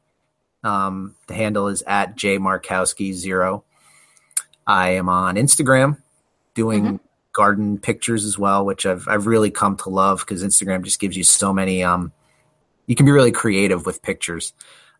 um, 0.64 1.16
the 1.28 1.34
handle 1.34 1.68
is 1.68 1.84
at 1.84 2.18
jmarkowski0. 2.18 3.64
I 4.68 4.92
am 4.92 5.10
on 5.10 5.36
Instagram 5.36 6.02
doing 6.54 6.84
mm-hmm 6.84 7.06
garden 7.34 7.78
pictures 7.78 8.26
as 8.26 8.38
well, 8.38 8.66
which 8.66 8.86
I've 8.86 9.08
I've 9.08 9.28
really 9.28 9.52
come 9.52 9.78
to 9.78 9.90
love 9.90 10.20
because 10.20 10.44
Instagram 10.44 10.84
just 10.84 11.00
gives 11.00 11.16
you 11.16 11.24
so 11.24 11.54
many. 11.54 11.84
Um, 11.84 12.12
you 12.88 12.96
can 12.96 13.06
be 13.06 13.12
really 13.12 13.32
creative 13.32 13.86
with 13.86 14.02
pictures 14.02 14.54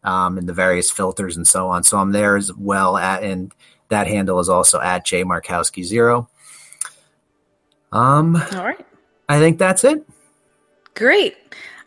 um, 0.04 0.38
and 0.38 0.48
the 0.48 0.54
various 0.54 0.90
filters 0.90 1.36
and 1.36 1.48
so 1.48 1.68
on. 1.68 1.84
So 1.84 1.98
I'm 1.98 2.12
there 2.12 2.38
as 2.38 2.54
well 2.54 2.98
at, 2.98 3.24
and 3.24 3.54
that 3.90 4.08
handle 4.08 4.40
is 4.40 4.50
also 4.50 4.80
at 4.80 5.06
J 5.06 5.24
Markowski 5.24 5.84
zero. 5.84 6.30
Um, 7.92 8.36
all 8.54 8.64
right. 8.64 8.86
I 9.28 9.40
think 9.40 9.58
that's 9.58 9.84
it. 9.84 10.06
Great. 10.96 11.36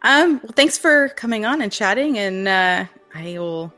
Um, 0.03 0.41
well, 0.43 0.53
thanks 0.55 0.77
for 0.77 1.09
coming 1.11 1.47
on 1.47 1.63
and 1.63 1.73
chatting, 1.73 2.19
and 2.19 2.47
uh, 2.47 2.85
I 3.15 3.39
will 3.39 3.73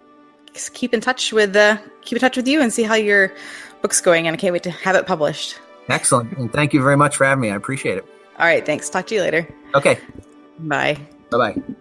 keep 0.72 0.92
in 0.92 1.00
touch 1.00 1.32
with 1.32 1.54
uh, 1.54 1.78
keep 2.02 2.16
in 2.16 2.20
touch 2.20 2.36
with 2.36 2.48
you 2.48 2.60
and 2.60 2.72
see 2.72 2.82
how 2.82 2.94
your 2.94 3.32
book's 3.86 4.00
going. 4.00 4.26
And 4.26 4.34
I 4.34 4.36
can't 4.36 4.52
wait 4.52 4.64
to 4.64 4.70
have 4.70 4.96
it 4.96 5.06
published. 5.06 5.60
Excellent. 5.88 6.36
And 6.36 6.52
thank 6.52 6.74
you 6.74 6.82
very 6.82 6.96
much 6.96 7.16
for 7.16 7.24
having 7.24 7.42
me. 7.42 7.50
I 7.50 7.54
appreciate 7.54 7.98
it. 7.98 8.04
All 8.38 8.46
right. 8.46 8.66
Thanks. 8.66 8.90
Talk 8.90 9.06
to 9.06 9.14
you 9.14 9.20
later. 9.20 9.48
Okay. 9.76 10.00
Bye. 10.58 10.98
Bye 11.30 11.52
bye. 11.54 11.76